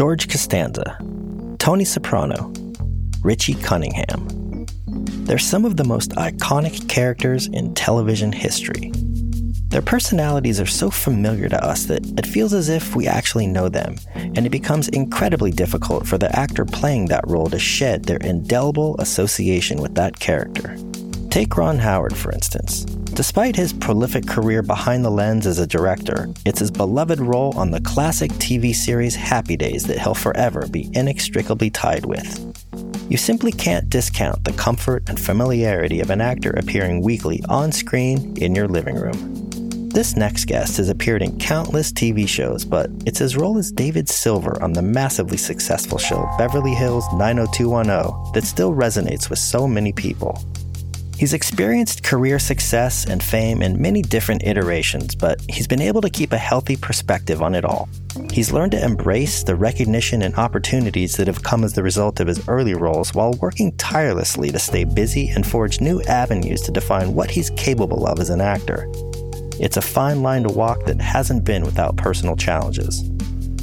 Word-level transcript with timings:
George 0.00 0.30
Costanza, 0.30 0.96
Tony 1.58 1.84
Soprano, 1.84 2.50
Richie 3.22 3.52
Cunningham. 3.52 4.64
They're 5.26 5.36
some 5.36 5.66
of 5.66 5.76
the 5.76 5.84
most 5.84 6.12
iconic 6.12 6.88
characters 6.88 7.48
in 7.48 7.74
television 7.74 8.32
history. 8.32 8.92
Their 9.68 9.82
personalities 9.82 10.58
are 10.58 10.64
so 10.64 10.88
familiar 10.90 11.50
to 11.50 11.62
us 11.62 11.84
that 11.84 12.02
it 12.18 12.24
feels 12.24 12.54
as 12.54 12.70
if 12.70 12.96
we 12.96 13.06
actually 13.06 13.46
know 13.46 13.68
them, 13.68 13.96
and 14.14 14.46
it 14.46 14.48
becomes 14.48 14.88
incredibly 14.88 15.50
difficult 15.50 16.06
for 16.06 16.16
the 16.16 16.34
actor 16.34 16.64
playing 16.64 17.08
that 17.08 17.28
role 17.28 17.50
to 17.50 17.58
shed 17.58 18.06
their 18.06 18.20
indelible 18.22 18.96
association 19.00 19.82
with 19.82 19.96
that 19.96 20.18
character. 20.18 20.78
Take 21.28 21.58
Ron 21.58 21.76
Howard, 21.76 22.16
for 22.16 22.32
instance. 22.32 22.86
Despite 23.20 23.54
his 23.54 23.74
prolific 23.74 24.26
career 24.26 24.62
behind 24.62 25.04
the 25.04 25.10
lens 25.10 25.46
as 25.46 25.58
a 25.58 25.66
director, 25.66 26.30
it's 26.46 26.60
his 26.60 26.70
beloved 26.70 27.20
role 27.20 27.52
on 27.54 27.70
the 27.70 27.82
classic 27.82 28.30
TV 28.30 28.74
series 28.74 29.14
Happy 29.14 29.58
Days 29.58 29.86
that 29.88 29.98
he'll 29.98 30.14
forever 30.14 30.66
be 30.66 30.88
inextricably 30.94 31.68
tied 31.68 32.06
with. 32.06 32.40
You 33.10 33.18
simply 33.18 33.52
can't 33.52 33.90
discount 33.90 34.42
the 34.44 34.54
comfort 34.54 35.06
and 35.06 35.20
familiarity 35.20 36.00
of 36.00 36.08
an 36.08 36.22
actor 36.22 36.52
appearing 36.52 37.02
weekly 37.02 37.42
on 37.46 37.72
screen 37.72 38.38
in 38.38 38.54
your 38.54 38.68
living 38.68 38.96
room. 38.96 39.90
This 39.90 40.16
next 40.16 40.46
guest 40.46 40.78
has 40.78 40.88
appeared 40.88 41.20
in 41.20 41.38
countless 41.38 41.92
TV 41.92 42.26
shows, 42.26 42.64
but 42.64 42.88
it's 43.04 43.18
his 43.18 43.36
role 43.36 43.58
as 43.58 43.70
David 43.70 44.08
Silver 44.08 44.56
on 44.62 44.72
the 44.72 44.80
massively 44.80 45.36
successful 45.36 45.98
show 45.98 46.26
Beverly 46.38 46.74
Hills 46.74 47.04
90210 47.12 48.32
that 48.32 48.48
still 48.48 48.72
resonates 48.72 49.28
with 49.28 49.38
so 49.38 49.68
many 49.68 49.92
people. 49.92 50.42
He's 51.20 51.34
experienced 51.34 52.02
career 52.02 52.38
success 52.38 53.04
and 53.04 53.22
fame 53.22 53.60
in 53.60 53.78
many 53.78 54.00
different 54.00 54.42
iterations, 54.42 55.14
but 55.14 55.38
he's 55.50 55.66
been 55.66 55.82
able 55.82 56.00
to 56.00 56.08
keep 56.08 56.32
a 56.32 56.38
healthy 56.38 56.76
perspective 56.76 57.42
on 57.42 57.54
it 57.54 57.62
all. 57.62 57.90
He's 58.32 58.52
learned 58.52 58.72
to 58.72 58.82
embrace 58.82 59.42
the 59.42 59.54
recognition 59.54 60.22
and 60.22 60.34
opportunities 60.36 61.16
that 61.16 61.26
have 61.26 61.42
come 61.42 61.62
as 61.62 61.74
the 61.74 61.82
result 61.82 62.20
of 62.20 62.26
his 62.26 62.48
early 62.48 62.72
roles 62.72 63.12
while 63.12 63.34
working 63.34 63.76
tirelessly 63.76 64.50
to 64.50 64.58
stay 64.58 64.84
busy 64.84 65.28
and 65.28 65.46
forge 65.46 65.82
new 65.82 66.00
avenues 66.04 66.62
to 66.62 66.72
define 66.72 67.12
what 67.12 67.30
he's 67.30 67.50
capable 67.50 68.06
of 68.06 68.18
as 68.18 68.30
an 68.30 68.40
actor. 68.40 68.90
It's 69.60 69.76
a 69.76 69.82
fine 69.82 70.22
line 70.22 70.44
to 70.44 70.48
walk 70.54 70.86
that 70.86 71.02
hasn't 71.02 71.44
been 71.44 71.64
without 71.64 71.98
personal 71.98 72.34
challenges. 72.34 73.10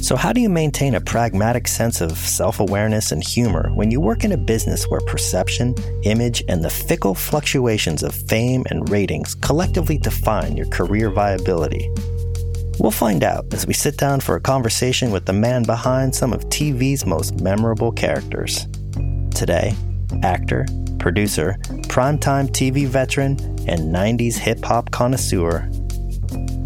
So, 0.00 0.16
how 0.16 0.32
do 0.32 0.40
you 0.40 0.48
maintain 0.48 0.94
a 0.94 1.00
pragmatic 1.00 1.66
sense 1.66 2.00
of 2.00 2.16
self 2.16 2.60
awareness 2.60 3.12
and 3.12 3.22
humor 3.22 3.70
when 3.74 3.90
you 3.90 4.00
work 4.00 4.24
in 4.24 4.32
a 4.32 4.36
business 4.36 4.88
where 4.88 5.00
perception, 5.00 5.74
image, 6.04 6.42
and 6.48 6.64
the 6.64 6.70
fickle 6.70 7.14
fluctuations 7.14 8.02
of 8.02 8.14
fame 8.14 8.64
and 8.70 8.88
ratings 8.88 9.34
collectively 9.34 9.98
define 9.98 10.56
your 10.56 10.68
career 10.68 11.10
viability? 11.10 11.90
We'll 12.78 12.92
find 12.92 13.24
out 13.24 13.52
as 13.52 13.66
we 13.66 13.74
sit 13.74 13.96
down 13.96 14.20
for 14.20 14.36
a 14.36 14.40
conversation 14.40 15.10
with 15.10 15.26
the 15.26 15.32
man 15.32 15.64
behind 15.64 16.14
some 16.14 16.32
of 16.32 16.44
TV's 16.44 17.04
most 17.04 17.40
memorable 17.40 17.90
characters. 17.90 18.66
Today, 19.34 19.74
actor, 20.22 20.64
producer, 21.00 21.56
primetime 21.88 22.48
TV 22.50 22.86
veteran, 22.86 23.32
and 23.68 23.92
90s 23.92 24.36
hip 24.36 24.64
hop 24.64 24.92
connoisseur, 24.92 25.68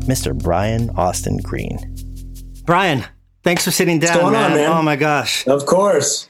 Mr. 0.05 0.37
Brian 0.37 0.91
Austin 0.91 1.39
Green. 1.39 1.79
Brian, 2.67 3.05
thanks 3.43 3.65
for 3.65 3.71
sitting 3.71 3.98
down, 3.98 4.33
man. 4.33 4.51
On, 4.51 4.57
man. 4.57 4.71
Oh 4.71 4.83
my 4.83 4.97
gosh. 4.97 5.47
Of 5.47 5.67
course. 5.67 6.29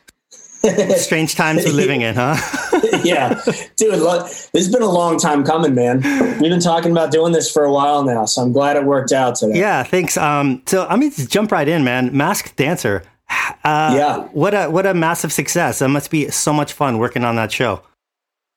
Strange 0.97 1.35
times 1.35 1.65
we're 1.65 1.73
living 1.73 2.03
in, 2.03 2.15
huh? 2.15 2.37
yeah, 3.03 3.41
dude. 3.77 3.99
Look, 3.99 4.29
this 4.29 4.53
has 4.55 4.71
been 4.71 4.83
a 4.83 4.91
long 4.91 5.19
time 5.19 5.43
coming, 5.43 5.75
man. 5.75 6.03
We've 6.41 6.51
been 6.51 6.61
talking 6.61 6.93
about 6.93 7.11
doing 7.11 7.33
this 7.33 7.51
for 7.51 7.65
a 7.65 7.73
while 7.73 8.05
now, 8.05 8.27
so 8.27 8.43
I'm 8.43 8.53
glad 8.53 8.77
it 8.77 8.85
worked 8.85 9.11
out 9.11 9.35
today. 9.35 9.59
Yeah, 9.59 9.83
thanks. 9.83 10.17
Um, 10.17 10.63
so 10.67 10.87
I 10.87 10.95
mean, 10.95 11.11
just 11.11 11.31
jump 11.31 11.51
right 11.51 11.67
in, 11.67 11.83
man. 11.83 12.17
Masked 12.17 12.57
Dancer. 12.57 13.03
Uh, 13.65 13.95
yeah. 13.97 14.19
What 14.33 14.55
a 14.55 14.69
what 14.69 14.87
a 14.87 14.93
massive 14.93 15.33
success. 15.33 15.81
It 15.81 15.89
must 15.89 16.11
be 16.11 16.29
so 16.31 16.53
much 16.53 16.73
fun 16.73 16.99
working 16.99 17.23
on 17.23 17.37
that 17.37 17.53
show. 17.53 17.81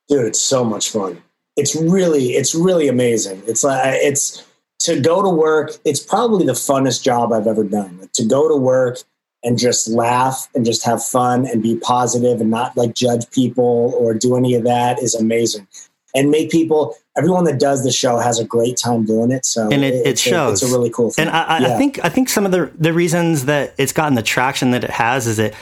Dude, 0.09 0.25
it's 0.25 0.41
so 0.41 0.63
much 0.63 0.89
fun. 0.89 1.21
It's 1.55 1.75
really, 1.75 2.29
it's 2.29 2.55
really 2.55 2.87
amazing. 2.87 3.41
It's 3.45 3.63
like 3.63 3.97
it's 4.01 4.43
to 4.85 4.99
go 4.99 5.21
to 5.21 5.29
work, 5.29 5.77
it's 5.83 5.99
probably 5.99 6.45
the 6.45 6.53
funnest 6.53 7.03
job 7.03 7.33
I've 7.33 7.47
ever 7.47 7.63
done. 7.63 7.97
Like, 7.99 8.11
to 8.13 8.25
go 8.25 8.47
to 8.47 8.55
work 8.55 8.99
and 9.43 9.57
just 9.57 9.87
laugh 9.87 10.47
and 10.55 10.65
just 10.65 10.85
have 10.85 11.03
fun 11.03 11.47
and 11.47 11.61
be 11.61 11.77
positive 11.77 12.41
and 12.41 12.49
not 12.49 12.75
like 12.77 12.95
judge 12.95 13.29
people 13.31 13.93
or 13.97 14.13
do 14.13 14.35
any 14.35 14.55
of 14.55 14.63
that 14.63 15.01
is 15.01 15.15
amazing. 15.15 15.67
And 16.15 16.31
make 16.31 16.49
people, 16.49 16.95
everyone 17.17 17.43
that 17.43 17.59
does 17.59 17.83
the 17.83 17.91
show 17.91 18.19
has 18.19 18.39
a 18.39 18.45
great 18.45 18.77
time 18.77 19.05
doing 19.05 19.31
it. 19.31 19.45
So 19.45 19.69
and 19.69 19.83
it, 19.83 19.93
it, 19.93 20.07
it 20.07 20.19
shows. 20.19 20.61
A, 20.61 20.65
it's 20.65 20.73
a 20.73 20.75
really 20.75 20.89
cool 20.89 21.11
thing. 21.11 21.27
And 21.27 21.35
I, 21.35 21.59
yeah. 21.59 21.75
I 21.75 21.77
think 21.77 22.03
I 22.05 22.09
think 22.09 22.29
some 22.29 22.45
of 22.45 22.51
the 22.51 22.71
the 22.77 22.93
reasons 22.93 23.45
that 23.45 23.73
it's 23.77 23.91
gotten 23.91 24.13
the 24.13 24.23
traction 24.23 24.71
that 24.71 24.83
it 24.83 24.91
has 24.91 25.27
is 25.27 25.39
it 25.39 25.53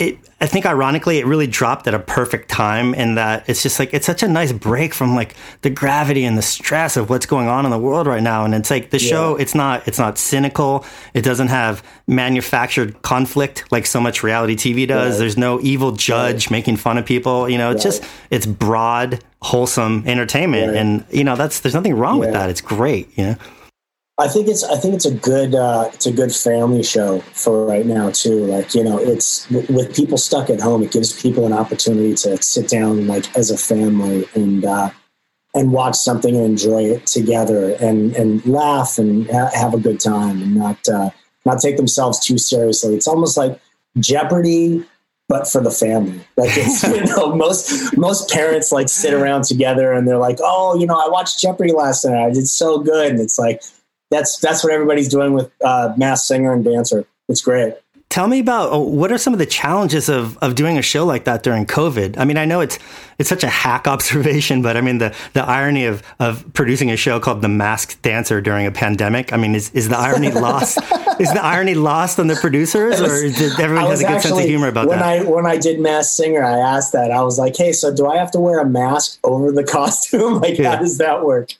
it, 0.00 0.18
I 0.40 0.46
think 0.46 0.64
ironically, 0.64 1.18
it 1.18 1.26
really 1.26 1.46
dropped 1.46 1.86
at 1.86 1.92
a 1.92 1.98
perfect 1.98 2.48
time 2.48 2.94
in 2.94 3.16
that 3.16 3.46
it's 3.46 3.62
just 3.62 3.78
like, 3.78 3.92
it's 3.92 4.06
such 4.06 4.22
a 4.22 4.28
nice 4.28 4.50
break 4.50 4.94
from 4.94 5.14
like 5.14 5.36
the 5.60 5.68
gravity 5.68 6.24
and 6.24 6.38
the 6.38 6.42
stress 6.42 6.96
of 6.96 7.10
what's 7.10 7.26
going 7.26 7.48
on 7.48 7.66
in 7.66 7.70
the 7.70 7.78
world 7.78 8.06
right 8.06 8.22
now. 8.22 8.46
And 8.46 8.54
it's 8.54 8.70
like 8.70 8.88
the 8.88 8.98
yeah. 8.98 9.10
show, 9.10 9.36
it's 9.36 9.54
not, 9.54 9.86
it's 9.86 9.98
not 9.98 10.16
cynical. 10.16 10.86
It 11.12 11.20
doesn't 11.20 11.48
have 11.48 11.84
manufactured 12.06 13.02
conflict 13.02 13.70
like 13.70 13.84
so 13.84 14.00
much 14.00 14.22
reality 14.22 14.56
TV 14.56 14.88
does. 14.88 15.12
Right. 15.12 15.18
There's 15.18 15.36
no 15.36 15.60
evil 15.60 15.92
judge 15.92 16.46
right. 16.46 16.52
making 16.52 16.78
fun 16.78 16.96
of 16.96 17.04
people. 17.04 17.46
You 17.46 17.58
know, 17.58 17.70
it's 17.70 17.82
just, 17.82 18.02
it's 18.30 18.46
broad, 18.46 19.22
wholesome 19.42 20.04
entertainment. 20.06 20.74
And, 20.76 21.04
you 21.10 21.24
know, 21.24 21.36
that's, 21.36 21.60
there's 21.60 21.74
nothing 21.74 21.94
wrong 21.94 22.16
yeah. 22.16 22.20
with 22.24 22.32
that. 22.32 22.48
It's 22.48 22.62
great, 22.62 23.16
you 23.18 23.26
know? 23.26 23.36
I 24.20 24.28
think 24.28 24.48
it's 24.48 24.62
I 24.62 24.76
think 24.76 24.94
it's 24.94 25.06
a 25.06 25.14
good 25.14 25.54
uh, 25.54 25.88
it's 25.94 26.04
a 26.04 26.12
good 26.12 26.30
family 26.30 26.82
show 26.82 27.20
for 27.32 27.64
right 27.64 27.86
now 27.86 28.10
too. 28.10 28.44
Like 28.44 28.74
you 28.74 28.84
know, 28.84 28.98
it's 28.98 29.48
with 29.48 29.96
people 29.96 30.18
stuck 30.18 30.50
at 30.50 30.60
home, 30.60 30.82
it 30.82 30.92
gives 30.92 31.18
people 31.20 31.46
an 31.46 31.54
opportunity 31.54 32.14
to 32.16 32.40
sit 32.42 32.68
down 32.68 33.06
like 33.06 33.34
as 33.34 33.50
a 33.50 33.56
family 33.56 34.26
and 34.34 34.66
uh, 34.66 34.90
and 35.54 35.72
watch 35.72 35.96
something 35.96 36.36
and 36.36 36.44
enjoy 36.44 36.82
it 36.82 37.06
together 37.06 37.74
and 37.80 38.14
and 38.14 38.44
laugh 38.44 38.98
and 38.98 39.26
ha- 39.30 39.50
have 39.54 39.72
a 39.72 39.80
good 39.80 39.98
time 39.98 40.42
and 40.42 40.54
not 40.54 40.86
uh, 40.86 41.08
not 41.46 41.58
take 41.58 41.78
themselves 41.78 42.18
too 42.18 42.36
seriously. 42.36 42.94
It's 42.94 43.08
almost 43.08 43.38
like 43.38 43.58
Jeopardy, 44.00 44.84
but 45.30 45.48
for 45.48 45.62
the 45.62 45.70
family. 45.70 46.20
Like 46.36 46.50
it's 46.58 46.82
you 46.86 47.06
know 47.06 47.34
most 47.34 47.96
most 47.96 48.28
parents 48.28 48.70
like 48.70 48.90
sit 48.90 49.14
around 49.14 49.44
together 49.44 49.92
and 49.94 50.06
they're 50.06 50.18
like, 50.18 50.40
oh, 50.40 50.78
you 50.78 50.84
know, 50.84 50.98
I 50.98 51.08
watched 51.08 51.40
Jeopardy 51.40 51.72
last 51.72 52.04
night. 52.04 52.22
I 52.22 52.30
did 52.30 52.48
so 52.48 52.80
good, 52.80 53.12
and 53.12 53.18
it's 53.18 53.38
like 53.38 53.62
that's 54.10 54.38
that's 54.38 54.62
what 54.64 54.72
everybody's 54.72 55.08
doing 55.08 55.32
with 55.32 55.50
uh, 55.64 55.94
Masked 55.96 56.26
Singer 56.26 56.52
and 56.52 56.64
Dancer. 56.64 57.06
It's 57.28 57.42
great. 57.42 57.74
Tell 58.10 58.26
me 58.26 58.40
about 58.40 58.72
uh, 58.72 58.78
what 58.80 59.12
are 59.12 59.18
some 59.18 59.32
of 59.32 59.38
the 59.38 59.46
challenges 59.46 60.08
of, 60.08 60.36
of 60.38 60.56
doing 60.56 60.76
a 60.76 60.82
show 60.82 61.06
like 61.06 61.24
that 61.24 61.44
during 61.44 61.64
COVID? 61.64 62.18
I 62.18 62.24
mean, 62.24 62.38
I 62.38 62.44
know 62.44 62.60
it's 62.60 62.76
it's 63.20 63.28
such 63.28 63.44
a 63.44 63.48
hack 63.48 63.86
observation, 63.94 64.62
but 64.62 64.76
I 64.76 64.80
mean 64.80 64.98
the, 64.98 65.14
the 65.32 65.44
irony 65.44 65.86
of, 65.86 66.02
of 66.18 66.52
producing 66.52 66.90
a 66.90 66.96
show 66.96 67.20
called 67.20 67.40
The 67.40 67.48
Masked 67.48 68.02
Dancer 68.02 68.40
during 68.40 68.66
a 68.66 68.72
pandemic. 68.72 69.32
I 69.32 69.36
mean, 69.36 69.54
is, 69.54 69.70
is 69.74 69.88
the 69.88 69.96
irony 69.96 70.30
lost? 70.32 70.78
is 71.20 71.32
the 71.32 71.40
irony 71.40 71.74
lost 71.74 72.18
on 72.18 72.26
the 72.26 72.34
producers, 72.34 73.00
or 73.00 73.28
did 73.28 73.60
everyone 73.60 73.86
has 73.86 74.00
a 74.00 74.04
good 74.04 74.12
actually, 74.16 74.30
sense 74.30 74.40
of 74.40 74.48
humor 74.48 74.66
about 74.66 74.88
when 74.88 74.98
that? 74.98 75.20
I 75.20 75.22
when 75.22 75.46
I 75.46 75.56
did 75.56 75.78
Masked 75.78 76.16
Singer, 76.16 76.42
I 76.42 76.58
asked 76.58 76.92
that. 76.94 77.12
I 77.12 77.22
was 77.22 77.38
like, 77.38 77.56
"Hey, 77.56 77.70
so 77.70 77.94
do 77.94 78.08
I 78.08 78.16
have 78.16 78.32
to 78.32 78.40
wear 78.40 78.58
a 78.58 78.66
mask 78.66 79.20
over 79.22 79.52
the 79.52 79.64
costume? 79.78 80.40
like, 80.40 80.58
yeah. 80.58 80.74
how 80.74 80.80
does 80.80 80.98
that 80.98 81.24
work?" 81.24 81.52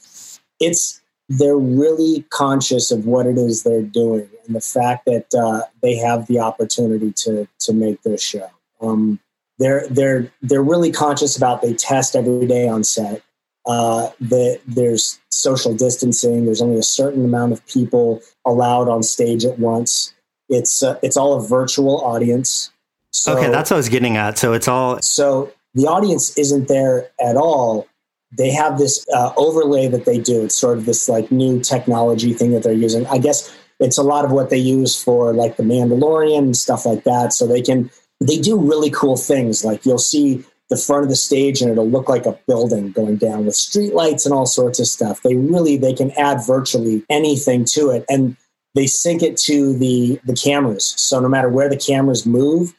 It's 0.59 1.00
they're 1.31 1.57
really 1.57 2.25
conscious 2.31 2.91
of 2.91 3.07
what 3.07 3.25
it 3.25 3.39
is 3.39 3.63
they're 3.63 3.83
doing 3.83 4.29
and 4.45 4.57
the 4.57 4.61
fact 4.61 5.05
that 5.07 5.33
uh, 5.33 5.63
they 5.81 5.95
have 5.95 6.27
the 6.27 6.41
opportunity 6.41 7.13
to 7.13 7.49
to 7.61 7.73
make 7.73 8.03
this 8.03 8.21
show. 8.21 8.51
Um, 8.81 9.21
they're 9.59 9.87
they're 9.89 10.31
they're 10.43 10.63
really 10.63 10.91
conscious 10.91 11.37
about 11.37 11.63
they 11.63 11.73
test 11.73 12.17
every 12.17 12.47
day 12.47 12.69
on 12.69 12.83
set. 12.83 13.23
Uh, 13.67 14.09
that 14.21 14.59
there's 14.67 15.21
social 15.31 15.75
distancing. 15.75 16.47
There's 16.47 16.63
only 16.63 16.79
a 16.79 16.83
certain 16.83 17.25
amount 17.25 17.53
of 17.53 17.65
people 17.67 18.23
allowed 18.45 18.89
on 18.89 19.03
stage 19.03 19.45
at 19.45 19.59
once. 19.59 20.13
It's 20.49 20.83
uh, 20.83 20.99
it's 21.01 21.17
all 21.17 21.39
a 21.39 21.47
virtual 21.47 22.01
audience. 22.05 22.73
So, 23.13 23.37
okay, 23.37 23.51
that's 23.51 23.71
what 23.71 23.77
I 23.77 23.79
was 23.79 23.89
getting 23.89 24.17
at. 24.17 24.37
So 24.37 24.53
it's 24.53 24.67
all 24.67 25.01
so 25.01 25.53
the 25.75 25.87
audience 25.87 26.37
isn't 26.37 26.67
there 26.67 27.11
at 27.25 27.37
all 27.37 27.87
they 28.33 28.51
have 28.51 28.79
this 28.79 29.05
uh, 29.13 29.33
overlay 29.37 29.89
that 29.89 30.05
they 30.05 30.19
do. 30.19 30.45
It's 30.45 30.55
sort 30.55 30.79
of 30.79 30.87
this 30.87 31.09
like 31.09 31.31
new 31.31 31.61
technology 31.61 32.33
thing 32.33 32.53
that 32.53 32.63
they're 32.63 32.73
using. 32.73 33.07
I 33.07 33.19
guess 33.19 33.55
it's 33.81 33.99
a 33.99 34.03
lot 34.03 34.25
of 34.25 34.31
what 34.31 34.51
they 34.51 34.59
use 34.59 35.03
for 35.03 35.33
like 35.33 35.57
the 35.57 35.63
Mandalorian 35.63 36.39
and 36.39 36.57
stuff 36.57 36.87
like 36.87 37.05
that. 37.05 37.33
So 37.33 37.47
they 37.47 37.63
can 37.63 37.91
they 38.21 38.39
do 38.39 38.57
really 38.57 38.91
cool 38.91 39.17
things. 39.17 39.65
Like 39.65 39.85
you'll 39.85 39.99
see 39.99 40.45
the 40.69 40.77
front 40.77 41.03
of 41.03 41.09
the 41.09 41.17
stage 41.17 41.61
and 41.61 41.71
it'll 41.71 41.89
look 41.89 42.09
like 42.09 42.27
a 42.27 42.39
building 42.47 42.93
going 42.93 43.17
down 43.17 43.47
with 43.47 43.55
streetlights 43.55 44.25
and 44.25 44.33
all 44.33 44.47
sorts 44.47 44.79
of 44.79 44.87
stuff. 44.87 45.23
They 45.23 45.35
really 45.35 45.77
they 45.77 45.95
can 45.95 46.13
add 46.13 46.47
virtually 46.47 47.05
anything 47.11 47.65
to 47.73 47.91
it 47.91 48.05
and 48.09 48.37
they 48.77 48.87
sync 48.87 49.23
it 49.23 49.37
to 49.39 49.77
the 49.77 50.21
the 50.25 50.35
cameras. 50.35 50.95
So 50.97 51.19
no 51.19 51.29
matter 51.29 51.49
where 51.49 51.69
the 51.69 51.77
cameras 51.77 52.25
move, 52.25 52.75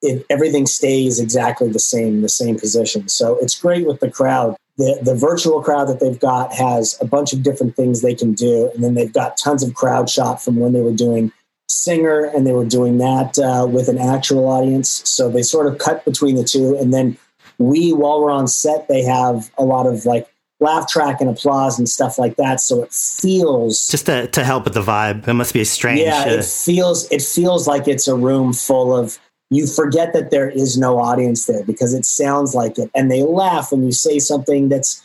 it, 0.00 0.24
everything 0.30 0.66
stays 0.66 1.20
exactly 1.20 1.68
the 1.68 1.78
same, 1.78 2.22
the 2.22 2.28
same 2.28 2.58
position. 2.58 3.08
So 3.08 3.38
it's 3.40 3.58
great 3.58 3.86
with 3.86 4.00
the 4.00 4.10
crowd 4.10 4.56
the, 4.76 4.98
the 5.02 5.14
virtual 5.14 5.62
crowd 5.62 5.88
that 5.88 6.00
they've 6.00 6.18
got 6.18 6.52
has 6.52 6.98
a 7.00 7.04
bunch 7.04 7.32
of 7.32 7.42
different 7.42 7.76
things 7.76 8.02
they 8.02 8.14
can 8.14 8.32
do. 8.32 8.70
And 8.74 8.82
then 8.82 8.94
they've 8.94 9.12
got 9.12 9.36
tons 9.36 9.62
of 9.62 9.74
crowd 9.74 10.10
shot 10.10 10.42
from 10.42 10.56
when 10.56 10.72
they 10.72 10.80
were 10.80 10.92
doing 10.92 11.32
singer 11.68 12.24
and 12.24 12.46
they 12.46 12.52
were 12.52 12.64
doing 12.64 12.98
that 12.98 13.38
uh, 13.38 13.66
with 13.66 13.88
an 13.88 13.98
actual 13.98 14.46
audience. 14.48 15.08
So 15.08 15.30
they 15.30 15.42
sort 15.42 15.66
of 15.66 15.78
cut 15.78 16.04
between 16.04 16.34
the 16.34 16.44
two. 16.44 16.76
And 16.76 16.92
then 16.92 17.16
we, 17.58 17.92
while 17.92 18.20
we're 18.20 18.32
on 18.32 18.48
set, 18.48 18.88
they 18.88 19.02
have 19.02 19.50
a 19.56 19.64
lot 19.64 19.86
of 19.86 20.06
like 20.06 20.28
laugh 20.60 20.88
track 20.88 21.20
and 21.20 21.30
applause 21.30 21.78
and 21.78 21.88
stuff 21.88 22.18
like 22.18 22.36
that. 22.36 22.60
So 22.60 22.82
it 22.82 22.92
feels 22.92 23.86
just 23.86 24.06
to, 24.06 24.26
to 24.28 24.44
help 24.44 24.64
with 24.64 24.74
the 24.74 24.82
vibe. 24.82 25.28
It 25.28 25.34
must 25.34 25.54
be 25.54 25.60
a 25.60 25.64
strange. 25.64 26.00
Yeah, 26.00 26.24
uh, 26.26 26.38
it 26.38 26.44
feels 26.44 27.10
it 27.12 27.22
feels 27.22 27.68
like 27.68 27.86
it's 27.86 28.08
a 28.08 28.16
room 28.16 28.52
full 28.52 28.96
of. 28.96 29.18
You 29.50 29.66
forget 29.66 30.12
that 30.14 30.30
there 30.30 30.48
is 30.48 30.78
no 30.78 30.98
audience 30.98 31.46
there 31.46 31.64
because 31.64 31.94
it 31.94 32.04
sounds 32.04 32.54
like 32.54 32.78
it, 32.78 32.90
and 32.94 33.10
they 33.10 33.22
laugh 33.22 33.72
when 33.72 33.84
you 33.84 33.92
say 33.92 34.18
something 34.18 34.68
that's 34.68 35.04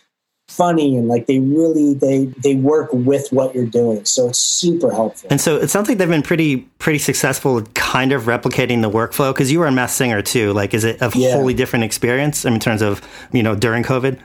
funny 0.50 0.98
and 0.98 1.08
like 1.08 1.28
they 1.28 1.40
really 1.40 1.94
they 1.94 2.26
they 2.44 2.56
work 2.56 2.90
with 2.92 3.32
what 3.32 3.54
you're 3.54 3.66
doing. 3.66 4.04
So 4.04 4.30
it's 4.30 4.40
super 4.40 4.92
helpful. 4.92 5.28
And 5.30 5.40
so 5.40 5.58
it 5.58 5.70
sounds 5.70 5.88
like 5.88 6.00
they've 6.00 6.10
been 6.10 6.24
pretty 6.24 6.62
pretty 6.80 7.00
successful 7.00 7.62
kind 7.76 8.12
of 8.12 8.24
replicating 8.24 8.82
the 8.82 8.90
workflow 8.90 9.32
because 9.32 9.52
you 9.52 9.60
were 9.60 9.68
a 9.68 9.72
Masked 9.72 9.98
Singer 9.98 10.22
too. 10.22 10.52
Like 10.54 10.74
is 10.74 10.84
it 10.84 11.02
a 11.02 11.12
yeah. 11.14 11.34
wholly 11.34 11.54
different 11.54 11.86
experience 11.86 12.46
in 12.46 12.60
terms 12.60 12.82
of 12.82 13.02
you 13.32 13.44
know 13.44 13.56
during 13.56 13.84
covid? 13.84 14.20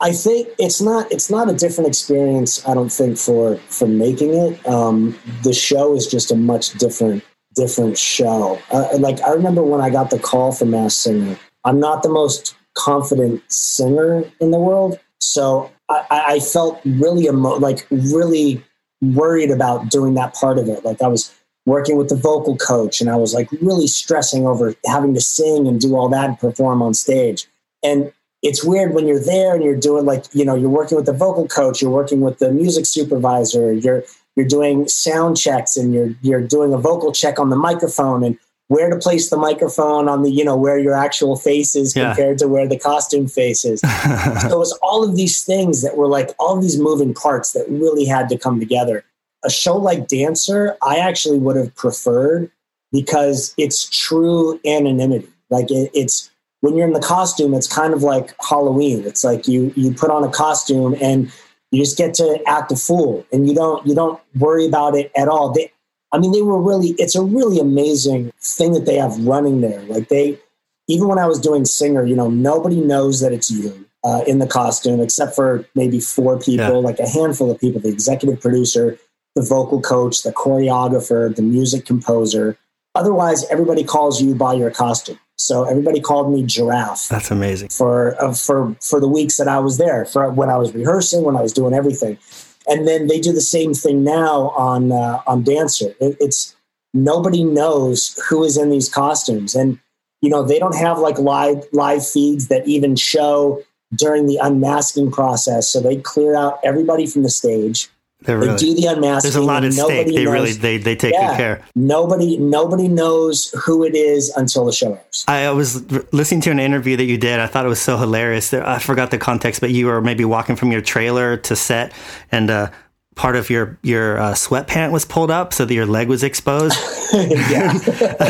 I 0.00 0.12
think 0.12 0.48
it's 0.58 0.80
not 0.80 1.12
it's 1.12 1.30
not 1.30 1.48
a 1.48 1.54
different 1.54 1.88
experience 1.88 2.66
i 2.66 2.74
don't 2.74 2.90
think 2.90 3.18
for 3.18 3.56
for 3.68 3.86
making 3.86 4.34
it. 4.34 4.66
Um 4.66 5.16
the 5.42 5.52
show 5.52 5.94
is 5.94 6.06
just 6.06 6.30
a 6.30 6.36
much 6.36 6.72
different 6.72 7.22
different 7.54 7.98
show 7.98 8.58
uh, 8.70 8.88
like 8.98 9.20
i 9.22 9.30
remember 9.30 9.62
when 9.62 9.80
i 9.80 9.90
got 9.90 10.10
the 10.10 10.18
call 10.18 10.52
from 10.52 10.70
Masked 10.70 11.02
Singer 11.02 11.38
i'm 11.64 11.78
not 11.78 12.02
the 12.02 12.08
most 12.08 12.54
confident 12.74 13.42
singer 13.52 14.24
in 14.40 14.50
the 14.50 14.58
world. 14.58 14.98
So 15.20 15.70
I, 15.88 16.04
I 16.10 16.40
felt 16.40 16.80
really 16.84 17.26
emo- 17.26 17.58
like 17.58 17.86
really 17.90 18.62
worried 19.00 19.50
about 19.50 19.90
doing 19.90 20.14
that 20.14 20.34
part 20.34 20.58
of 20.58 20.68
it. 20.68 20.84
Like 20.84 21.02
I 21.02 21.08
was 21.08 21.32
working 21.66 21.96
with 21.96 22.08
the 22.08 22.16
vocal 22.16 22.56
coach 22.56 23.00
and 23.00 23.08
I 23.08 23.16
was 23.16 23.34
like 23.34 23.50
really 23.60 23.86
stressing 23.86 24.46
over 24.46 24.74
having 24.86 25.14
to 25.14 25.20
sing 25.20 25.68
and 25.68 25.80
do 25.80 25.96
all 25.96 26.08
that 26.08 26.28
and 26.28 26.38
perform 26.38 26.82
on 26.82 26.94
stage. 26.94 27.46
And 27.84 28.12
it's 28.42 28.64
weird 28.64 28.94
when 28.94 29.06
you're 29.06 29.22
there 29.22 29.54
and 29.54 29.62
you're 29.62 29.76
doing 29.76 30.04
like, 30.04 30.24
you 30.32 30.44
know, 30.44 30.56
you're 30.56 30.68
working 30.68 30.96
with 30.96 31.06
the 31.06 31.12
vocal 31.12 31.46
coach, 31.46 31.80
you're 31.80 31.90
working 31.90 32.20
with 32.20 32.38
the 32.38 32.50
music 32.50 32.86
supervisor, 32.86 33.72
you're 33.72 34.02
you're 34.36 34.46
doing 34.46 34.88
sound 34.88 35.36
checks 35.36 35.76
and 35.76 35.92
you're 35.92 36.14
you're 36.22 36.46
doing 36.46 36.72
a 36.72 36.78
vocal 36.78 37.12
check 37.12 37.38
on 37.38 37.50
the 37.50 37.56
microphone 37.56 38.24
and 38.24 38.38
where 38.72 38.88
to 38.88 38.96
place 38.96 39.28
the 39.28 39.36
microphone 39.36 40.08
on 40.08 40.22
the, 40.22 40.30
you 40.30 40.42
know, 40.42 40.56
where 40.56 40.78
your 40.78 40.94
actual 40.94 41.36
face 41.36 41.76
is 41.76 41.94
yeah. 41.94 42.06
compared 42.06 42.38
to 42.38 42.48
where 42.48 42.66
the 42.66 42.78
costume 42.78 43.28
face 43.28 43.66
is. 43.66 43.80
so 44.40 44.48
it 44.48 44.58
was 44.58 44.78
all 44.82 45.04
of 45.04 45.14
these 45.14 45.44
things 45.44 45.82
that 45.82 45.98
were 45.98 46.06
like 46.06 46.30
all 46.38 46.58
these 46.58 46.78
moving 46.78 47.12
parts 47.12 47.52
that 47.52 47.66
really 47.68 48.06
had 48.06 48.30
to 48.30 48.38
come 48.38 48.58
together. 48.58 49.04
A 49.44 49.50
show 49.50 49.76
like 49.76 50.08
Dancer, 50.08 50.76
I 50.82 50.96
actually 50.96 51.38
would 51.38 51.56
have 51.56 51.74
preferred 51.74 52.50
because 52.92 53.54
it's 53.58 53.90
true 53.90 54.58
anonymity. 54.64 55.28
Like 55.50 55.70
it, 55.70 55.90
it's 55.92 56.30
when 56.60 56.74
you're 56.74 56.86
in 56.86 56.94
the 56.94 57.00
costume, 57.00 57.52
it's 57.52 57.66
kind 57.66 57.92
of 57.92 58.02
like 58.02 58.34
Halloween. 58.40 59.04
It's 59.04 59.22
like 59.22 59.46
you 59.46 59.70
you 59.76 59.92
put 59.92 60.10
on 60.10 60.24
a 60.24 60.30
costume 60.30 60.96
and 61.02 61.30
you 61.72 61.82
just 61.82 61.98
get 61.98 62.14
to 62.14 62.40
act 62.46 62.70
a 62.70 62.76
fool 62.76 63.26
and 63.32 63.48
you 63.48 63.54
don't 63.54 63.84
you 63.86 63.94
don't 63.94 64.20
worry 64.38 64.66
about 64.66 64.94
it 64.94 65.10
at 65.16 65.26
all. 65.26 65.50
They, 65.50 65.72
I 66.12 66.18
mean, 66.18 66.32
they 66.32 66.42
were 66.42 66.60
really, 66.60 66.90
it's 66.98 67.16
a 67.16 67.22
really 67.22 67.58
amazing 67.58 68.32
thing 68.40 68.74
that 68.74 68.84
they 68.84 68.96
have 68.96 69.18
running 69.24 69.62
there. 69.62 69.80
Like 69.84 70.08
they, 70.08 70.38
even 70.86 71.08
when 71.08 71.18
I 71.18 71.26
was 71.26 71.40
doing 71.40 71.64
Singer, 71.64 72.04
you 72.04 72.14
know, 72.14 72.28
nobody 72.28 72.80
knows 72.80 73.20
that 73.20 73.32
it's 73.32 73.50
you 73.50 73.86
uh, 74.04 74.22
in 74.26 74.38
the 74.38 74.46
costume 74.46 75.00
except 75.00 75.34
for 75.34 75.66
maybe 75.74 76.00
four 76.00 76.38
people, 76.38 76.66
yeah. 76.66 76.88
like 76.88 76.98
a 76.98 77.08
handful 77.08 77.50
of 77.50 77.58
people 77.58 77.80
the 77.80 77.88
executive 77.88 78.40
producer, 78.40 78.98
the 79.34 79.42
vocal 79.42 79.80
coach, 79.80 80.22
the 80.22 80.32
choreographer, 80.32 81.34
the 81.34 81.42
music 81.42 81.86
composer. 81.86 82.58
Otherwise, 82.94 83.48
everybody 83.48 83.82
calls 83.82 84.20
you 84.20 84.34
by 84.34 84.52
your 84.52 84.70
costume. 84.70 85.18
So 85.42 85.64
everybody 85.64 86.00
called 86.00 86.32
me 86.32 86.44
Giraffe. 86.44 87.08
That's 87.08 87.30
amazing. 87.30 87.68
For 87.70 88.22
uh, 88.22 88.32
for 88.32 88.76
for 88.80 89.00
the 89.00 89.08
weeks 89.08 89.36
that 89.36 89.48
I 89.48 89.58
was 89.58 89.78
there, 89.78 90.04
for 90.04 90.30
when 90.30 90.48
I 90.48 90.56
was 90.56 90.74
rehearsing, 90.74 91.22
when 91.22 91.36
I 91.36 91.42
was 91.42 91.52
doing 91.52 91.74
everything 91.74 92.18
and 92.66 92.86
then 92.86 93.06
they 93.06 93.20
do 93.20 93.32
the 93.32 93.40
same 93.40 93.74
thing 93.74 94.04
now 94.04 94.50
on 94.50 94.92
uh, 94.92 95.22
on 95.26 95.42
Dancer. 95.42 95.94
It, 96.00 96.16
it's 96.20 96.56
nobody 96.94 97.44
knows 97.44 98.18
who 98.28 98.44
is 98.44 98.56
in 98.56 98.70
these 98.70 98.88
costumes, 98.88 99.54
and 99.54 99.78
you 100.20 100.30
know 100.30 100.42
they 100.42 100.58
don't 100.58 100.76
have 100.76 100.98
like 100.98 101.18
live 101.18 101.64
live 101.72 102.06
feeds 102.06 102.48
that 102.48 102.66
even 102.66 102.96
show 102.96 103.62
during 103.94 104.26
the 104.26 104.38
unmasking 104.42 105.10
process. 105.10 105.70
So 105.70 105.80
they 105.80 105.96
clear 105.96 106.36
out 106.36 106.60
everybody 106.64 107.06
from 107.06 107.22
the 107.22 107.30
stage. 107.30 107.88
They're 108.24 108.40
they 108.40 108.46
really, 108.46 108.58
do 108.58 108.74
the 108.74 108.86
unmasking. 108.86 109.30
There's 109.30 109.36
a 109.36 109.42
lot 109.42 109.64
at 109.64 109.72
stake. 109.72 110.06
They 110.08 110.24
knows, 110.24 110.32
really 110.32 110.52
they 110.52 110.78
they 110.78 110.96
take 110.96 111.12
yeah, 111.12 111.28
good 111.28 111.36
care. 111.36 111.64
Nobody 111.74 112.38
nobody 112.38 112.88
knows 112.88 113.54
who 113.64 113.84
it 113.84 113.94
is 113.94 114.30
until 114.36 114.64
the 114.64 114.72
show 114.72 114.94
airs. 114.94 115.24
I 115.28 115.50
was 115.50 115.90
listening 116.12 116.40
to 116.42 116.50
an 116.50 116.58
interview 116.58 116.96
that 116.96 117.04
you 117.04 117.18
did. 117.18 117.40
I 117.40 117.46
thought 117.46 117.64
it 117.64 117.68
was 117.68 117.80
so 117.80 117.96
hilarious. 117.96 118.52
I 118.52 118.78
forgot 118.78 119.10
the 119.10 119.18
context, 119.18 119.60
but 119.60 119.70
you 119.70 119.86
were 119.86 120.00
maybe 120.00 120.24
walking 120.24 120.56
from 120.56 120.72
your 120.72 120.80
trailer 120.80 121.36
to 121.38 121.56
set, 121.56 121.92
and 122.30 122.50
uh, 122.50 122.70
part 123.14 123.36
of 123.36 123.50
your 123.50 123.78
your 123.82 124.18
uh, 124.18 124.32
sweatpant 124.32 124.92
was 124.92 125.04
pulled 125.04 125.30
up 125.30 125.52
so 125.52 125.64
that 125.64 125.74
your 125.74 125.86
leg 125.86 126.08
was 126.08 126.22
exposed. 126.22 126.78
Yeah. 127.12 127.72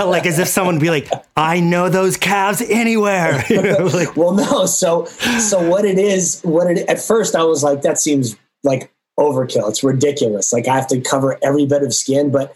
Like 0.05 0.27
as 0.27 0.39
if 0.39 0.49
someone 0.49 0.77
would 0.77 0.83
be 0.83 0.91
like, 0.91 1.09
"I 1.37 1.61
know 1.61 1.89
those 1.89 2.17
calves 2.17 2.61
anywhere." 2.61 3.45
You 3.53 3.63
know, 3.63 3.87
like, 3.87 4.17
well, 4.17 4.33
no. 4.33 4.67
So 4.67 5.05
so 5.05 5.69
what 5.69 5.85
it 5.85 5.99
is? 5.99 6.41
What 6.43 6.71
it 6.71 6.89
at 6.89 7.01
first 7.01 7.37
I 7.37 7.45
was 7.45 7.63
like, 7.63 7.83
that 7.83 7.99
seems 7.99 8.37
like 8.65 8.93
overkill. 9.19 9.69
It's 9.69 9.85
ridiculous. 9.85 10.53
Like 10.53 10.69
I 10.69 10.75
have 10.75 10.87
to 10.89 11.01
cover 11.01 11.39
every 11.43 11.67
bit 11.67 11.83
of 11.83 11.95
skin, 11.95 12.31
but 12.31 12.55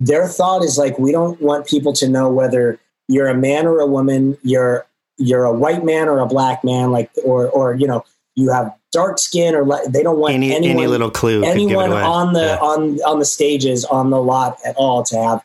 their 0.00 0.26
thought 0.26 0.62
is 0.62 0.78
like 0.78 0.98
we 0.98 1.12
don't 1.12 1.40
want 1.40 1.66
people 1.66 1.92
to 1.94 2.08
know 2.08 2.30
whether 2.30 2.78
you're 3.08 3.28
a 3.28 3.36
man 3.36 3.66
or 3.66 3.80
a 3.80 3.86
woman, 3.86 4.36
you're 4.42 4.86
you're 5.18 5.44
a 5.44 5.52
white 5.52 5.84
man 5.84 6.08
or 6.08 6.18
a 6.18 6.26
black 6.26 6.64
man, 6.64 6.90
like 6.90 7.10
or 7.24 7.48
or 7.48 7.74
you 7.74 7.86
know 7.86 8.04
you 8.34 8.50
have 8.50 8.74
dark 8.92 9.18
skin 9.18 9.54
or 9.54 9.64
they 9.88 10.02
don't 10.02 10.18
want 10.18 10.34
any, 10.34 10.54
anyone, 10.54 10.76
any 10.76 10.86
little 10.86 11.10
clue 11.10 11.42
anyone 11.44 11.92
on 11.92 12.34
the 12.34 12.40
yeah. 12.40 12.58
on 12.58 12.98
on 13.00 13.18
the 13.18 13.24
stages 13.24 13.84
on 13.86 14.10
the 14.10 14.22
lot 14.22 14.58
at 14.64 14.76
all 14.76 15.02
to 15.02 15.16
have 15.16 15.42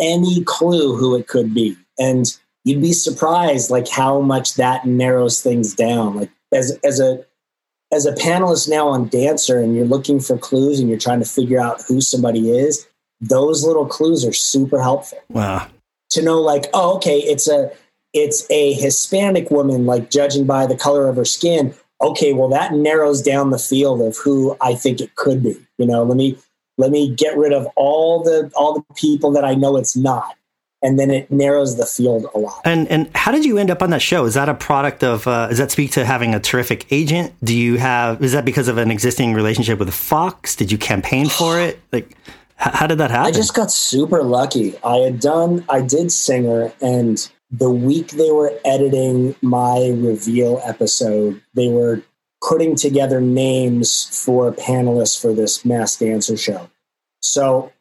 any 0.00 0.42
clue 0.44 0.96
who 0.96 1.14
it 1.14 1.26
could 1.26 1.52
be 1.52 1.76
and 1.98 2.38
you'd 2.64 2.80
be 2.80 2.92
surprised 2.92 3.70
like 3.70 3.88
how 3.88 4.20
much 4.20 4.54
that 4.54 4.86
narrows 4.86 5.42
things 5.42 5.74
down 5.74 6.16
like 6.16 6.30
as 6.52 6.78
as 6.82 6.98
a 6.98 7.22
as 7.92 8.06
a 8.06 8.12
panelist 8.12 8.68
now 8.68 8.88
on 8.88 9.08
Dancer 9.08 9.58
and 9.58 9.74
you're 9.74 9.86
looking 9.86 10.20
for 10.20 10.36
clues 10.36 10.78
and 10.78 10.88
you're 10.88 10.98
trying 10.98 11.20
to 11.20 11.28
figure 11.28 11.60
out 11.60 11.82
who 11.86 12.00
somebody 12.00 12.50
is, 12.50 12.86
those 13.20 13.64
little 13.64 13.86
clues 13.86 14.24
are 14.24 14.32
super 14.32 14.80
helpful. 14.80 15.18
Wow. 15.30 15.68
To 16.10 16.22
know 16.22 16.40
like, 16.40 16.66
oh, 16.74 16.96
okay, 16.96 17.18
it's 17.18 17.48
a 17.48 17.70
it's 18.14 18.50
a 18.50 18.72
Hispanic 18.74 19.50
woman, 19.50 19.84
like 19.84 20.10
judging 20.10 20.46
by 20.46 20.66
the 20.66 20.76
color 20.76 21.08
of 21.08 21.16
her 21.16 21.24
skin. 21.24 21.74
Okay, 22.00 22.32
well 22.32 22.48
that 22.48 22.72
narrows 22.74 23.22
down 23.22 23.50
the 23.50 23.58
field 23.58 24.00
of 24.00 24.16
who 24.16 24.56
I 24.60 24.74
think 24.74 25.00
it 25.00 25.14
could 25.16 25.42
be. 25.42 25.56
You 25.78 25.86
know, 25.86 26.04
let 26.04 26.16
me 26.16 26.38
let 26.78 26.90
me 26.90 27.14
get 27.14 27.36
rid 27.36 27.52
of 27.52 27.66
all 27.76 28.22
the 28.22 28.50
all 28.54 28.74
the 28.74 28.94
people 28.94 29.30
that 29.32 29.44
I 29.44 29.54
know 29.54 29.76
it's 29.76 29.96
not 29.96 30.37
and 30.82 30.98
then 30.98 31.10
it 31.10 31.30
narrows 31.30 31.76
the 31.76 31.86
field 31.86 32.26
a 32.34 32.38
lot. 32.38 32.60
And 32.64 32.88
and 32.88 33.10
how 33.14 33.32
did 33.32 33.44
you 33.44 33.58
end 33.58 33.70
up 33.70 33.82
on 33.82 33.90
that 33.90 34.02
show? 34.02 34.24
Is 34.24 34.34
that 34.34 34.48
a 34.48 34.54
product 34.54 35.02
of? 35.02 35.26
Uh, 35.26 35.48
does 35.48 35.58
that 35.58 35.70
speak 35.70 35.92
to 35.92 36.04
having 36.04 36.34
a 36.34 36.40
terrific 36.40 36.86
agent? 36.92 37.32
Do 37.42 37.56
you 37.56 37.76
have? 37.76 38.22
Is 38.22 38.32
that 38.32 38.44
because 38.44 38.68
of 38.68 38.78
an 38.78 38.90
existing 38.90 39.34
relationship 39.34 39.78
with 39.78 39.92
Fox? 39.92 40.54
Did 40.56 40.70
you 40.70 40.78
campaign 40.78 41.28
for 41.38 41.60
it? 41.60 41.80
Like, 41.92 42.10
h- 42.10 42.74
how 42.74 42.86
did 42.86 42.98
that 42.98 43.10
happen? 43.10 43.26
I 43.26 43.32
just 43.32 43.54
got 43.54 43.70
super 43.70 44.22
lucky. 44.22 44.78
I 44.84 44.98
had 44.98 45.20
done. 45.20 45.64
I 45.68 45.80
did 45.82 46.12
Singer, 46.12 46.72
and 46.80 47.28
the 47.50 47.70
week 47.70 48.10
they 48.10 48.30
were 48.30 48.52
editing 48.64 49.34
my 49.42 49.94
reveal 49.96 50.60
episode, 50.64 51.42
they 51.54 51.68
were 51.68 52.02
putting 52.46 52.76
together 52.76 53.20
names 53.20 54.04
for 54.12 54.52
panelists 54.52 55.20
for 55.20 55.32
this 55.32 55.64
Masked 55.64 56.00
Dancer 56.00 56.36
show. 56.36 56.70
So 57.20 57.72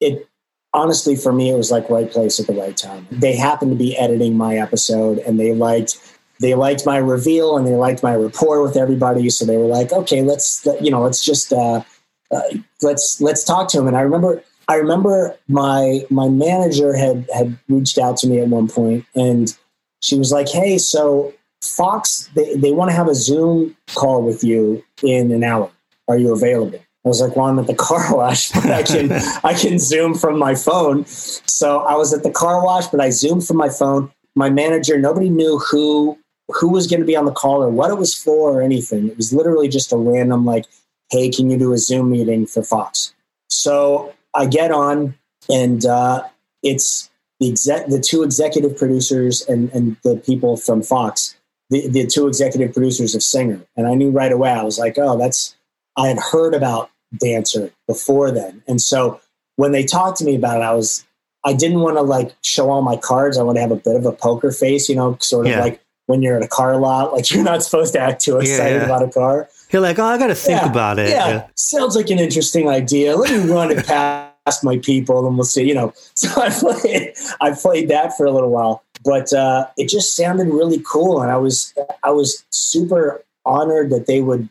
it 0.00 0.28
honestly, 0.74 1.16
for 1.16 1.32
me, 1.32 1.50
it 1.50 1.56
was 1.56 1.70
like 1.70 1.88
right 1.88 2.10
place 2.10 2.38
at 2.38 2.46
the 2.46 2.52
right 2.52 2.76
time. 2.76 3.06
They 3.10 3.36
happened 3.36 3.70
to 3.70 3.76
be 3.76 3.96
editing 3.96 4.36
my 4.36 4.56
episode, 4.56 5.18
and 5.20 5.40
they 5.40 5.54
liked 5.54 5.98
they 6.40 6.54
liked 6.54 6.84
my 6.84 6.96
reveal 6.96 7.56
and 7.56 7.66
they 7.66 7.74
liked 7.74 8.02
my 8.02 8.14
rapport 8.14 8.62
with 8.62 8.76
everybody. 8.76 9.30
So 9.30 9.44
they 9.44 9.56
were 9.56 9.66
like, 9.66 9.92
okay, 9.92 10.22
let's 10.22 10.66
you 10.80 10.90
know, 10.90 11.02
let's 11.02 11.24
just 11.24 11.52
uh, 11.52 11.82
uh, 12.30 12.42
let's 12.82 13.20
let's 13.20 13.44
talk 13.44 13.68
to 13.70 13.78
him. 13.78 13.86
And 13.86 13.96
I 13.96 14.00
remember 14.00 14.42
I 14.68 14.74
remember 14.76 15.36
my 15.48 16.04
my 16.10 16.28
manager 16.28 16.94
had 16.94 17.28
had 17.34 17.56
reached 17.68 17.98
out 17.98 18.16
to 18.18 18.26
me 18.26 18.40
at 18.40 18.48
one 18.48 18.68
point, 18.68 19.06
and 19.14 19.56
she 20.02 20.18
was 20.18 20.32
like, 20.32 20.48
hey, 20.48 20.78
so 20.78 21.32
Fox 21.62 22.28
they, 22.34 22.54
they 22.56 22.72
want 22.72 22.90
to 22.90 22.96
have 22.96 23.08
a 23.08 23.14
Zoom 23.14 23.76
call 23.94 24.22
with 24.22 24.42
you 24.42 24.84
in 25.02 25.30
an 25.32 25.44
hour. 25.44 25.70
Are 26.08 26.18
you 26.18 26.32
available? 26.32 26.80
I 27.04 27.08
was 27.08 27.20
like, 27.20 27.36
well, 27.36 27.46
I'm 27.46 27.58
at 27.58 27.66
the 27.66 27.74
car 27.74 28.04
wash, 28.16 28.50
but 28.52 28.70
I 28.70 28.82
can 28.82 29.12
I 29.44 29.54
can 29.54 29.78
zoom 29.78 30.14
from 30.14 30.38
my 30.38 30.54
phone. 30.54 31.04
So 31.06 31.80
I 31.80 31.94
was 31.94 32.14
at 32.14 32.22
the 32.22 32.30
car 32.30 32.64
wash, 32.64 32.86
but 32.86 33.00
I 33.00 33.10
zoomed 33.10 33.46
from 33.46 33.56
my 33.56 33.68
phone. 33.68 34.10
My 34.34 34.50
manager, 34.50 34.98
nobody 34.98 35.28
knew 35.28 35.58
who 35.58 36.18
who 36.48 36.68
was 36.68 36.86
going 36.86 37.00
to 37.00 37.06
be 37.06 37.16
on 37.16 37.24
the 37.24 37.32
call 37.32 37.62
or 37.62 37.70
what 37.70 37.90
it 37.90 37.98
was 37.98 38.14
for 38.14 38.58
or 38.58 38.62
anything. 38.62 39.08
It 39.08 39.16
was 39.16 39.32
literally 39.32 39.68
just 39.68 39.92
a 39.92 39.96
random 39.96 40.44
like, 40.44 40.66
hey, 41.10 41.30
can 41.30 41.50
you 41.50 41.58
do 41.58 41.72
a 41.72 41.78
Zoom 41.78 42.10
meeting 42.10 42.46
for 42.46 42.62
Fox? 42.62 43.14
So 43.48 44.12
I 44.34 44.46
get 44.46 44.70
on 44.70 45.14
and 45.48 45.84
uh, 45.86 46.24
it's 46.62 47.10
the 47.40 47.52
the 47.88 48.00
two 48.00 48.22
executive 48.22 48.76
producers 48.76 49.42
and 49.42 49.70
and 49.72 49.96
the 50.02 50.16
people 50.16 50.56
from 50.56 50.82
Fox, 50.82 51.36
the 51.70 51.88
the 51.88 52.06
two 52.06 52.26
executive 52.26 52.72
producers 52.72 53.14
of 53.14 53.22
Singer, 53.22 53.60
and 53.76 53.86
I 53.86 53.94
knew 53.94 54.10
right 54.10 54.32
away. 54.32 54.50
I 54.50 54.62
was 54.62 54.78
like, 54.78 54.96
oh, 54.98 55.18
that's 55.18 55.54
I 55.96 56.08
had 56.08 56.18
heard 56.18 56.54
about 56.54 56.90
Dancer 57.18 57.70
before 57.86 58.30
then, 58.30 58.62
and 58.66 58.80
so 58.80 59.20
when 59.56 59.72
they 59.72 59.84
talked 59.84 60.18
to 60.18 60.24
me 60.24 60.34
about 60.34 60.58
it, 60.58 60.64
I 60.64 60.74
was 60.74 61.04
I 61.44 61.52
didn't 61.52 61.80
want 61.80 61.96
to 61.96 62.02
like 62.02 62.34
show 62.42 62.70
all 62.70 62.82
my 62.82 62.96
cards. 62.96 63.36
I 63.36 63.42
want 63.42 63.56
to 63.56 63.60
have 63.60 63.70
a 63.70 63.76
bit 63.76 63.96
of 63.96 64.06
a 64.06 64.12
poker 64.12 64.50
face, 64.50 64.88
you 64.88 64.96
know, 64.96 65.18
sort 65.20 65.46
of 65.46 65.52
yeah. 65.52 65.60
like 65.60 65.80
when 66.06 66.22
you're 66.22 66.36
at 66.36 66.42
a 66.42 66.48
car 66.48 66.76
lot, 66.76 67.12
like 67.12 67.30
you're 67.34 67.44
not 67.44 67.62
supposed 67.62 67.92
to 67.94 68.00
act 68.00 68.22
too 68.22 68.38
excited 68.38 68.74
yeah, 68.74 68.78
yeah. 68.78 68.84
about 68.84 69.02
a 69.02 69.10
car. 69.10 69.48
You're 69.70 69.82
like, 69.82 69.98
oh, 69.98 70.04
I 70.04 70.18
got 70.18 70.28
to 70.28 70.34
think 70.34 70.62
about 70.62 70.98
it. 70.98 71.10
Yeah. 71.10 71.48
sounds 71.56 71.96
like 71.96 72.08
an 72.10 72.18
interesting 72.18 72.68
idea. 72.68 73.16
Let 73.16 73.30
me 73.30 73.50
run 73.50 73.70
it 73.70 73.84
past 73.86 74.62
my 74.62 74.78
people, 74.78 75.26
and 75.26 75.36
we'll 75.36 75.44
see. 75.44 75.66
You 75.66 75.74
know, 75.74 75.92
so 76.16 76.28
I 76.40 76.50
played, 76.50 77.14
I 77.40 77.50
played 77.52 77.88
that 77.88 78.16
for 78.16 78.24
a 78.24 78.30
little 78.30 78.50
while, 78.50 78.84
but 79.04 79.32
uh, 79.32 79.66
it 79.76 79.88
just 79.88 80.16
sounded 80.16 80.48
really 80.48 80.82
cool, 80.86 81.20
and 81.20 81.30
I 81.30 81.36
was, 81.36 81.74
I 82.02 82.10
was 82.10 82.44
super 82.50 83.24
honored 83.44 83.90
that 83.90 84.06
they 84.06 84.20
would, 84.20 84.48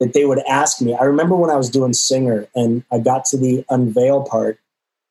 that 0.00 0.12
they 0.12 0.24
would 0.24 0.40
ask 0.48 0.80
me. 0.80 0.94
I 0.94 1.04
remember 1.04 1.36
when 1.36 1.50
I 1.50 1.56
was 1.56 1.70
doing 1.70 1.92
Singer, 1.92 2.46
and 2.54 2.84
I 2.92 2.98
got 2.98 3.24
to 3.26 3.36
the 3.36 3.64
unveil 3.70 4.24
part 4.24 4.58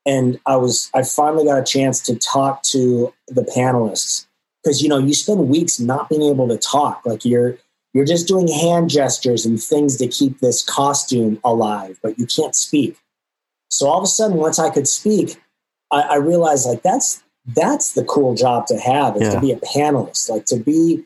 and 0.06 0.40
I 0.46 0.56
was 0.56 0.90
I 0.94 1.04
finally 1.04 1.46
got 1.46 1.60
a 1.60 1.64
chance 1.64 2.00
to 2.02 2.16
talk 2.16 2.62
to 2.64 3.14
the 3.28 3.42
panelists 3.42 4.28
because 4.64 4.82
you 4.82 4.90
know 4.90 4.98
you 4.98 5.14
spend 5.14 5.50
weeks 5.50 5.80
not 5.80 6.10
being 6.10 6.22
able 6.22 6.48
to 6.48 6.58
talk 6.58 7.02
like 7.06 7.26
you're 7.26 7.58
you're 7.94 8.06
just 8.06 8.28
doing 8.28 8.48
hand 8.48 8.90
gestures 8.90 9.46
and 9.46 9.62
things 9.62 9.98
to 9.98 10.08
keep 10.08 10.40
this 10.40 10.64
costume 10.64 11.40
alive 11.44 12.00
but 12.04 12.18
you 12.20 12.26
can't 12.26 12.56
speak 12.56 12.98
so 13.70 13.88
all 13.88 13.98
of 13.98 14.04
a 14.04 14.08
sudden 14.08 14.38
once 14.38 14.60
I 14.60 14.70
could 14.70 14.88
speak 14.88 15.42
I, 15.92 16.02
I 16.02 16.16
realized 16.18 16.68
like 16.68 16.84
that's 16.84 17.24
that's 17.48 17.94
the 17.94 18.04
cool 18.04 18.36
job 18.36 18.68
to 18.68 18.78
have 18.78 19.16
is 19.18 19.24
yeah. 19.24 19.32
to 19.32 19.42
be 19.42 19.52
a 19.52 19.58
panelist 19.58 20.30
like 20.30 20.46
to 20.46 20.58
be 20.58 21.04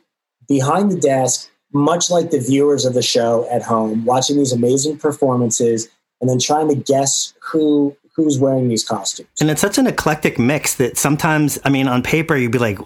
behind 0.48 0.92
the 0.92 1.00
desk 1.00 1.50
much 1.74 2.10
like 2.10 2.32
the 2.32 2.40
viewers 2.40 2.86
of 2.86 2.94
the 2.94 3.02
show 3.02 3.48
at 3.52 3.62
home 3.62 4.06
watching 4.06 4.38
these 4.38 4.52
amazing 4.52 4.98
performances 4.98 5.88
and 6.22 6.30
then 6.30 6.40
trying 6.40 6.68
to 6.68 6.76
guess 6.76 7.34
who 7.42 7.96
who's 8.16 8.38
wearing 8.38 8.68
these 8.68 8.84
costumes. 8.84 9.30
And 9.40 9.50
it's 9.50 9.62
such 9.62 9.78
an 9.78 9.88
eclectic 9.88 10.38
mix 10.38 10.76
that 10.76 10.98
sometimes, 10.98 11.58
I 11.64 11.70
mean, 11.70 11.88
on 11.88 12.04
paper 12.04 12.36
you'd 12.36 12.52
be 12.52 12.58
like, 12.58 12.80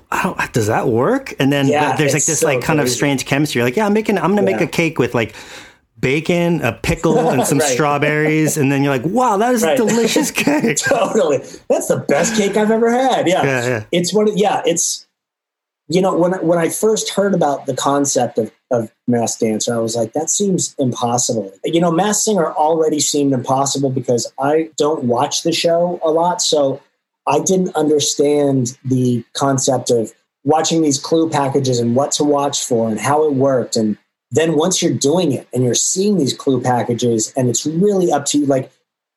does 0.51 0.67
that 0.67 0.87
work? 0.87 1.33
And 1.39 1.51
then 1.51 1.67
yeah, 1.67 1.95
there's 1.95 2.13
like 2.13 2.25
this 2.25 2.41
so 2.41 2.47
like 2.47 2.61
kind 2.61 2.77
crazy. 2.77 2.91
of 2.91 2.95
strange 2.95 3.25
chemistry. 3.25 3.59
You're 3.59 3.65
like, 3.65 3.75
yeah, 3.75 3.87
I'm 3.87 3.93
making, 3.93 4.19
I'm 4.19 4.35
going 4.35 4.45
to 4.45 4.51
yeah. 4.51 4.57
make 4.57 4.67
a 4.67 4.71
cake 4.71 4.99
with 4.99 5.15
like 5.15 5.33
bacon, 6.03 6.61
a 6.61 6.73
pickle, 6.73 7.29
and 7.29 7.43
some 7.47 7.57
right. 7.57 7.69
strawberries, 7.69 8.57
and 8.57 8.71
then 8.71 8.83
you're 8.83 8.95
like, 8.95 9.05
"Wow, 9.05 9.37
that 9.37 9.55
is 9.55 9.63
right. 9.63 9.73
a 9.73 9.77
delicious 9.77 10.29
cake." 10.45 10.77
totally, 10.77 11.37
that's 11.69 11.87
the 11.87 12.05
best 12.07 12.35
cake 12.35 12.55
I've 12.57 12.69
ever 12.69 12.91
had. 12.91 13.27
Yeah, 13.27 13.43
yeah, 13.43 13.67
yeah. 13.67 13.85
it's 13.91 14.13
one. 14.13 14.27
Of, 14.27 14.37
yeah, 14.37 14.61
it's 14.65 15.07
you 15.87 16.01
know 16.01 16.15
when 16.15 16.33
when 16.45 16.59
I 16.59 16.69
first 16.69 17.09
heard 17.09 17.33
about 17.33 17.65
the 17.65 17.75
concept 17.75 18.37
of 18.37 18.51
of 18.73 18.91
Masked 19.07 19.41
Dancer, 19.41 19.73
I 19.73 19.77
was 19.77 19.95
like, 19.95 20.13
that 20.13 20.29
seems 20.29 20.75
impossible. 20.79 21.53
You 21.63 21.79
know, 21.79 21.91
Masked 21.91 22.25
Singer 22.25 22.51
already 22.51 22.99
seemed 22.99 23.31
impossible 23.31 23.91
because 23.91 24.31
I 24.39 24.69
don't 24.77 25.05
watch 25.05 25.43
the 25.43 25.53
show 25.53 25.99
a 26.03 26.09
lot, 26.09 26.41
so 26.41 26.81
I 27.27 27.39
didn't 27.39 27.75
understand 27.75 28.77
the 28.83 29.23
concept 29.33 29.91
of 29.91 30.11
watching 30.43 30.81
these 30.81 30.99
clue 30.99 31.29
packages 31.29 31.79
and 31.79 31.95
what 31.95 32.11
to 32.13 32.23
watch 32.23 32.65
for 32.65 32.89
and 32.89 32.99
how 32.99 33.25
it 33.25 33.33
worked. 33.33 33.75
And 33.75 33.97
then 34.31 34.57
once 34.57 34.81
you're 34.81 34.93
doing 34.93 35.31
it 35.31 35.47
and 35.53 35.63
you're 35.63 35.75
seeing 35.75 36.17
these 36.17 36.33
clue 36.33 36.59
packages 36.59 37.31
and 37.37 37.49
it's 37.49 37.65
really 37.65 38.11
up 38.11 38.25
to 38.25 38.39
you 38.39 38.45
like 38.45 38.71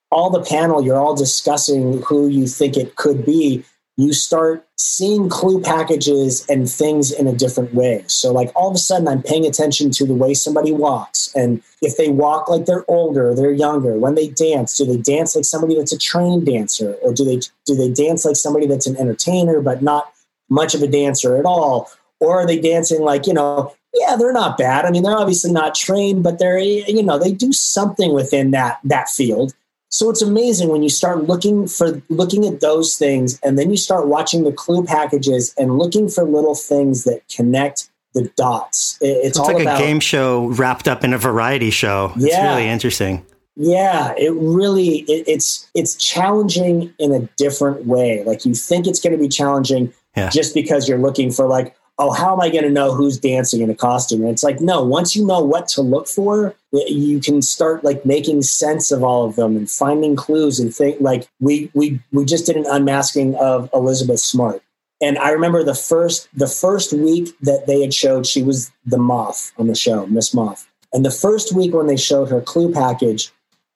all 0.09 0.29
the 0.29 0.43
panel 0.43 0.81
you're 0.81 0.99
all 0.99 1.15
discussing 1.15 2.01
who 2.03 2.29
you 2.29 2.47
think 2.47 2.77
it 2.77 2.95
could 2.95 3.25
be 3.25 3.65
you 3.97 4.13
start 4.13 4.65
seeing 4.77 5.27
clue 5.27 5.59
packages 5.59 6.45
and 6.47 6.69
things 6.69 7.11
in 7.11 7.27
a 7.27 7.33
different 7.33 7.73
way. 7.73 8.03
So, 8.05 8.31
like, 8.31 8.51
all 8.55 8.69
of 8.69 8.75
a 8.75 8.77
sudden, 8.79 9.07
I'm 9.07 9.23
paying 9.23 9.45
attention 9.45 9.89
to 9.91 10.05
the 10.05 10.13
way 10.13 10.35
somebody 10.35 10.71
walks. 10.71 11.33
And 11.35 11.63
if 11.81 11.97
they 11.97 12.09
walk 12.09 12.47
like 12.47 12.65
they're 12.65 12.85
older, 12.87 13.33
they're 13.33 13.51
younger. 13.51 13.97
When 13.97 14.13
they 14.13 14.27
dance, 14.29 14.77
do 14.77 14.85
they 14.85 14.97
dance 14.97 15.35
like 15.35 15.45
somebody 15.45 15.75
that's 15.75 15.91
a 15.91 15.97
trained 15.97 16.45
dancer? 16.45 16.93
Or 17.01 17.11
do 17.11 17.25
they, 17.25 17.39
do 17.65 17.75
they 17.75 17.91
dance 17.91 18.23
like 18.23 18.35
somebody 18.35 18.67
that's 18.67 18.85
an 18.85 18.97
entertainer, 18.97 19.61
but 19.61 19.81
not 19.81 20.13
much 20.47 20.75
of 20.75 20.83
a 20.83 20.87
dancer 20.87 21.35
at 21.35 21.45
all? 21.45 21.89
Or 22.19 22.41
are 22.41 22.45
they 22.45 22.59
dancing 22.59 23.01
like, 23.01 23.25
you 23.25 23.33
know, 23.33 23.75
yeah, 23.93 24.15
they're 24.15 24.33
not 24.33 24.59
bad. 24.59 24.85
I 24.85 24.91
mean, 24.91 25.01
they're 25.01 25.17
obviously 25.17 25.51
not 25.51 25.73
trained, 25.73 26.21
but 26.23 26.37
they're, 26.37 26.59
you 26.59 27.01
know, 27.01 27.17
they 27.17 27.31
do 27.31 27.51
something 27.51 28.13
within 28.13 28.51
that, 28.51 28.79
that 28.83 29.09
field. 29.09 29.55
So 29.89 30.09
it's 30.09 30.21
amazing 30.21 30.69
when 30.69 30.83
you 30.83 30.89
start 30.89 31.23
looking 31.23 31.67
for 31.67 32.01
looking 32.09 32.45
at 32.45 32.59
those 32.59 32.97
things 32.97 33.39
and 33.41 33.57
then 33.57 33.69
you 33.69 33.77
start 33.77 34.07
watching 34.07 34.43
the 34.43 34.51
clue 34.51 34.83
packages 34.83 35.53
and 35.57 35.77
looking 35.77 36.09
for 36.09 36.23
little 36.23 36.55
things 36.55 37.05
that 37.05 37.21
connect 37.29 37.89
the 38.13 38.29
dots. 38.35 38.97
It's, 38.99 39.37
it's 39.37 39.39
like 39.39 39.61
about, 39.61 39.79
a 39.79 39.83
game 39.83 39.99
show 39.99 40.47
wrapped 40.47 40.87
up 40.87 41.03
in 41.03 41.13
a 41.13 41.17
variety 41.17 41.69
show. 41.69 42.11
It's 42.15 42.27
yeah, 42.27 42.55
really 42.55 42.67
interesting. 42.67 43.25
Yeah, 43.55 44.13
it 44.17 44.33
really 44.33 44.99
it, 44.99 45.27
it's 45.27 45.69
it's 45.73 45.95
challenging 45.95 46.93
in 46.99 47.13
a 47.13 47.21
different 47.37 47.85
way. 47.85 48.23
Like 48.23 48.45
you 48.45 48.53
think 48.53 48.87
it's 48.87 48.99
going 48.99 49.13
to 49.13 49.19
be 49.19 49.29
challenging 49.29 49.93
yeah. 50.15 50.29
just 50.29 50.53
because 50.53 50.87
you're 50.87 50.99
looking 50.99 51.31
for 51.31 51.47
like 51.47 51.75
oh, 51.99 52.11
how 52.11 52.33
am 52.33 52.41
I 52.41 52.49
going 52.49 52.63
to 52.63 52.69
know 52.69 52.93
who's 52.93 53.17
dancing 53.17 53.61
in 53.61 53.69
a 53.69 53.75
costume? 53.75 54.21
And 54.21 54.29
it's 54.29 54.43
like, 54.43 54.61
no, 54.61 54.83
once 54.83 55.15
you 55.15 55.25
know 55.25 55.43
what 55.43 55.67
to 55.69 55.81
look 55.81 56.07
for, 56.07 56.55
you 56.71 57.19
can 57.19 57.41
start 57.41 57.83
like 57.83 58.05
making 58.05 58.43
sense 58.43 58.91
of 58.91 59.03
all 59.03 59.25
of 59.25 59.35
them 59.35 59.57
and 59.57 59.69
finding 59.69 60.15
clues 60.15 60.59
and 60.59 60.73
think 60.73 61.01
like 61.01 61.27
we 61.39 61.71
we 61.73 61.99
we 62.11 62.25
just 62.25 62.45
did 62.45 62.55
an 62.55 62.65
unmasking 62.69 63.35
of 63.35 63.69
Elizabeth 63.73 64.19
Smart. 64.19 64.61
And 65.01 65.17
I 65.17 65.31
remember 65.31 65.63
the 65.63 65.75
first 65.75 66.27
the 66.33 66.47
first 66.47 66.93
week 66.93 67.29
that 67.41 67.65
they 67.65 67.81
had 67.81 67.93
showed 67.93 68.25
she 68.25 68.43
was 68.43 68.71
the 68.85 68.97
moth 68.97 69.51
on 69.57 69.67
the 69.67 69.75
show, 69.75 70.05
Miss 70.07 70.33
Moth. 70.33 70.67
And 70.93 71.03
the 71.05 71.11
first 71.11 71.53
week 71.55 71.73
when 71.73 71.87
they 71.87 71.97
showed 71.97 72.29
her 72.29 72.41
clue 72.41 72.71
package, 72.71 73.31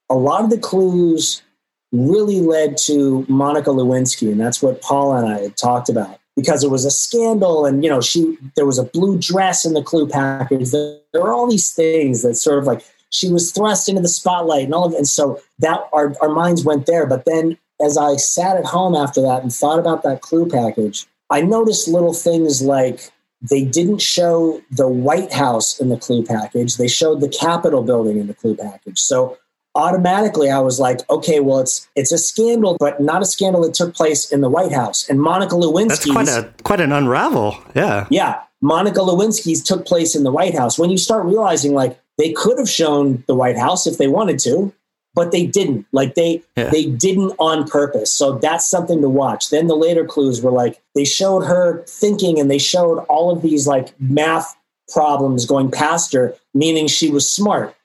a 0.10 0.16
lot 0.16 0.44
of 0.44 0.50
the 0.50 0.58
clues 0.58 1.42
really 1.92 2.40
led 2.40 2.78
to 2.78 3.26
Monica 3.28 3.70
Lewinsky, 3.70 4.32
and 4.32 4.40
that's 4.40 4.62
what 4.62 4.82
Paul 4.82 5.14
and 5.14 5.28
I 5.28 5.42
had 5.42 5.58
talked 5.58 5.90
about 5.90 6.21
because 6.42 6.64
it 6.64 6.70
was 6.70 6.86
a 6.86 6.92
scandal 6.92 7.66
and 7.66 7.84
you 7.84 7.90
know 7.90 8.02
she 8.02 8.38
there 8.56 8.66
was 8.66 8.78
a 8.78 8.84
blue 8.84 9.18
dress 9.18 9.66
in 9.66 9.74
the 9.74 9.84
clue 9.84 10.08
package. 10.08 10.72
There, 10.72 10.98
there 11.14 11.22
were 11.22 11.34
all 11.34 11.50
these 11.50 11.72
things 11.72 12.22
that 12.24 12.36
sort 12.36 12.60
of 12.60 12.66
like 12.66 12.84
she 13.10 13.30
was 13.30 13.52
thrust 13.52 13.90
into 13.90 14.02
the 14.02 14.08
spotlight 14.08 14.66
and 14.66 14.74
all 14.74 14.86
of 14.86 14.94
it 14.94 14.98
and 14.98 15.08
so 15.08 15.42
that 15.60 15.82
our, 15.94 16.14
our 16.22 16.30
minds 16.30 16.64
went 16.64 16.86
there. 16.86 17.06
But 17.06 17.26
then 17.26 17.58
as 17.84 17.98
i 17.98 18.16
sat 18.16 18.58
at 18.58 18.66
home 18.66 18.96
after 18.96 19.22
that 19.22 19.42
and 19.42 19.52
thought 19.52 19.80
about 19.80 20.04
that 20.04 20.22
clue 20.22 20.48
package 20.48 21.08
i 21.32 21.42
noticed 21.42 21.88
little 21.88 22.14
things 22.14 22.62
like 22.62 23.12
they 23.42 23.66
didn't 23.66 24.02
show 24.02 24.62
the 24.70 24.88
white 24.88 25.34
house 25.34 25.80
in 25.80 25.90
the 25.90 25.98
clue 25.98 26.24
package. 26.24 26.78
They 26.78 26.88
showed 26.88 27.22
the 27.22 27.30
capitol 27.30 27.82
building 27.82 28.20
in 28.20 28.28
the 28.28 28.34
clue 28.34 28.56
package. 28.56 29.00
So 29.00 29.38
automatically 29.76 30.50
I 30.50 30.60
was 30.60 30.80
like, 30.80 31.08
okay, 31.10 31.40
well, 31.40 31.60
it's 31.60 31.88
it's 31.96 32.12
a 32.12 32.18
scandal, 32.18 32.78
but 32.80 33.00
not 33.00 33.22
a 33.22 33.26
scandal 33.26 33.62
that 33.64 33.74
took 33.74 33.96
place 33.96 34.32
in 34.32 34.42
the 34.42 34.50
White 34.50 34.72
House. 34.72 35.08
And 35.10 35.22
Monica 35.22 35.56
Lewinsky. 35.56 35.88
That's 35.88 36.12
quite 36.12 36.28
a 36.28 36.54
quite 36.64 36.82
an 36.82 36.92
unravel. 36.92 37.58
Yeah. 37.76 38.08
Yeah. 38.10 38.42
Monica 38.62 39.00
Lewinsky's 39.00 39.64
took 39.64 39.86
place 39.86 40.16
in 40.16 40.24
the 40.24 40.32
White 40.32 40.56
House. 40.56 40.78
When 40.78 40.90
you 40.90 40.98
start 40.98 41.26
realizing 41.26 41.74
like 41.74 42.00
they 42.18 42.32
could 42.34 42.60
have 42.60 42.70
shown 42.70 43.24
the 43.28 43.36
White 43.36 43.58
House 43.58 43.88
if 43.88 43.98
they 43.98 44.08
wanted 44.08 44.38
to, 44.40 44.72
but 45.16 45.32
they 45.32 45.46
didn't. 45.46 45.86
Like 45.92 46.16
they 46.16 46.44
yeah. 46.56 46.70
they 46.70 46.86
didn't 46.86 47.34
on 47.40 47.68
purpose. 47.68 48.12
So 48.12 48.38
that's 48.38 48.68
something 48.68 49.02
to 49.02 49.10
watch. 49.10 49.50
Then 49.50 49.68
the 49.68 49.76
later 49.76 50.06
clues 50.06 50.42
were 50.42 50.52
like 50.52 50.82
they 50.96 51.06
showed 51.06 51.42
her 51.42 51.84
thinking 51.88 52.40
and 52.40 52.52
they 52.52 52.60
showed 52.60 53.00
all 53.10 53.32
of 53.32 53.42
these 53.42 53.68
like 53.68 54.00
math 54.00 54.56
problems 54.90 55.46
going 55.46 55.72
past 55.72 56.12
her, 56.14 56.36
meaning 56.54 56.88
she 56.88 57.10
was 57.10 57.30
smart 57.30 57.76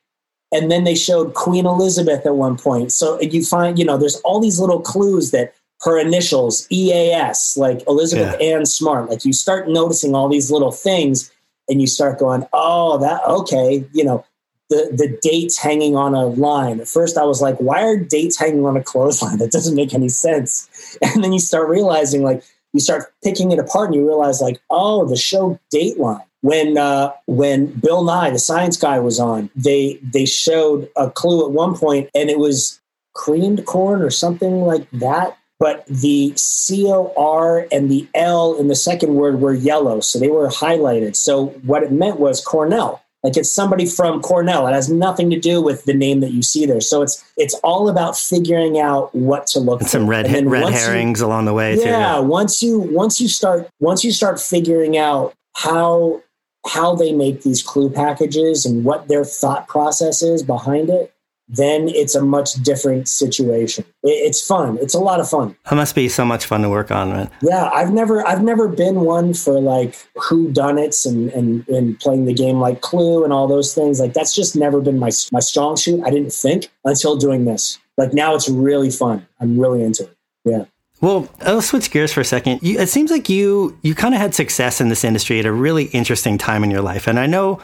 and 0.57 0.71
then 0.71 0.85
they 0.85 0.95
showed 0.95 1.35
Queen 1.35 1.67
Elizabeth 1.67 2.25
at 2.25 2.35
one 2.35 2.57
point. 2.57 2.91
So 2.91 3.21
you 3.21 3.45
find, 3.45 3.79
you 3.79 3.85
know, 3.85 3.99
there's 3.99 4.17
all 4.23 4.41
these 4.41 4.59
little 4.59 4.81
clues 4.81 5.31
that 5.33 5.55
her 5.83 5.99
initials, 5.99 6.67
EAS, 6.71 7.57
like 7.59 7.87
Elizabeth 7.87 8.37
yeah. 8.41 8.57
Ann 8.57 8.65
Smart, 8.65 9.11
like 9.11 9.25
you 9.27 9.35
start 9.35 9.69
noticing 9.69 10.15
all 10.15 10.29
these 10.29 10.51
little 10.51 10.73
things 10.73 11.31
and 11.69 11.81
you 11.81 11.87
start 11.87 12.19
going, 12.19 12.47
oh, 12.55 12.97
that, 12.99 13.23
okay, 13.27 13.85
you 13.93 14.03
know, 14.03 14.25
the, 14.71 14.89
the 14.93 15.19
dates 15.21 15.59
hanging 15.59 15.95
on 15.95 16.15
a 16.15 16.27
line. 16.27 16.81
At 16.81 16.89
first, 16.89 17.19
I 17.19 17.25
was 17.25 17.43
like, 17.43 17.57
why 17.59 17.83
are 17.83 17.97
dates 17.97 18.39
hanging 18.39 18.65
on 18.65 18.77
a 18.77 18.83
clothesline? 18.83 19.39
That 19.39 19.53
doesn't 19.53 19.77
make 19.77 19.93
any 19.93 20.09
sense. 20.09 20.99
And 21.03 21.23
then 21.23 21.33
you 21.33 21.39
start 21.39 21.69
realizing, 21.69 22.23
like, 22.23 22.43
you 22.73 22.81
start 22.81 23.13
picking 23.23 23.53
it 23.53 23.59
apart 23.59 23.89
and 23.89 23.95
you 23.95 24.07
realize, 24.07 24.41
like, 24.41 24.61
oh, 24.71 25.07
the 25.07 25.17
show 25.17 25.61
Dateline 25.73 26.25
when 26.47 26.79
uh, 26.79 27.13
when 27.27 27.67
Bill 27.85 28.03
Nye, 28.05 28.31
the 28.31 28.39
science 28.39 28.77
guy, 28.77 28.99
was 29.01 29.19
on, 29.19 29.51
they 29.57 29.99
they 30.03 30.25
showed 30.27 30.89
a 30.97 31.11
clue 31.11 31.45
at 31.45 31.51
one 31.51 31.75
point, 31.77 32.09
and 32.15 32.31
it 32.31 32.39
was 32.39 32.81
creamed 33.15 33.65
corn 33.67 34.01
or 34.03 34.11
something 34.11 34.61
like 34.63 34.89
that. 34.93 35.37
But 35.59 35.87
the 35.87 36.33
C 36.37 36.87
O 36.89 37.13
R 37.17 37.67
and 37.73 37.91
the 37.91 38.07
L 38.15 38.55
in 38.61 38.69
the 38.69 38.75
second 38.77 39.15
word 39.15 39.41
were 39.41 39.55
yellow, 39.55 40.01
so 40.01 40.19
they 40.19 40.29
were 40.29 40.49
highlighted. 40.49 41.17
So 41.17 41.47
what 41.71 41.83
it 41.83 41.91
meant 41.93 42.21
was 42.21 42.45
Cornell. 42.45 43.03
Like 43.25 43.37
it's 43.39 43.51
somebody 43.51 43.87
from 43.87 44.21
Cornell. 44.21 44.69
It 44.69 44.73
has 44.75 44.89
nothing 44.89 45.31
to 45.31 45.41
do 45.41 45.61
with 45.61 45.85
the 45.85 45.95
name 45.95 46.21
that 46.21 46.31
you 46.31 46.43
see 46.43 46.65
there. 46.67 46.81
So 46.83 47.03
it's 47.03 47.25
it's 47.37 47.55
all 47.65 47.89
about 47.89 48.17
figuring 48.17 48.79
out 48.79 49.13
what 49.15 49.47
to 49.49 49.59
look 49.59 49.81
and 49.81 49.89
for. 49.89 49.97
some 49.99 50.07
red 50.07 50.27
And 50.27 50.49
red 50.51 50.63
once 50.63 50.77
you- 50.77 50.87
herrings 50.87 51.21
along 51.23 51.47
the 51.47 51.55
way 51.55 51.75
yeah, 51.77 52.17
too. 52.17 52.23
once 52.23 52.63
you 52.63 52.79
once 52.79 53.21
you 53.21 53.27
start 53.29 53.69
once 53.81 54.05
you 54.05 54.13
start 54.13 54.39
figuring 54.39 54.97
out 54.99 55.35
how 55.55 56.21
how 56.67 56.95
they 56.95 57.13
make 57.13 57.43
these 57.43 57.63
clue 57.63 57.91
packages 57.91 58.65
and 58.65 58.85
what 58.85 59.09
their 59.09 59.25
thought 59.25 59.69
process 59.69 60.23
is 60.23 60.43
behind 60.43 60.91
it, 60.91 61.13
then 61.49 61.89
it's 61.89 62.15
a 62.15 62.23
much 62.23 62.55
different 62.55 63.09
situation. 63.09 63.85
It's 64.03 64.45
fun. 64.45 64.79
It's 64.81 64.95
a 64.95 64.99
lot 64.99 65.21
of 65.21 65.29
fun. 65.29 65.57
That 65.71 65.77
must 65.77 65.95
be 65.95 66.09
so 66.09 66.25
much 66.25 66.45
fun 66.45 66.63
to 66.63 66.69
work 66.69 66.91
on, 66.91 67.11
man. 67.11 67.31
Yeah, 67.41 67.71
I've 67.73 67.93
never 67.93 68.27
I've 68.27 68.43
never 68.43 68.69
been 68.69 69.03
one 69.03 69.33
for 69.33 69.61
like 69.61 69.97
who 70.17 70.51
done 70.51 70.79
it's 70.79 71.07
and, 71.07 71.31
and 71.31 71.67
and 71.69 71.99
playing 72.01 72.25
the 72.25 72.35
game 72.35 72.59
like 72.59 72.81
Clue 72.81 73.23
and 73.23 73.33
all 73.33 73.47
those 73.47 73.75
things. 73.75 74.01
Like 74.01 74.13
that's 74.13 74.35
just 74.35 74.57
never 74.57 74.81
been 74.81 74.99
my 74.99 75.11
my 75.31 75.41
strong 75.41 75.77
suit. 75.77 76.03
I 76.05 76.11
didn't 76.11 76.33
think 76.33 76.69
until 76.85 77.17
doing 77.17 77.45
this. 77.45 77.79
Like 77.97 78.13
now 78.13 78.35
it's 78.35 78.49
really 78.49 78.91
fun. 78.91 79.27
I'm 79.41 79.59
really 79.59 79.85
into 79.85 80.05
it. 80.05 80.17
Yeah. 80.45 80.65
Well, 81.01 81.29
I'll 81.43 81.63
switch 81.63 81.91
gears 81.91 82.13
for 82.13 82.21
a 82.21 82.25
second. 82.25 82.63
You, 82.63 82.79
it 82.79 82.89
seems 82.89 83.11
like 83.11 83.29
you 83.29 83.79
you 83.83 83.95
kind 83.95 84.15
of 84.15 84.21
had 84.21 84.35
success 84.35 84.81
in 84.81 84.89
this 84.89 85.05
industry 85.05 85.39
at 85.39 85.47
a 85.47 85.53
really 85.53 85.85
interesting 85.85 86.39
time 86.39 86.65
in 86.65 86.71
your 86.71 86.83
life, 86.83 87.07
and 87.07 87.19
I 87.19 87.27
know 87.27 87.61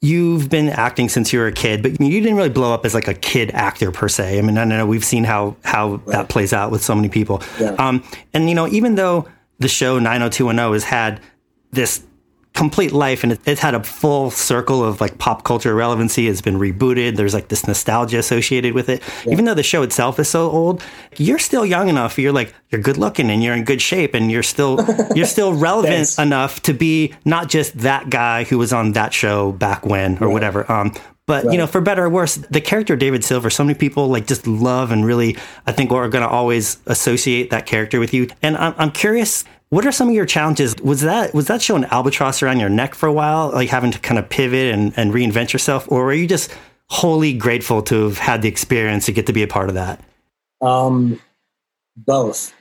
you've 0.00 0.50
been 0.50 0.68
acting 0.68 1.08
since 1.08 1.32
you 1.32 1.38
were 1.38 1.46
a 1.46 1.52
kid, 1.52 1.80
but 1.80 2.00
you 2.00 2.20
didn't 2.20 2.36
really 2.36 2.48
blow 2.48 2.74
up 2.74 2.84
as 2.84 2.92
like 2.92 3.08
a 3.08 3.14
kid 3.14 3.50
actor 3.52 3.92
per 3.92 4.08
se. 4.08 4.38
I 4.38 4.42
mean, 4.42 4.58
I 4.58 4.64
know 4.64 4.84
we've 4.84 5.04
seen 5.04 5.24
how 5.24 5.56
how 5.64 5.98
that 6.06 6.28
plays 6.28 6.52
out 6.52 6.70
with 6.70 6.82
so 6.82 6.94
many 6.94 7.08
people. 7.08 7.42
Yeah. 7.60 7.70
Um, 7.78 8.04
and 8.34 8.48
you 8.48 8.54
know, 8.54 8.66
even 8.68 8.96
though 8.96 9.28
the 9.58 9.68
show 9.68 9.98
90210 9.98 10.72
has 10.72 10.84
had 10.84 11.20
this 11.70 12.02
complete 12.54 12.92
life 12.92 13.22
and 13.22 13.32
it, 13.32 13.40
it's 13.46 13.60
had 13.60 13.74
a 13.74 13.82
full 13.82 14.30
circle 14.30 14.84
of 14.84 15.00
like 15.00 15.18
pop 15.18 15.44
culture 15.44 15.74
relevancy. 15.74 16.28
It's 16.28 16.40
been 16.40 16.58
rebooted. 16.58 17.16
There's 17.16 17.34
like 17.34 17.48
this 17.48 17.66
nostalgia 17.66 18.18
associated 18.18 18.74
with 18.74 18.88
it. 18.88 19.02
Even 19.26 19.44
though 19.44 19.54
the 19.54 19.62
show 19.62 19.82
itself 19.82 20.18
is 20.18 20.28
so 20.28 20.50
old 20.50 20.82
you're 21.18 21.38
still 21.38 21.66
young 21.66 21.88
enough. 21.88 22.18
You're 22.18 22.32
like 22.32 22.54
you're 22.70 22.80
good 22.80 22.96
looking 22.96 23.30
and 23.30 23.42
you're 23.42 23.54
in 23.54 23.64
good 23.64 23.82
shape 23.82 24.14
and 24.14 24.30
you're 24.30 24.42
still 24.42 24.84
you're 25.14 25.26
still 25.26 25.54
relevant 25.54 26.18
enough 26.18 26.62
to 26.62 26.74
be 26.74 27.14
not 27.24 27.48
just 27.48 27.78
that 27.78 28.10
guy 28.10 28.44
who 28.44 28.58
was 28.58 28.72
on 28.72 28.92
that 28.92 29.12
show 29.12 29.52
back 29.52 29.84
when 29.84 30.18
or 30.22 30.30
whatever. 30.30 30.70
Um 30.70 30.94
but 31.26 31.44
you 31.52 31.56
know 31.56 31.66
for 31.68 31.80
better 31.80 32.04
or 32.04 32.10
worse 32.10 32.34
the 32.34 32.60
character 32.60 32.96
david 32.96 33.24
silver 33.24 33.48
so 33.48 33.62
many 33.62 33.78
people 33.78 34.08
like 34.08 34.26
just 34.26 34.44
love 34.44 34.90
and 34.90 35.04
really 35.04 35.36
i 35.68 35.72
think 35.72 35.92
are 35.92 36.08
going 36.08 36.24
to 36.24 36.28
always 36.28 36.78
associate 36.86 37.50
that 37.50 37.64
character 37.64 38.00
with 38.00 38.12
you. 38.12 38.28
And 38.42 38.56
I'm, 38.56 38.74
I'm 38.76 38.90
curious 38.90 39.44
what 39.72 39.86
are 39.86 39.92
some 39.92 40.08
of 40.10 40.14
your 40.14 40.26
challenges? 40.26 40.76
Was 40.82 41.00
that 41.00 41.32
was 41.32 41.46
that 41.46 41.62
show 41.62 41.76
an 41.76 41.86
albatross 41.86 42.42
around 42.42 42.60
your 42.60 42.68
neck 42.68 42.94
for 42.94 43.06
a 43.06 43.12
while, 43.12 43.50
like 43.52 43.70
having 43.70 43.90
to 43.90 43.98
kind 43.98 44.18
of 44.18 44.28
pivot 44.28 44.74
and, 44.74 44.92
and 44.98 45.14
reinvent 45.14 45.54
yourself, 45.54 45.90
or 45.90 46.04
were 46.04 46.12
you 46.12 46.28
just 46.28 46.54
wholly 46.90 47.32
grateful 47.32 47.80
to 47.84 48.04
have 48.04 48.18
had 48.18 48.42
the 48.42 48.48
experience 48.48 49.06
to 49.06 49.12
get 49.12 49.24
to 49.28 49.32
be 49.32 49.42
a 49.42 49.46
part 49.46 49.70
of 49.70 49.74
that? 49.74 50.04
Um, 50.60 51.18
both. 51.96 52.52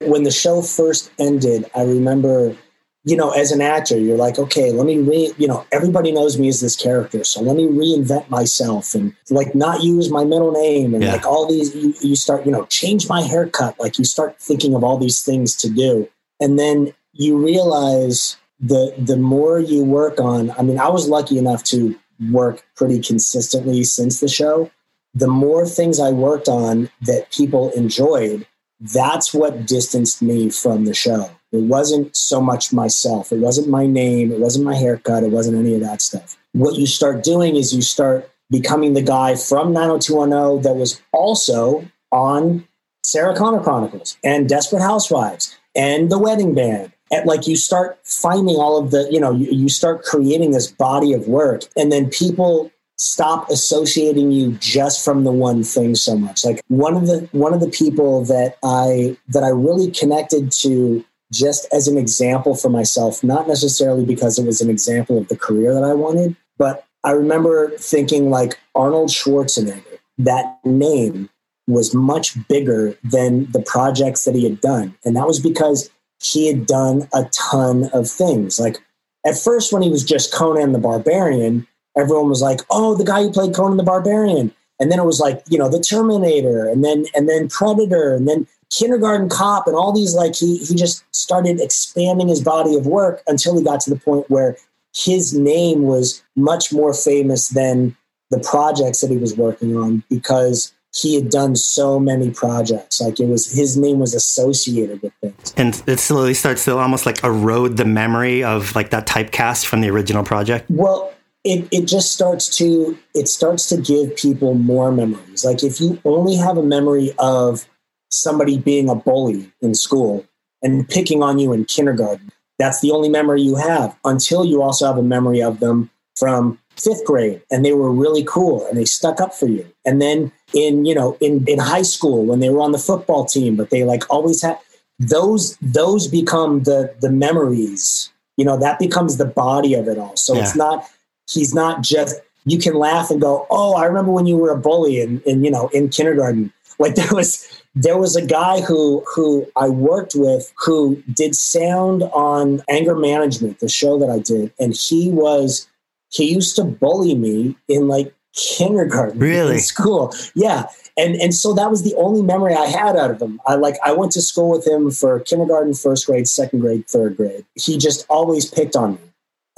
When 0.00 0.24
the 0.24 0.32
show 0.32 0.60
first 0.60 1.12
ended, 1.20 1.70
I 1.72 1.82
remember, 1.82 2.56
you 3.04 3.16
know, 3.16 3.30
as 3.30 3.52
an 3.52 3.60
actor, 3.60 3.96
you're 3.96 4.16
like, 4.16 4.36
okay, 4.40 4.72
let 4.72 4.86
me 4.86 4.98
re, 4.98 5.32
you 5.38 5.46
know, 5.46 5.64
everybody 5.70 6.10
knows 6.10 6.36
me 6.36 6.48
as 6.48 6.60
this 6.60 6.74
character, 6.74 7.22
so 7.22 7.42
let 7.42 7.54
me 7.54 7.68
reinvent 7.68 8.28
myself 8.28 8.96
and 8.96 9.14
like 9.30 9.54
not 9.54 9.84
use 9.84 10.10
my 10.10 10.24
middle 10.24 10.50
name 10.50 10.94
and 10.94 11.04
Yeah. 11.04 11.12
like 11.12 11.24
all 11.24 11.46
these. 11.46 11.72
You, 11.76 11.94
you 12.00 12.16
start, 12.16 12.44
you 12.44 12.50
know, 12.50 12.64
change 12.66 13.08
my 13.08 13.22
haircut. 13.22 13.78
Like 13.78 14.00
you 14.00 14.04
start 14.04 14.40
thinking 14.40 14.74
of 14.74 14.82
all 14.82 14.98
these 14.98 15.22
things 15.22 15.54
to 15.58 15.70
do, 15.70 16.08
and 16.44 16.58
then 16.58 16.92
you 17.12 17.36
realize 17.36 18.36
the 18.60 18.94
the 18.98 19.16
more 19.16 19.58
you 19.58 19.84
work 19.84 20.20
on. 20.20 20.50
I 20.52 20.62
mean, 20.62 20.78
I 20.78 20.88
was 20.88 21.08
lucky 21.08 21.38
enough 21.38 21.64
to 21.64 21.98
work 22.30 22.64
pretty 22.76 23.00
consistently 23.00 23.82
since 23.84 24.20
the 24.20 24.28
show 24.28 24.70
the 25.14 25.28
more 25.28 25.66
things 25.66 26.00
I 26.00 26.10
worked 26.10 26.48
on 26.48 26.90
that 27.02 27.30
people 27.30 27.70
enjoyed, 27.70 28.46
that's 28.80 29.32
what 29.32 29.66
distanced 29.66 30.20
me 30.20 30.50
from 30.50 30.84
the 30.84 30.94
show. 30.94 31.30
It 31.52 31.62
wasn't 31.62 32.16
so 32.16 32.40
much 32.40 32.72
myself. 32.72 33.30
It 33.30 33.38
wasn't 33.38 33.68
my 33.68 33.86
name. 33.86 34.32
It 34.32 34.40
wasn't 34.40 34.64
my 34.64 34.74
haircut. 34.74 35.22
It 35.22 35.30
wasn't 35.30 35.56
any 35.56 35.74
of 35.74 35.80
that 35.82 36.02
stuff. 36.02 36.36
What 36.52 36.74
you 36.74 36.86
start 36.86 37.22
doing 37.22 37.54
is 37.54 37.72
you 37.72 37.82
start 37.82 38.28
becoming 38.50 38.94
the 38.94 39.02
guy 39.02 39.36
from 39.36 39.72
90210 39.72 40.62
that 40.62 40.76
was 40.76 41.00
also 41.12 41.88
on 42.10 42.66
Sarah 43.04 43.36
Connor 43.36 43.60
Chronicles 43.60 44.18
and 44.24 44.48
Desperate 44.48 44.82
Housewives 44.82 45.56
and 45.74 46.10
The 46.10 46.18
Wedding 46.18 46.54
Band. 46.54 46.92
And 47.10 47.26
like 47.26 47.46
you 47.46 47.56
start 47.56 47.98
finding 48.04 48.56
all 48.56 48.78
of 48.78 48.90
the, 48.90 49.06
you 49.10 49.20
know, 49.20 49.32
you, 49.32 49.46
you 49.50 49.68
start 49.68 50.02
creating 50.02 50.50
this 50.52 50.70
body 50.70 51.12
of 51.12 51.28
work, 51.28 51.62
and 51.76 51.92
then 51.92 52.08
people 52.10 52.70
stop 52.96 53.50
associating 53.50 54.30
you 54.30 54.52
just 54.52 55.04
from 55.04 55.24
the 55.24 55.32
one 55.32 55.62
thing 55.62 55.94
so 55.94 56.16
much. 56.16 56.44
Like 56.44 56.62
one 56.68 56.96
of 56.96 57.06
the 57.06 57.28
one 57.32 57.52
of 57.52 57.60
the 57.60 57.68
people 57.68 58.24
that 58.24 58.56
I 58.62 59.16
that 59.28 59.42
I 59.42 59.48
really 59.48 59.90
connected 59.90 60.50
to 60.52 61.04
just 61.32 61.66
as 61.72 61.88
an 61.88 61.98
example 61.98 62.54
for 62.54 62.70
myself, 62.70 63.22
not 63.22 63.48
necessarily 63.48 64.04
because 64.04 64.38
it 64.38 64.46
was 64.46 64.60
an 64.60 64.70
example 64.70 65.18
of 65.18 65.28
the 65.28 65.36
career 65.36 65.74
that 65.74 65.84
I 65.84 65.92
wanted, 65.92 66.36
but 66.58 66.86
I 67.02 67.10
remember 67.10 67.70
thinking 67.76 68.30
like 68.30 68.58
Arnold 68.74 69.10
Schwarzenegger, 69.10 69.98
that 70.18 70.58
name 70.64 71.28
was 71.66 71.94
much 71.94 72.36
bigger 72.48 72.96
than 73.02 73.50
the 73.52 73.62
projects 73.62 74.24
that 74.24 74.34
he 74.34 74.44
had 74.44 74.60
done. 74.60 74.94
And 75.04 75.16
that 75.16 75.26
was 75.26 75.40
because 75.40 75.90
he 76.22 76.46
had 76.46 76.66
done 76.66 77.08
a 77.12 77.24
ton 77.32 77.90
of 77.92 78.08
things. 78.08 78.60
Like 78.60 78.78
at 79.26 79.38
first, 79.38 79.72
when 79.72 79.82
he 79.82 79.90
was 79.90 80.04
just 80.04 80.32
Conan 80.32 80.72
the 80.72 80.78
Barbarian, 80.78 81.66
everyone 81.96 82.28
was 82.28 82.42
like, 82.42 82.60
"Oh, 82.70 82.94
the 82.94 83.04
guy 83.04 83.22
who 83.22 83.32
played 83.32 83.54
Conan 83.54 83.76
the 83.76 83.82
Barbarian," 83.82 84.52
and 84.78 84.90
then 84.90 84.98
it 84.98 85.04
was 85.04 85.20
like, 85.20 85.42
you 85.48 85.58
know, 85.58 85.68
the 85.68 85.80
Terminator, 85.80 86.66
and 86.66 86.84
then 86.84 87.06
and 87.14 87.28
then 87.28 87.48
Predator, 87.48 88.14
and 88.14 88.28
then 88.28 88.46
Kindergarten 88.70 89.28
Cop, 89.28 89.66
and 89.66 89.76
all 89.76 89.92
these 89.92 90.14
like 90.14 90.34
he 90.34 90.58
he 90.58 90.74
just 90.74 91.04
started 91.14 91.60
expanding 91.60 92.28
his 92.28 92.42
body 92.42 92.74
of 92.74 92.86
work 92.86 93.22
until 93.26 93.56
he 93.56 93.64
got 93.64 93.80
to 93.80 93.90
the 93.90 94.00
point 94.00 94.28
where 94.30 94.56
his 94.94 95.34
name 95.34 95.82
was 95.82 96.22
much 96.36 96.72
more 96.72 96.94
famous 96.94 97.48
than 97.48 97.96
the 98.30 98.40
projects 98.40 99.00
that 99.00 99.10
he 99.10 99.16
was 99.16 99.36
working 99.36 99.76
on 99.76 100.02
because 100.08 100.72
he 100.94 101.16
had 101.16 101.28
done 101.28 101.56
so 101.56 101.98
many 101.98 102.30
projects 102.30 103.00
like 103.00 103.18
it 103.18 103.26
was 103.26 103.50
his 103.50 103.76
name 103.76 103.98
was 103.98 104.14
associated 104.14 105.02
with 105.02 105.12
things 105.20 105.52
And 105.56 105.82
it 105.86 105.98
slowly 105.98 106.34
starts 106.34 106.64
to 106.66 106.76
almost 106.76 107.04
like 107.04 107.22
erode 107.24 107.76
the 107.76 107.84
memory 107.84 108.44
of 108.44 108.74
like 108.76 108.90
that 108.90 109.06
typecast 109.06 109.66
from 109.66 109.80
the 109.80 109.90
original 109.90 110.22
project. 110.22 110.66
Well, 110.70 111.12
it, 111.42 111.68
it 111.70 111.86
just 111.86 112.12
starts 112.12 112.48
to 112.58 112.96
it 113.14 113.28
starts 113.28 113.68
to 113.68 113.76
give 113.76 114.16
people 114.16 114.54
more 114.54 114.92
memories. 114.92 115.44
Like 115.44 115.62
if 115.62 115.80
you 115.80 116.00
only 116.04 116.36
have 116.36 116.56
a 116.56 116.62
memory 116.62 117.12
of 117.18 117.66
somebody 118.10 118.58
being 118.58 118.88
a 118.88 118.94
bully 118.94 119.52
in 119.60 119.74
school 119.74 120.24
and 120.62 120.88
picking 120.88 121.22
on 121.22 121.38
you 121.38 121.52
in 121.52 121.64
kindergarten, 121.64 122.30
that's 122.58 122.80
the 122.80 122.92
only 122.92 123.08
memory 123.08 123.42
you 123.42 123.56
have 123.56 123.96
until 124.04 124.44
you 124.44 124.62
also 124.62 124.86
have 124.86 124.96
a 124.96 125.02
memory 125.02 125.42
of 125.42 125.60
them 125.60 125.90
from 126.16 126.58
fifth 126.76 127.04
grade 127.04 127.42
and 127.50 127.64
they 127.64 127.72
were 127.72 127.90
really 127.90 128.24
cool 128.24 128.66
and 128.66 128.78
they 128.78 128.84
stuck 128.84 129.20
up 129.20 129.34
for 129.34 129.46
you. 129.46 129.66
And 129.84 130.00
then 130.00 130.32
in, 130.52 130.84
you 130.84 130.94
know, 130.94 131.16
in, 131.20 131.44
in 131.48 131.58
high 131.58 131.82
school 131.82 132.24
when 132.24 132.40
they 132.40 132.50
were 132.50 132.60
on 132.60 132.72
the 132.72 132.78
football 132.78 133.24
team, 133.24 133.56
but 133.56 133.70
they 133.70 133.84
like 133.84 134.08
always 134.10 134.42
had 134.42 134.58
those 134.98 135.56
those 135.60 136.06
become 136.06 136.62
the 136.62 136.94
the 137.00 137.10
memories. 137.10 138.10
You 138.36 138.44
know, 138.44 138.56
that 138.58 138.78
becomes 138.78 139.16
the 139.16 139.24
body 139.24 139.74
of 139.74 139.88
it 139.88 139.98
all. 139.98 140.16
So 140.16 140.36
it's 140.36 140.56
not 140.56 140.84
he's 141.30 141.54
not 141.54 141.82
just 141.82 142.20
you 142.46 142.58
can 142.58 142.74
laugh 142.74 143.10
and 143.10 143.20
go, 143.20 143.46
Oh, 143.50 143.74
I 143.74 143.84
remember 143.84 144.12
when 144.12 144.26
you 144.26 144.36
were 144.36 144.50
a 144.50 144.58
bully 144.58 145.00
in, 145.00 145.20
in 145.22 145.44
you 145.44 145.50
know, 145.50 145.68
in 145.68 145.88
kindergarten. 145.88 146.52
Like 146.78 146.96
there 146.96 147.12
was 147.12 147.62
there 147.76 147.98
was 147.98 148.16
a 148.16 148.26
guy 148.26 148.60
who 148.60 149.04
who 149.14 149.46
I 149.56 149.68
worked 149.68 150.14
with 150.14 150.52
who 150.58 151.02
did 151.12 151.34
sound 151.34 152.02
on 152.12 152.62
anger 152.68 152.96
management, 152.96 153.60
the 153.60 153.68
show 153.68 153.98
that 153.98 154.10
I 154.10 154.18
did, 154.18 154.52
and 154.58 154.74
he 154.74 155.10
was 155.10 155.68
he 156.14 156.32
used 156.32 156.54
to 156.56 156.64
bully 156.64 157.14
me 157.14 157.56
in 157.68 157.88
like 157.88 158.14
kindergarten 158.34 159.18
Really? 159.18 159.54
in 159.54 159.60
school. 159.60 160.14
Yeah. 160.34 160.66
And 160.96 161.16
and 161.16 161.34
so 161.34 161.52
that 161.54 161.70
was 161.70 161.82
the 161.82 161.94
only 161.96 162.22
memory 162.22 162.54
I 162.54 162.66
had 162.66 162.96
out 162.96 163.10
of 163.10 163.20
him. 163.20 163.40
I 163.46 163.56
like 163.56 163.74
I 163.84 163.92
went 163.92 164.12
to 164.12 164.22
school 164.22 164.50
with 164.50 164.66
him 164.66 164.90
for 164.92 165.18
kindergarten, 165.20 165.74
first 165.74 166.06
grade, 166.06 166.28
second 166.28 166.60
grade, 166.60 166.86
third 166.88 167.16
grade. 167.16 167.44
He 167.56 167.76
just 167.78 168.06
always 168.08 168.44
picked 168.48 168.76
on 168.76 168.92
me. 168.94 168.98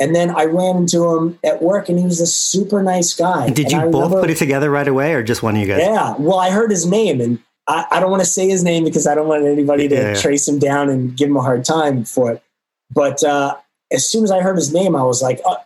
And 0.01 0.15
then 0.15 0.31
I 0.31 0.45
ran 0.45 0.77
into 0.77 1.05
him 1.15 1.39
at 1.45 1.63
work 1.63 1.89
and 1.89 1.99
he 1.99 2.05
was 2.05 2.21
a 2.21 2.27
super 2.27 2.83
nice 2.83 3.15
guy. 3.15 3.49
Did 3.51 3.67
And 3.67 3.73
you 3.73 3.79
I 3.79 3.85
both 3.85 3.95
remember- 4.05 4.21
put 4.23 4.31
it 4.31 4.37
together 4.39 4.71
right 4.71 4.89
away 4.89 5.13
or 5.15 5.23
just 5.23 5.43
one 5.43 5.57
of 5.57 5.61
you 5.61 5.67
guys? 5.67 5.81
yeah. 5.81 6.15
Well, 6.19 6.39
I 6.39 6.51
heard 6.51 6.71
his 6.71 6.87
name 6.87 7.21
and 7.21 7.39
I, 7.67 7.85
I 7.91 8.01
don't 8.01 8.11
want 8.11 8.23
to 8.23 8.29
say 8.29 8.49
his 8.49 8.63
name 8.63 8.85
because 8.85 9.07
I 9.07 9.15
don't 9.15 9.27
want 9.29 9.45
anybody 9.45 9.89
to 9.89 9.95
Yeah, 9.95 10.15
trace 10.15 10.47
him 10.49 10.59
down 10.59 10.89
and 10.91 11.17
give 11.17 11.29
him 11.29 11.37
a 11.37 11.43
hard 11.43 11.65
time 11.65 12.05
for 12.05 12.33
it. 12.33 12.43
But 12.95 13.23
uh, 13.25 13.57
as 13.93 14.07
soon 14.09 14.23
as 14.25 14.31
I 14.31 14.41
heard 14.41 14.57
his 14.57 14.73
name, 14.73 14.95
I 14.95 15.03
was 15.03 15.21
like, 15.23 15.41
uh, 15.47 15.57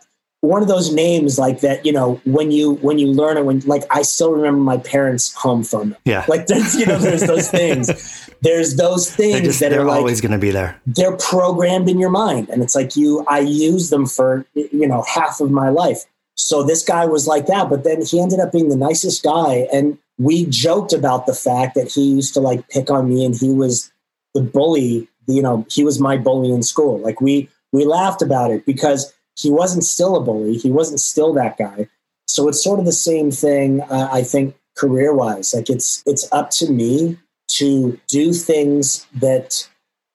one 0.41 0.61
of 0.61 0.67
those 0.67 0.93
names 0.93 1.39
like 1.39 1.61
that, 1.61 1.85
you 1.85 1.91
know, 1.91 2.19
when 2.25 2.51
you 2.51 2.73
when 2.75 2.99
you 2.99 3.07
learn 3.07 3.37
it, 3.37 3.45
when 3.45 3.59
like 3.61 3.83
I 3.89 4.01
still 4.01 4.31
remember 4.31 4.61
my 4.61 4.77
parents' 4.77 5.33
home 5.33 5.63
phone. 5.63 5.95
Yeah. 6.05 6.25
Like 6.27 6.47
there's 6.47 6.75
you 6.75 6.85
know, 6.85 6.97
there's 6.97 7.21
those 7.21 7.49
things. 7.59 8.29
There's 8.41 8.75
those 8.75 9.13
things 9.13 9.41
just 9.41 9.59
that 9.59 9.73
are 9.73 9.85
like 9.85 9.97
always 9.97 10.19
going 10.19 10.31
to 10.31 10.39
be 10.39 10.51
there. 10.51 10.79
they're 10.87 11.15
programmed 11.17 11.87
in 11.89 11.99
your 11.99 12.09
mind 12.09 12.49
and 12.49 12.63
it's 12.63 12.73
like 12.73 12.95
you 12.95 13.23
i 13.27 13.39
use 13.39 13.91
them 13.91 14.07
for 14.07 14.43
you 14.55 14.87
know 14.87 15.03
half 15.07 15.39
of 15.39 15.51
my 15.51 15.69
life 15.69 16.05
so 16.35 16.63
this 16.63 16.83
guy 16.83 17.05
was 17.05 17.27
like 17.27 17.45
that, 17.47 17.69
but 17.69 17.83
then 17.83 18.03
he 18.03 18.19
ended 18.19 18.39
up 18.39 18.51
being 18.51 18.69
the 18.69 18.75
nicest 18.75 19.23
guy. 19.23 19.67
And 19.71 19.97
we 20.17 20.45
joked 20.45 20.93
about 20.93 21.25
the 21.25 21.33
fact 21.33 21.75
that 21.75 21.91
he 21.91 22.03
used 22.03 22.33
to 22.33 22.39
like 22.39 22.67
pick 22.69 22.89
on 22.89 23.09
me 23.09 23.25
and 23.25 23.35
he 23.35 23.49
was 23.49 23.91
the 24.33 24.41
bully, 24.41 25.07
you 25.27 25.41
know, 25.41 25.65
he 25.69 25.83
was 25.83 25.99
my 25.99 26.17
bully 26.17 26.51
in 26.51 26.63
school. 26.63 26.99
Like 26.99 27.21
we 27.21 27.49
we 27.71 27.85
laughed 27.85 28.21
about 28.21 28.51
it 28.51 28.65
because 28.65 29.13
he 29.35 29.49
wasn't 29.49 29.83
still 29.83 30.15
a 30.15 30.21
bully. 30.21 30.57
He 30.57 30.71
wasn't 30.71 30.99
still 30.99 31.33
that 31.33 31.57
guy. 31.57 31.87
So 32.27 32.47
it's 32.47 32.63
sort 32.63 32.79
of 32.79 32.85
the 32.85 32.91
same 32.91 33.31
thing, 33.31 33.81
uh, 33.81 34.09
I 34.11 34.23
think, 34.23 34.55
career 34.77 35.13
wise. 35.13 35.53
Like 35.53 35.69
it's 35.69 36.03
it's 36.05 36.27
up 36.31 36.49
to 36.51 36.71
me 36.71 37.17
to 37.49 37.99
do 38.07 38.33
things 38.33 39.05
that 39.15 39.67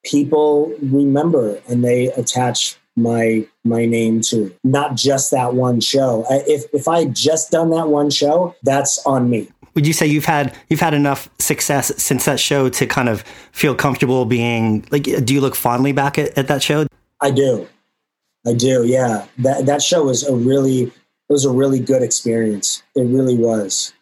people 0.03 0.73
remember 0.81 1.59
and 1.67 1.83
they 1.83 2.07
attach 2.13 2.77
my 2.95 3.45
my 3.63 3.85
name 3.85 4.21
to 4.21 4.53
not 4.63 4.95
just 4.95 5.29
that 5.29 5.53
one 5.53 5.79
show 5.79 6.25
if 6.29 6.65
if 6.73 6.87
i 6.87 7.01
had 7.01 7.15
just 7.15 7.51
done 7.51 7.69
that 7.69 7.87
one 7.89 8.09
show 8.09 8.55
that's 8.63 8.97
on 9.05 9.29
me 9.29 9.47
would 9.75 9.85
you 9.85 9.93
say 9.93 10.07
you've 10.07 10.25
had 10.25 10.55
you've 10.69 10.79
had 10.79 10.95
enough 10.95 11.29
success 11.37 11.91
since 12.01 12.25
that 12.25 12.39
show 12.39 12.69
to 12.69 12.87
kind 12.87 13.07
of 13.07 13.21
feel 13.51 13.75
comfortable 13.75 14.25
being 14.25 14.83
like 14.89 15.03
do 15.23 15.33
you 15.33 15.39
look 15.39 15.55
fondly 15.55 15.91
back 15.91 16.17
at, 16.17 16.35
at 16.37 16.47
that 16.47 16.63
show 16.63 16.87
i 17.21 17.29
do 17.29 17.67
i 18.47 18.53
do 18.53 18.85
yeah 18.85 19.25
that 19.37 19.65
that 19.65 19.81
show 19.81 20.05
was 20.05 20.23
a 20.23 20.35
really 20.35 20.83
it 20.83 21.33
was 21.33 21.45
a 21.45 21.51
really 21.51 21.79
good 21.79 22.01
experience 22.01 22.81
it 22.95 23.01
really 23.01 23.35
was 23.35 23.93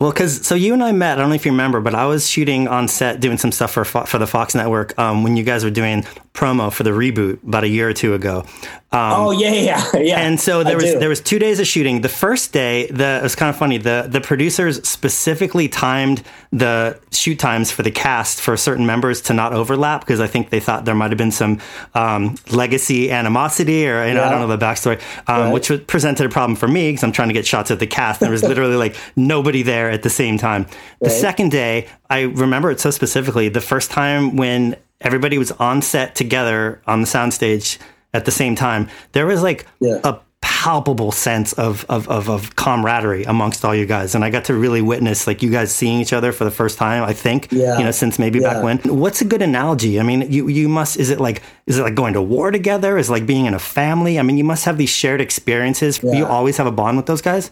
well, 0.00 0.12
because 0.12 0.46
so 0.46 0.54
you 0.54 0.72
and 0.72 0.82
I 0.82 0.92
met. 0.92 1.18
I 1.18 1.20
don't 1.20 1.28
know 1.28 1.34
if 1.34 1.44
you 1.44 1.52
remember, 1.52 1.78
but 1.82 1.94
I 1.94 2.06
was 2.06 2.26
shooting 2.26 2.66
on 2.68 2.88
set, 2.88 3.20
doing 3.20 3.36
some 3.36 3.52
stuff 3.52 3.72
for 3.72 3.84
for 3.84 4.16
the 4.16 4.26
Fox 4.26 4.54
Network 4.54 4.98
um, 4.98 5.22
when 5.22 5.36
you 5.36 5.44
guys 5.44 5.62
were 5.62 5.70
doing 5.70 6.04
promo 6.32 6.72
for 6.72 6.84
the 6.84 6.90
reboot 6.90 7.42
about 7.42 7.64
a 7.64 7.68
year 7.68 7.86
or 7.86 7.92
two 7.92 8.14
ago. 8.14 8.46
Um, 8.92 9.12
oh 9.12 9.30
yeah, 9.30 9.52
yeah, 9.52 9.90
yeah. 9.98 10.20
And 10.20 10.40
so 10.40 10.64
there 10.64 10.72
I 10.72 10.76
was 10.76 10.84
do. 10.84 10.98
there 10.98 11.08
was 11.08 11.20
two 11.20 11.38
days 11.38 11.60
of 11.60 11.66
shooting. 11.68 12.00
The 12.00 12.08
first 12.08 12.52
day, 12.52 12.88
the 12.88 13.18
it 13.18 13.22
was 13.22 13.36
kind 13.36 13.48
of 13.48 13.56
funny. 13.56 13.78
The 13.78 14.06
the 14.08 14.20
producers 14.20 14.86
specifically 14.86 15.68
timed 15.68 16.24
the 16.50 16.98
shoot 17.12 17.38
times 17.38 17.70
for 17.70 17.84
the 17.84 17.92
cast 17.92 18.40
for 18.40 18.56
certain 18.56 18.86
members 18.86 19.20
to 19.22 19.32
not 19.32 19.52
overlap 19.52 20.00
because 20.00 20.18
I 20.18 20.26
think 20.26 20.50
they 20.50 20.58
thought 20.58 20.86
there 20.86 20.96
might 20.96 21.12
have 21.12 21.18
been 21.18 21.30
some 21.30 21.60
um, 21.94 22.34
legacy 22.50 23.12
animosity 23.12 23.86
or 23.86 24.04
you 24.08 24.14
know, 24.14 24.22
yeah. 24.22 24.26
I 24.26 24.30
don't 24.30 24.40
know 24.40 24.56
the 24.56 24.64
backstory, 24.64 25.00
um, 25.28 25.44
right. 25.44 25.52
which 25.52 25.70
presented 25.86 26.26
a 26.26 26.28
problem 26.28 26.56
for 26.56 26.66
me 26.66 26.90
because 26.90 27.04
I'm 27.04 27.12
trying 27.12 27.28
to 27.28 27.34
get 27.34 27.46
shots 27.46 27.70
of 27.70 27.78
the 27.78 27.86
cast. 27.86 28.18
There 28.18 28.30
was 28.30 28.42
literally 28.50 28.76
like 28.76 28.96
nobody 29.14 29.62
there 29.62 29.88
at 29.88 30.02
the 30.02 30.10
same 30.10 30.36
time. 30.36 30.66
The 31.00 31.10
right. 31.10 31.12
second 31.12 31.52
day, 31.52 31.86
I 32.08 32.22
remember 32.22 32.72
it 32.72 32.80
so 32.80 32.90
specifically. 32.90 33.48
The 33.48 33.60
first 33.60 33.92
time 33.92 34.34
when 34.34 34.74
everybody 35.00 35.38
was 35.38 35.52
on 35.52 35.80
set 35.80 36.16
together 36.16 36.82
on 36.88 37.02
the 37.02 37.06
soundstage 37.06 37.78
at 38.12 38.24
the 38.24 38.30
same 38.30 38.54
time, 38.54 38.88
there 39.12 39.26
was 39.26 39.42
like 39.42 39.66
yeah. 39.80 40.00
a 40.04 40.20
palpable 40.42 41.12
sense 41.12 41.52
of, 41.54 41.84
of, 41.88 42.08
of, 42.08 42.28
of, 42.28 42.54
camaraderie 42.56 43.24
amongst 43.24 43.64
all 43.64 43.74
you 43.74 43.86
guys. 43.86 44.14
And 44.14 44.24
I 44.24 44.30
got 44.30 44.44
to 44.46 44.54
really 44.54 44.82
witness 44.82 45.26
like 45.26 45.42
you 45.42 45.50
guys 45.50 45.74
seeing 45.74 46.00
each 46.00 46.12
other 46.12 46.32
for 46.32 46.44
the 46.44 46.50
first 46.50 46.76
time, 46.76 47.02
I 47.02 47.12
think, 47.12 47.48
yeah. 47.50 47.78
you 47.78 47.84
know, 47.84 47.90
since 47.90 48.18
maybe 48.18 48.40
yeah. 48.40 48.54
back 48.54 48.62
when. 48.62 48.78
What's 48.98 49.20
a 49.20 49.24
good 49.24 49.42
analogy? 49.42 49.98
I 50.00 50.02
mean, 50.02 50.30
you, 50.30 50.48
you 50.48 50.68
must, 50.68 50.98
is 50.98 51.08
it 51.08 51.20
like, 51.20 51.42
is 51.66 51.78
it 51.78 51.82
like 51.82 51.94
going 51.94 52.14
to 52.14 52.22
war 52.22 52.50
together? 52.50 52.98
Is 52.98 53.08
like 53.08 53.26
being 53.26 53.46
in 53.46 53.54
a 53.54 53.58
family? 53.58 54.18
I 54.18 54.22
mean, 54.22 54.36
you 54.36 54.44
must 54.44 54.64
have 54.66 54.76
these 54.76 54.90
shared 54.90 55.20
experiences. 55.20 56.00
Yeah. 56.02 56.12
You 56.12 56.26
always 56.26 56.56
have 56.56 56.66
a 56.66 56.72
bond 56.72 56.96
with 56.96 57.06
those 57.06 57.22
guys? 57.22 57.50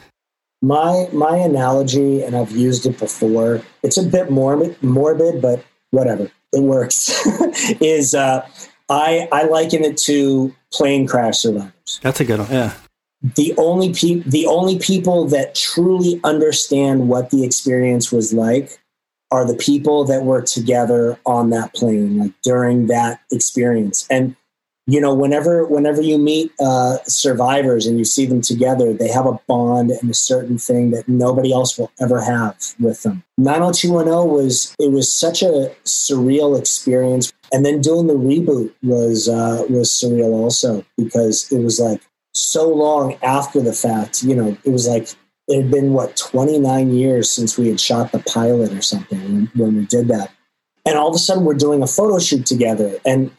My, 0.61 1.09
my 1.13 1.37
analogy, 1.37 2.23
and 2.23 2.37
I've 2.37 2.51
used 2.51 2.85
it 2.85 2.99
before, 2.99 3.63
it's 3.83 3.97
a 3.97 4.03
bit 4.03 4.31
morbid, 4.31 4.83
morbid 4.83 5.41
but 5.41 5.65
whatever, 5.93 6.31
it 6.53 6.63
works, 6.63 7.27
is, 7.81 8.13
uh, 8.13 8.47
I, 8.89 9.29
I 9.31 9.45
liken 9.45 9.85
it 9.85 9.97
to 9.99 10.55
plane 10.73 11.07
crash 11.07 11.39
survivors. 11.39 12.01
That's 12.03 12.21
a 12.21 12.25
good 12.25 12.41
one. 12.41 12.51
Yeah. 12.51 12.75
The 13.23 13.55
only 13.57 13.93
pe- 13.93 14.23
the 14.27 14.47
only 14.47 14.79
people 14.79 15.27
that 15.27 15.55
truly 15.55 16.21
understand 16.23 17.09
what 17.09 17.31
the 17.31 17.45
experience 17.45 18.13
was 18.13 18.33
like 18.33 18.79
are 19.31 19.45
the 19.45 19.57
people 19.57 20.05
that 20.05 20.23
were 20.23 20.41
together 20.41 21.19
on 21.27 21.51
that 21.51 21.75
plane, 21.75 22.19
like 22.19 22.33
during 22.43 22.87
that 22.87 23.21
experience. 23.31 24.07
And 24.09 24.37
you 24.89 25.03
know, 25.03 25.13
whenever 25.13 25.67
whenever 25.67 26.01
you 26.01 26.17
meet 26.17 26.51
uh, 26.59 26.97
survivors 27.05 27.87
and 27.87 27.99
you 27.99 28.07
see 28.07 28.25
them 28.25 28.41
together, 28.41 28.95
they 28.95 29.09
have 29.09 29.27
a 29.27 29.39
bond 29.47 29.91
and 29.91 30.11
a 30.11 30.15
certain 30.15 30.57
thing 30.57 30.93
that 30.93 31.07
nobody 31.07 31.53
else 31.53 31.77
will 31.79 31.93
ever 32.01 32.23
have 32.23 32.57
with 32.81 33.03
them. 33.03 33.23
90210 33.37 34.33
was 34.33 34.75
it 34.79 34.91
was 34.91 35.15
such 35.15 35.43
a 35.43 35.71
surreal 35.85 36.59
experience 36.59 37.35
and 37.53 37.67
then 37.67 37.83
doing 37.83 38.07
the 38.07 38.15
reboot 38.15 38.73
was 38.83 39.29
uh, 39.29 39.63
was 39.69 39.91
surreal 39.91 40.33
also 40.33 40.83
because 40.97 41.53
it 41.53 41.59
was 41.59 41.79
like 41.79 42.01
so 42.33 42.67
long 42.67 43.19
after 43.23 43.61
the 43.61 43.75
fact. 43.75 44.23
You 44.23 44.35
know, 44.35 44.57
it 44.65 44.71
was 44.71 44.89
like 44.89 45.11
it 45.49 45.63
had 45.63 45.71
been 45.71 45.93
what 45.93 46.17
29 46.17 46.95
years 46.95 47.31
since 47.31 47.59
we 47.59 47.69
had 47.69 47.79
shot 47.79 48.11
the 48.11 48.21
pilot 48.21 48.73
or 48.73 48.81
something 48.81 49.21
when, 49.21 49.51
when 49.55 49.77
we 49.77 49.85
did 49.85 50.09
that, 50.09 50.31
and 50.89 50.99
all 50.99 51.09
of 51.09 51.15
a 51.15 51.19
sudden 51.19 51.45
we're 51.45 51.55
doing 51.55 51.83
a 51.83 51.87
photo 51.87 52.19
shoot 52.19 52.47
together, 52.47 52.99
and 53.05 53.31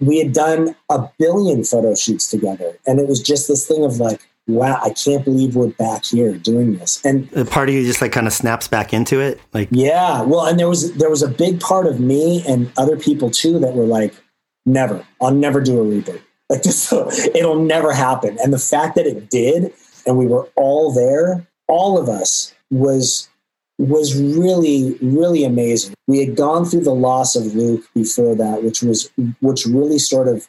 we 0.00 0.18
had 0.18 0.32
done 0.32 0.74
a 0.90 1.08
billion 1.18 1.64
photo 1.64 1.94
shoots 1.94 2.28
together, 2.30 2.78
and 2.86 3.00
it 3.00 3.08
was 3.08 3.20
just 3.20 3.48
this 3.48 3.66
thing 3.66 3.84
of 3.84 3.98
like 3.98 4.26
wow, 4.46 4.78
I 4.82 4.90
can't 4.90 5.24
believe 5.24 5.56
we're 5.56 5.68
back 5.68 6.04
here 6.04 6.36
doing 6.36 6.76
this. 6.76 7.04
And 7.04 7.28
the 7.30 7.44
part 7.44 7.68
of 7.68 7.74
you 7.74 7.84
just 7.84 8.02
like 8.02 8.12
kind 8.12 8.26
of 8.26 8.32
snaps 8.32 8.68
back 8.68 8.92
into 8.92 9.20
it. 9.20 9.40
Like, 9.52 9.68
yeah, 9.70 10.22
well, 10.22 10.46
and 10.46 10.58
there 10.58 10.68
was, 10.68 10.92
there 10.94 11.10
was 11.10 11.22
a 11.22 11.28
big 11.28 11.60
part 11.60 11.86
of 11.86 12.00
me 12.00 12.44
and 12.46 12.70
other 12.76 12.96
people 12.96 13.30
too 13.30 13.58
that 13.60 13.74
were 13.74 13.86
like, 13.86 14.14
never, 14.66 15.06
I'll 15.20 15.34
never 15.34 15.60
do 15.60 15.80
a 15.80 15.84
reboot. 15.84 16.20
Like 16.50 16.62
this, 16.64 16.92
it'll 16.92 17.62
never 17.62 17.92
happen. 17.92 18.36
And 18.42 18.52
the 18.52 18.58
fact 18.58 18.96
that 18.96 19.06
it 19.06 19.30
did, 19.30 19.72
and 20.06 20.18
we 20.18 20.26
were 20.26 20.48
all 20.56 20.92
there, 20.92 21.46
all 21.66 21.98
of 21.98 22.08
us 22.08 22.54
was, 22.70 23.28
was 23.78 24.20
really, 24.20 24.96
really 25.02 25.44
amazing. 25.44 25.94
We 26.06 26.24
had 26.24 26.36
gone 26.36 26.64
through 26.64 26.84
the 26.84 26.94
loss 26.94 27.34
of 27.34 27.54
Luke 27.54 27.84
before 27.94 28.34
that, 28.36 28.62
which 28.62 28.82
was, 28.82 29.10
which 29.40 29.66
really 29.66 29.98
sort 29.98 30.28
of 30.28 30.46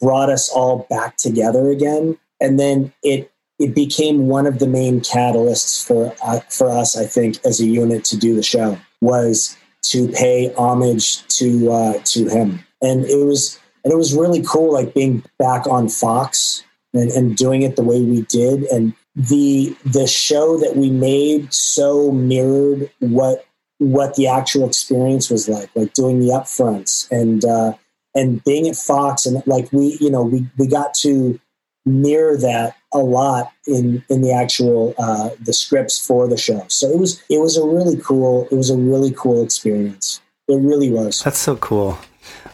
brought 0.00 0.30
us 0.30 0.48
all 0.50 0.86
back 0.88 1.16
together 1.16 1.70
again. 1.70 2.18
And 2.40 2.58
then 2.58 2.92
it 3.02 3.32
it 3.58 3.74
became 3.74 4.28
one 4.28 4.46
of 4.46 4.60
the 4.60 4.68
main 4.68 5.00
catalysts 5.00 5.84
for 5.84 6.14
uh, 6.22 6.40
for 6.48 6.70
us, 6.70 6.96
I 6.96 7.04
think, 7.04 7.44
as 7.44 7.60
a 7.60 7.66
unit 7.66 8.04
to 8.04 8.16
do 8.16 8.34
the 8.34 8.42
show 8.42 8.78
was 9.00 9.56
to 9.82 10.08
pay 10.08 10.52
homage 10.54 11.26
to 11.38 11.70
uh, 11.72 11.98
to 12.04 12.28
him, 12.28 12.64
and 12.80 13.04
it 13.04 13.24
was 13.24 13.58
and 13.84 13.92
it 13.92 13.96
was 13.96 14.14
really 14.14 14.42
cool, 14.42 14.72
like 14.72 14.94
being 14.94 15.24
back 15.38 15.66
on 15.66 15.88
Fox 15.88 16.62
and, 16.94 17.10
and 17.10 17.36
doing 17.36 17.62
it 17.62 17.76
the 17.76 17.82
way 17.82 18.00
we 18.00 18.22
did, 18.22 18.64
and 18.64 18.94
the 19.18 19.76
the 19.84 20.06
show 20.06 20.56
that 20.58 20.76
we 20.76 20.90
made 20.90 21.52
so 21.52 22.12
mirrored 22.12 22.88
what 23.00 23.44
what 23.78 24.14
the 24.14 24.28
actual 24.28 24.66
experience 24.66 25.30
was 25.30 25.48
like, 25.48 25.70
like 25.74 25.92
doing 25.92 26.20
the 26.20 26.28
upfronts 26.28 27.10
and 27.10 27.44
uh, 27.44 27.72
and 28.14 28.42
being 28.44 28.68
at 28.68 28.76
Fox, 28.76 29.26
and 29.26 29.42
like 29.46 29.72
we, 29.72 29.98
you 30.00 30.10
know, 30.10 30.22
we 30.22 30.46
we 30.56 30.68
got 30.68 30.94
to 30.94 31.38
mirror 31.84 32.36
that 32.36 32.76
a 32.92 32.98
lot 32.98 33.52
in 33.66 34.04
in 34.08 34.22
the 34.22 34.32
actual 34.32 34.94
uh, 34.98 35.30
the 35.40 35.52
scripts 35.52 36.04
for 36.04 36.28
the 36.28 36.36
show. 36.36 36.64
So 36.68 36.88
it 36.88 36.98
was 36.98 37.22
it 37.28 37.40
was 37.40 37.56
a 37.56 37.66
really 37.66 37.96
cool 37.96 38.46
it 38.50 38.56
was 38.56 38.70
a 38.70 38.76
really 38.76 39.12
cool 39.16 39.42
experience. 39.42 40.20
It 40.46 40.60
really 40.60 40.90
was. 40.90 41.22
That's 41.22 41.38
so 41.38 41.56
cool. 41.56 41.98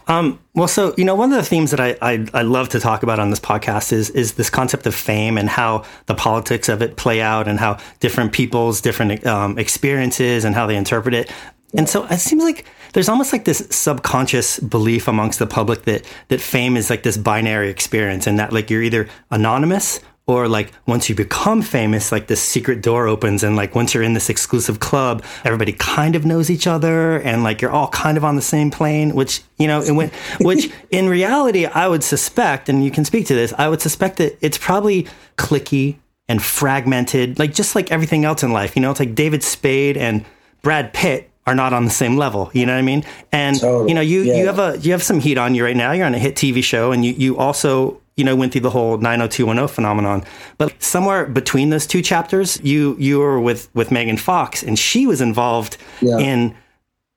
Um, 0.07 0.39
well, 0.55 0.69
so 0.69 0.95
you 0.97 1.05
know, 1.05 1.15
one 1.15 1.33
of 1.33 1.37
the 1.37 1.45
themes 1.45 1.71
that 1.71 1.81
I, 1.81 1.97
I, 2.01 2.27
I 2.33 2.43
love 2.43 2.69
to 2.71 2.81
talk 2.81 3.03
about 3.03 3.19
on 3.19 3.31
this 3.31 3.41
podcast 3.41 3.93
is 3.93 4.11
is 4.11 4.35
this 4.35 4.51
concept 4.51 4.87
of 4.87 4.95
fame 4.95 5.39
and 5.39 5.49
how 5.49 5.85
the 6.07 6.15
politics 6.15 6.69
of 6.69 6.83
it 6.83 6.97
play 6.97 7.21
out, 7.21 7.49
and 7.49 7.59
how 7.59 7.79
different 8.01 8.33
people's 8.33 8.81
different 8.81 9.27
um, 9.27 9.59
experiences 9.59 10.45
and 10.45 10.55
how 10.55 10.67
they 10.67 10.77
interpret 10.77 11.15
it. 11.15 11.31
And 11.77 11.89
so 11.89 12.05
it 12.05 12.19
seems 12.19 12.45
like 12.45 12.67
there's 12.93 13.09
almost 13.09 13.33
like 13.33 13.45
this 13.45 13.67
subconscious 13.71 14.61
belief 14.61 15.09
amongst 15.09 15.41
the 15.41 15.47
public 15.47 15.83
that 15.83 16.07
that 16.29 16.41
fame 16.41 16.77
is 16.77 16.91
like 16.91 17.03
this 17.03 17.17
binary 17.17 17.69
experience 17.69 18.27
and 18.27 18.39
that 18.39 18.53
like 18.53 18.71
you're 18.71 18.83
either 18.83 19.09
anonymous 19.31 20.01
or 20.27 20.49
like 20.49 20.73
once 20.87 21.09
you 21.09 21.15
become 21.15 21.61
famous 21.61 22.11
like 22.11 22.27
this 22.29 22.41
secret 22.41 22.83
door 22.83 23.07
opens 23.07 23.43
and 23.43 23.57
like 23.57 23.75
once 23.75 23.93
you're 23.93 24.03
in 24.03 24.15
this 24.15 24.31
exclusive 24.31 24.81
club 24.81 25.23
everybody 25.45 25.73
kind 25.73 26.17
of 26.17 26.25
knows 26.25 26.51
each 26.51 26.67
other 26.67 27.19
and 27.21 27.43
like 27.43 27.61
you're 27.61 27.71
all 27.71 27.89
kind 27.89 28.17
of 28.17 28.25
on 28.25 28.37
the 28.37 28.43
same 28.43 28.71
plane 28.71 29.15
which 29.15 29.43
you 29.59 29.67
know 29.67 29.83
when, 29.93 30.11
which 30.41 30.71
in 30.91 31.09
reality 31.09 31.67
i 31.67 31.87
would 31.87 32.03
suspect 32.03 32.69
and 32.69 32.85
you 32.85 32.91
can 32.91 33.05
speak 33.05 33.27
to 33.27 33.35
this 33.35 33.53
i 33.59 33.69
would 33.69 33.81
suspect 33.81 34.17
that 34.17 34.37
it's 34.41 34.59
probably 34.59 35.07
clicky 35.37 35.97
and 36.29 36.43
fragmented 36.43 37.39
like 37.39 37.53
just 37.53 37.75
like 37.75 37.91
everything 37.93 38.25
else 38.25 38.43
in 38.43 38.53
life 38.53 38.75
you 38.77 38.83
know 38.83 38.91
it's 38.91 39.01
like 39.01 39.15
david 39.15 39.43
spade 39.43 39.97
and 39.97 40.25
brad 40.63 40.93
pitt 40.93 41.31
are 41.47 41.55
not 41.55 41.75
on 41.75 41.85
the 41.85 41.91
same 41.91 42.17
level. 42.17 42.51
You 42.55 42.65
know 42.65 42.73
what 42.73 42.79
I 42.79 42.83
mean? 42.83 43.05
And 43.31 43.61
totally. 43.61 43.91
you 43.91 43.95
know, 43.95 44.01
you 44.01 44.23
yeah. 44.23 44.37
you 44.37 44.47
have 44.47 44.59
a 44.59 44.79
you 44.79 44.93
have 44.93 45.03
some 45.03 45.21
heat 45.21 45.37
on 45.37 45.55
you 45.55 45.63
right 45.63 45.77
now. 45.77 45.93
You're 45.93 46.07
on 46.07 46.15
a 46.15 46.19
hit 46.19 46.37
TV 46.37 46.65
show, 46.65 46.91
and 46.91 47.05
you 47.05 47.13
you 47.13 47.37
also 47.37 48.01
you 48.17 48.25
know 48.25 48.37
went 48.37 48.53
through 48.53 48.61
the 48.63 48.71
whole 48.71 48.99
90210 48.99 49.69
phenomenon. 49.69 50.25
But 50.59 50.83
somewhere 50.83 51.27
between 51.27 51.71
those 51.71 51.87
two 51.87 52.03
chapters, 52.03 52.61
you 52.63 52.97
you 52.99 53.19
were 53.19 53.41
with 53.41 53.69
with 53.75 53.91
Megan 53.91 54.17
Fox, 54.17 54.63
and 54.63 54.79
she 54.79 55.07
was 55.07 55.21
involved 55.21 55.77
yeah. 56.01 56.19
in 56.19 56.55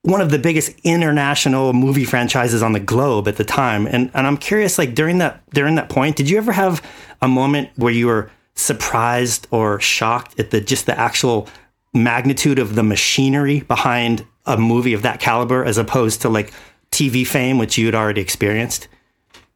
one 0.02 0.20
of 0.20 0.30
the 0.30 0.38
biggest 0.38 0.72
international 0.84 1.72
movie 1.72 2.04
franchises 2.04 2.62
on 2.62 2.72
the 2.72 2.80
globe 2.80 3.28
at 3.28 3.36
the 3.36 3.44
time. 3.44 3.86
And 3.86 4.10
and 4.14 4.26
I'm 4.26 4.36
curious, 4.36 4.78
like 4.78 4.94
during 4.94 5.18
that 5.18 5.42
during 5.50 5.76
that 5.76 5.88
point, 5.88 6.16
did 6.16 6.28
you 6.28 6.38
ever 6.38 6.52
have 6.52 6.82
a 7.20 7.28
moment 7.28 7.70
where 7.76 7.92
you 7.92 8.06
were 8.06 8.30
surprised 8.54 9.46
or 9.50 9.78
shocked 9.80 10.38
at 10.40 10.50
the 10.50 10.60
just 10.60 10.86
the 10.86 10.98
actual 10.98 11.48
magnitude 11.94 12.58
of 12.58 12.74
the 12.74 12.82
machinery 12.82 13.60
behind 13.60 14.26
a 14.46 14.56
movie 14.56 14.94
of 14.94 15.02
that 15.02 15.20
caliber 15.20 15.64
as 15.64 15.78
opposed 15.78 16.22
to 16.22 16.28
like 16.28 16.52
TV 16.90 17.26
fame, 17.26 17.58
which 17.58 17.78
you 17.78 17.86
had 17.86 17.94
already 17.94 18.20
experienced? 18.20 18.88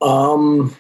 Um, 0.01 0.77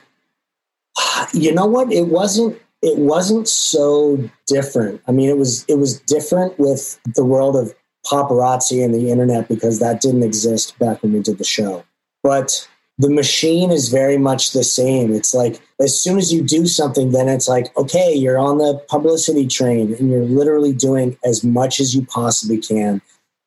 you 1.33 1.53
know 1.53 1.67
what? 1.67 1.93
It 1.93 2.09
wasn't. 2.09 2.61
It 2.83 2.99
wasn't 2.99 3.47
so 3.47 4.19
different. 4.47 5.01
I 5.07 5.13
mean, 5.13 5.29
it 5.29 5.39
was. 5.39 5.65
It 5.69 5.79
was 5.79 6.01
different 6.01 6.59
with 6.59 6.99
the 7.15 7.25
world 7.25 7.57
of 7.57 7.75
paparazzi 8.07 8.85
and 8.85 8.93
the 8.93 9.11
internet 9.11 9.49
because 9.49 9.79
that 9.79 10.01
didn't 10.01 10.25
exist 10.25 10.79
back 10.79 11.03
when 11.03 11.13
we 11.13 11.21
did 11.21 11.39
the 11.39 11.45
show. 11.45 11.85
But 12.23 12.69
the 12.99 13.11
machine 13.11 13.71
is 13.71 13.89
very 13.89 14.19
much 14.19 14.53
the 14.53 14.65
same. 14.65 15.13
It's 15.13 15.35
like 15.35 15.61
as 15.81 16.01
soon 16.01 16.19
as 16.19 16.33
you 16.33 16.43
do 16.43 16.67
something, 16.67 17.13
then 17.13 17.29
it's 17.29 17.49
like, 17.49 17.77
okay, 17.77 18.13
you're 18.15 18.39
on 18.39 18.59
the 18.59 18.81
publicity 18.89 19.47
train 19.47 19.95
and 19.95 20.11
you're 20.11 20.25
literally 20.25 20.73
doing 20.73 21.17
as 21.25 21.43
much 21.43 21.81
as 21.81 21.95
you 21.95 22.05
possibly 22.07 22.59
can. 22.59 23.01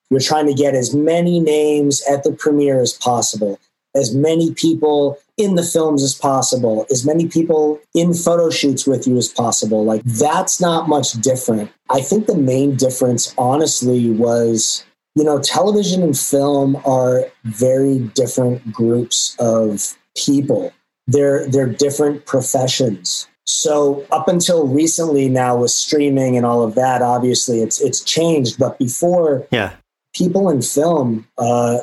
You're 0.10 0.20
trying 0.20 0.48
to 0.48 0.54
get 0.54 0.76
as 0.76 0.94
many 0.94 1.40
names 1.40 2.04
at 2.10 2.24
the 2.24 2.32
premiere 2.32 2.82
as 2.82 2.94
possible, 2.94 3.60
as 3.96 4.14
many 4.14 4.54
people 4.54 5.20
in 5.38 5.56
the 5.56 5.63
films 5.63 6.02
as 6.02 6.15
possible, 6.15 6.86
as 6.89 7.06
many 7.06 7.28
people 7.28 7.80
in 7.93 8.13
photo 8.13 8.50
shoots 8.50 8.88
with 8.88 9.06
you 9.06 9.17
as 9.17 9.28
possible. 9.28 9.84
Like 9.84 10.04
that's 10.04 10.62
not 10.62 10.88
much 10.88 11.13
different. 11.13 11.71
I 11.89 12.02
think 12.02 12.28
the 12.28 12.38
main 12.38 12.76
difference, 12.76 13.34
honestly, 13.38 14.12
was 14.12 14.86
you 15.15 15.24
know, 15.24 15.39
television 15.39 16.04
and 16.04 16.17
film 16.17 16.76
are 16.86 17.26
very 17.45 18.00
different 18.00 18.71
groups 18.71 19.36
of 19.39 19.98
people. 20.15 20.74
They're 21.08 21.48
they're 21.48 21.69
different 21.69 22.26
professions. 22.26 23.28
So 23.45 24.06
up 24.12 24.28
until 24.28 24.67
recently 24.67 25.30
now 25.30 25.56
with 25.58 25.71
streaming 25.71 26.36
and 26.36 26.45
all 26.45 26.63
of 26.63 26.76
that, 26.76 27.02
obviously 27.02 27.62
it's 27.62 27.80
it's 27.80 28.02
changed. 28.02 28.60
But 28.60 28.78
before 28.78 29.48
yeah. 29.52 29.74
people 30.13 30.50
in 30.50 30.62
film, 30.62 31.28
uh, 31.38 31.80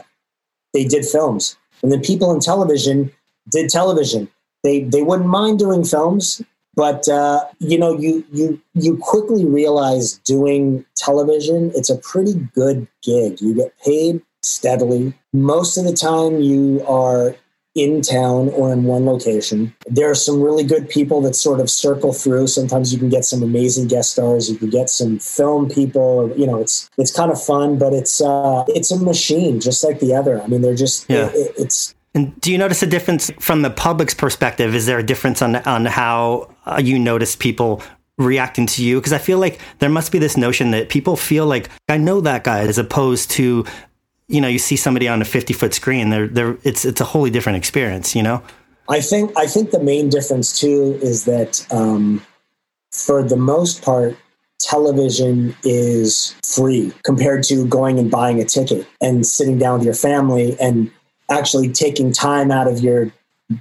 they 0.74 0.84
did 0.84 1.06
films. 1.06 1.56
And 1.82 1.90
then 1.90 2.00
people 2.00 2.32
in 2.32 2.40
television 2.40 3.10
did 3.50 3.70
television. 3.70 4.28
They 4.62 4.84
they 4.84 5.02
wouldn't 5.02 5.28
mind 5.28 5.58
doing 5.58 5.84
films. 5.84 6.42
But 6.74 7.06
uh, 7.08 7.44
you 7.58 7.78
know, 7.78 7.98
you 7.98 8.24
you 8.32 8.60
you 8.74 8.96
quickly 8.96 9.44
realize 9.44 10.18
doing 10.18 10.84
television, 10.96 11.70
it's 11.74 11.90
a 11.90 11.98
pretty 11.98 12.34
good 12.54 12.88
gig. 13.02 13.40
You 13.40 13.54
get 13.54 13.78
paid 13.84 14.22
steadily. 14.42 15.12
Most 15.32 15.76
of 15.76 15.84
the 15.84 15.92
time, 15.92 16.40
you 16.40 16.84
are 16.86 17.36
in 17.74 18.02
town 18.02 18.50
or 18.50 18.72
in 18.72 18.84
one 18.84 19.06
location. 19.06 19.74
There 19.86 20.10
are 20.10 20.14
some 20.14 20.42
really 20.42 20.64
good 20.64 20.88
people 20.88 21.22
that 21.22 21.34
sort 21.34 21.60
of 21.60 21.70
circle 21.70 22.12
through. 22.12 22.46
Sometimes 22.46 22.92
you 22.92 22.98
can 22.98 23.08
get 23.08 23.24
some 23.24 23.42
amazing 23.42 23.88
guest 23.88 24.12
stars. 24.12 24.50
You 24.50 24.56
can 24.56 24.68
get 24.70 24.90
some 24.90 25.18
film 25.18 25.68
people. 25.68 26.32
You 26.36 26.46
know, 26.46 26.58
it's 26.58 26.88
it's 26.96 27.14
kind 27.14 27.30
of 27.30 27.42
fun, 27.42 27.78
but 27.78 27.92
it's 27.92 28.20
uh, 28.20 28.64
it's 28.68 28.90
a 28.90 28.98
machine 28.98 29.60
just 29.60 29.84
like 29.84 30.00
the 30.00 30.14
other. 30.14 30.42
I 30.42 30.46
mean, 30.46 30.62
they're 30.62 30.74
just 30.74 31.08
yeah. 31.10 31.30
it, 31.34 31.52
it's 31.58 31.94
and 32.14 32.38
do 32.40 32.52
you 32.52 32.58
notice 32.58 32.82
a 32.82 32.86
difference 32.86 33.30
from 33.38 33.62
the 33.62 33.70
public's 33.70 34.14
perspective? 34.14 34.74
Is 34.74 34.86
there 34.86 34.98
a 34.98 35.02
difference 35.02 35.40
on 35.40 35.56
on 35.56 35.86
how 35.86 36.54
uh, 36.66 36.80
you 36.82 36.98
notice 36.98 37.36
people 37.36 37.82
reacting 38.18 38.66
to 38.66 38.84
you? 38.84 39.00
Because 39.00 39.12
I 39.12 39.18
feel 39.18 39.38
like 39.38 39.58
there 39.78 39.88
must 39.88 40.12
be 40.12 40.18
this 40.18 40.36
notion 40.36 40.72
that 40.72 40.88
people 40.90 41.16
feel 41.16 41.46
like 41.46 41.70
I 41.88 41.96
know 41.96 42.20
that 42.20 42.44
guy, 42.44 42.60
as 42.60 42.78
opposed 42.78 43.30
to 43.32 43.64
you 44.28 44.40
know 44.40 44.48
you 44.48 44.58
see 44.58 44.76
somebody 44.76 45.08
on 45.08 45.22
a 45.22 45.24
fifty 45.24 45.54
foot 45.54 45.72
screen. 45.72 46.10
They're, 46.10 46.28
they're, 46.28 46.58
it's 46.64 46.84
it's 46.84 47.00
a 47.00 47.04
wholly 47.04 47.30
different 47.30 47.56
experience. 47.56 48.14
You 48.14 48.22
know. 48.22 48.42
I 48.88 49.00
think 49.00 49.32
I 49.38 49.46
think 49.46 49.70
the 49.70 49.82
main 49.82 50.10
difference 50.10 50.58
too 50.58 50.98
is 51.00 51.24
that 51.24 51.66
um, 51.70 52.24
for 52.90 53.22
the 53.22 53.36
most 53.36 53.82
part, 53.82 54.18
television 54.58 55.56
is 55.64 56.34
free 56.44 56.92
compared 57.04 57.42
to 57.44 57.66
going 57.66 57.98
and 57.98 58.10
buying 58.10 58.38
a 58.38 58.44
ticket 58.44 58.86
and 59.00 59.26
sitting 59.26 59.58
down 59.58 59.78
with 59.78 59.86
your 59.86 59.94
family 59.94 60.56
and 60.60 60.90
actually 61.32 61.72
taking 61.72 62.12
time 62.12 62.50
out 62.50 62.68
of 62.68 62.80
your 62.80 63.12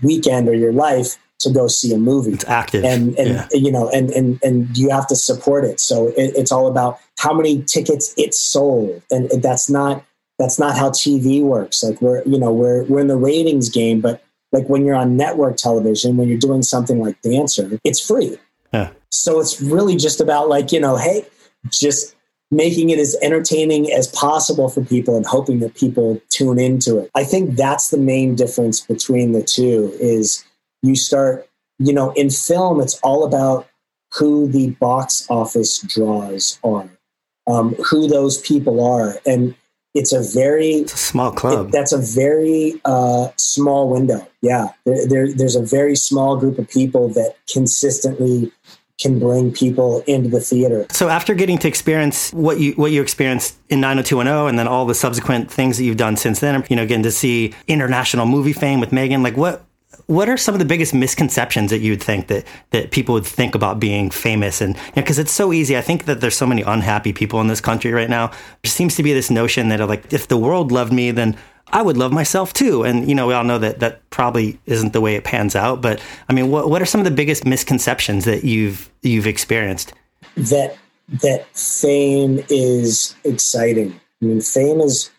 weekend 0.02 0.48
or 0.48 0.54
your 0.54 0.74
life 0.74 1.18
to 1.40 1.50
go 1.50 1.68
see 1.68 1.94
a 1.94 1.98
movie. 1.98 2.34
It's 2.34 2.48
active, 2.48 2.84
and 2.84 3.18
and 3.18 3.30
yeah. 3.30 3.48
you 3.54 3.72
know, 3.72 3.90
and 3.90 4.10
and 4.12 4.40
and 4.44 4.78
you 4.78 4.90
have 4.90 5.08
to 5.08 5.16
support 5.16 5.66
it. 5.66 5.80
So 5.80 6.08
it, 6.10 6.34
it's 6.36 6.52
all 6.52 6.68
about 6.68 7.00
how 7.18 7.34
many 7.34 7.64
tickets 7.64 8.14
it 8.18 8.34
sold, 8.34 9.02
and 9.12 9.30
that's 9.42 9.70
not 9.70 10.04
that's 10.38 10.60
not 10.60 10.78
how 10.78 10.90
TV 10.90 11.42
works. 11.42 11.84
Like 11.84 12.02
we're 12.02 12.24
you 12.24 12.40
know 12.40 12.52
we're 12.52 12.84
we're 12.84 13.02
in 13.02 13.08
the 13.08 13.18
ratings 13.18 13.70
game, 13.70 14.02
but 14.02 14.24
like 14.52 14.68
when 14.68 14.86
you're 14.86 14.96
on 14.96 15.18
network 15.18 15.58
television, 15.58 16.18
when 16.18 16.28
you're 16.28 16.38
doing 16.38 16.62
something 16.62 17.00
like 17.00 17.22
Dancer, 17.22 17.80
it's 17.84 18.06
free. 18.06 18.38
Yeah. 18.74 18.92
So 19.10 19.40
it's 19.40 19.62
really 19.62 19.96
just 19.96 20.22
about 20.22 20.50
like 20.50 20.72
you 20.72 20.80
know, 20.80 20.98
hey, 20.98 21.26
just 21.70 22.16
making 22.52 22.90
it 22.90 23.00
as 23.00 23.16
entertaining 23.22 23.92
as 23.92 24.08
possible 24.08 24.70
for 24.70 24.84
people 24.84 25.16
and 25.16 25.26
hoping 25.26 25.60
that 25.60 25.74
people 25.76 26.22
tune 26.30 26.60
into 26.60 27.00
it. 27.00 27.10
I 27.16 27.24
think 27.24 27.56
that's 27.56 27.90
the 27.90 27.98
main 27.98 28.36
difference 28.36 28.82
between 28.82 29.32
the 29.32 29.42
two 29.42 29.96
is 30.00 30.46
you 30.84 30.96
start, 30.96 31.48
you 31.80 31.94
know, 31.94 32.12
in 32.12 32.30
film, 32.30 32.82
it's 32.82 33.00
all 33.00 33.24
about 33.26 33.68
who 34.14 34.48
the 34.48 34.72
box 34.72 35.26
office 35.30 35.80
draws 35.80 36.60
are, 36.64 36.90
um, 37.48 37.74
who 37.76 38.08
those 38.08 38.40
people 38.42 38.86
are. 38.86 39.18
And 39.26 39.56
it's 39.94 40.12
a 40.12 40.22
very 40.22 40.72
it's 40.72 40.94
a 40.94 40.98
small 40.98 41.32
club. 41.32 41.68
It, 41.68 41.72
that's 41.72 41.94
a 41.94 41.98
very 41.98 42.82
uh, 42.84 43.30
small 43.38 43.90
window. 43.90 44.28
Yeah. 44.42 44.70
There, 44.86 45.08
there, 45.08 45.34
there's 45.34 45.56
a 45.56 45.64
very 45.64 45.96
small 45.96 46.38
group 46.38 46.58
of 46.60 46.70
people 46.70 47.10
that 47.10 47.36
consistently 47.52 48.52
can 49.02 49.20
bring 49.20 49.52
people 49.52 50.04
into 50.08 50.30
the 50.30 50.40
theater. 50.40 50.86
So 50.92 51.10
after 51.10 51.34
getting 51.34 51.58
to 51.60 51.68
experience 51.68 52.32
what 52.32 52.60
you 52.60 52.74
what 52.74 52.92
you 52.92 53.02
experienced 53.02 53.58
in 53.70 53.82
90210 53.82 54.50
and 54.50 54.60
then 54.60 54.68
all 54.68 54.86
the 54.86 54.96
subsequent 54.96 55.52
things 55.52 55.78
that 55.78 55.84
you've 55.84 55.98
done 55.98 56.18
since 56.18 56.40
then, 56.40 56.64
you 56.70 56.76
know, 56.76 56.86
getting 56.86 57.04
to 57.04 57.12
see 57.12 57.54
international 57.68 58.26
movie 58.26 58.54
fame 58.54 58.80
with 58.80 58.92
Megan, 58.92 59.24
like 59.24 59.38
what 59.38 59.66
what 60.08 60.30
are 60.30 60.38
some 60.38 60.56
of 60.56 60.60
the 60.60 60.66
biggest 60.66 60.94
misconceptions 60.94 61.70
that 61.72 61.80
you 61.80 61.92
would 61.92 62.04
think 62.04 62.28
that 62.28 62.46
that 62.72 62.92
people 62.92 63.14
would 63.14 63.26
think 63.26 63.56
about 63.56 63.80
being 63.80 64.10
famous? 64.10 64.62
And 64.62 64.76
because 64.96 65.18
you 65.18 65.22
know, 65.22 65.26
it's 65.26 65.32
so 65.32 65.54
easy. 65.54 65.78
I 65.78 65.82
think 65.82 66.06
that 66.06 66.22
there's 66.22 66.36
so 66.36 66.46
many 66.46 66.62
unhappy 66.62 67.14
people 67.14 67.42
in 67.42 67.48
this 67.48 67.62
country 67.62 67.92
right 67.92 68.10
now. 68.10 68.28
There 68.28 68.72
seems 68.72 68.96
to 68.96 69.04
be 69.04 69.14
this 69.14 69.30
notion 69.32 69.70
that 69.70 69.80
like 69.88 70.12
if 70.14 70.28
the 70.28 70.38
world 70.38 70.72
loved 70.72 70.94
me 70.94 71.12
then 71.12 71.38
I 71.72 71.82
would 71.82 71.98
love 71.98 72.12
myself 72.12 72.54
too. 72.54 72.84
And, 72.84 73.08
you 73.08 73.16
know, 73.16 73.28
we 73.28 73.34
all 73.34 73.44
know 73.44 73.58
that 73.58 73.80
that 73.80 74.08
probably 74.10 74.60
isn't 74.66 74.94
the 74.94 75.02
way 75.02 75.16
it 75.16 75.24
pans 75.24 75.56
out. 75.56 75.82
But 75.82 76.02
I 76.30 76.34
mean, 76.34 76.52
what, 76.52 76.70
what 76.70 76.82
are 76.82 76.86
some 76.86 77.02
of 77.02 77.06
the 77.06 77.12
biggest 77.12 77.46
misconceptions 77.46 78.26
that 78.26 78.44
you've, 78.44 78.90
you've 79.02 79.28
experienced? 79.28 79.94
That, 80.36 80.78
that 81.22 81.46
fame 81.56 82.44
is 82.50 83.16
exciting. 83.24 84.00
I 84.22 84.26
mean, 84.26 84.42
fame 84.42 84.82
is, 84.82 85.10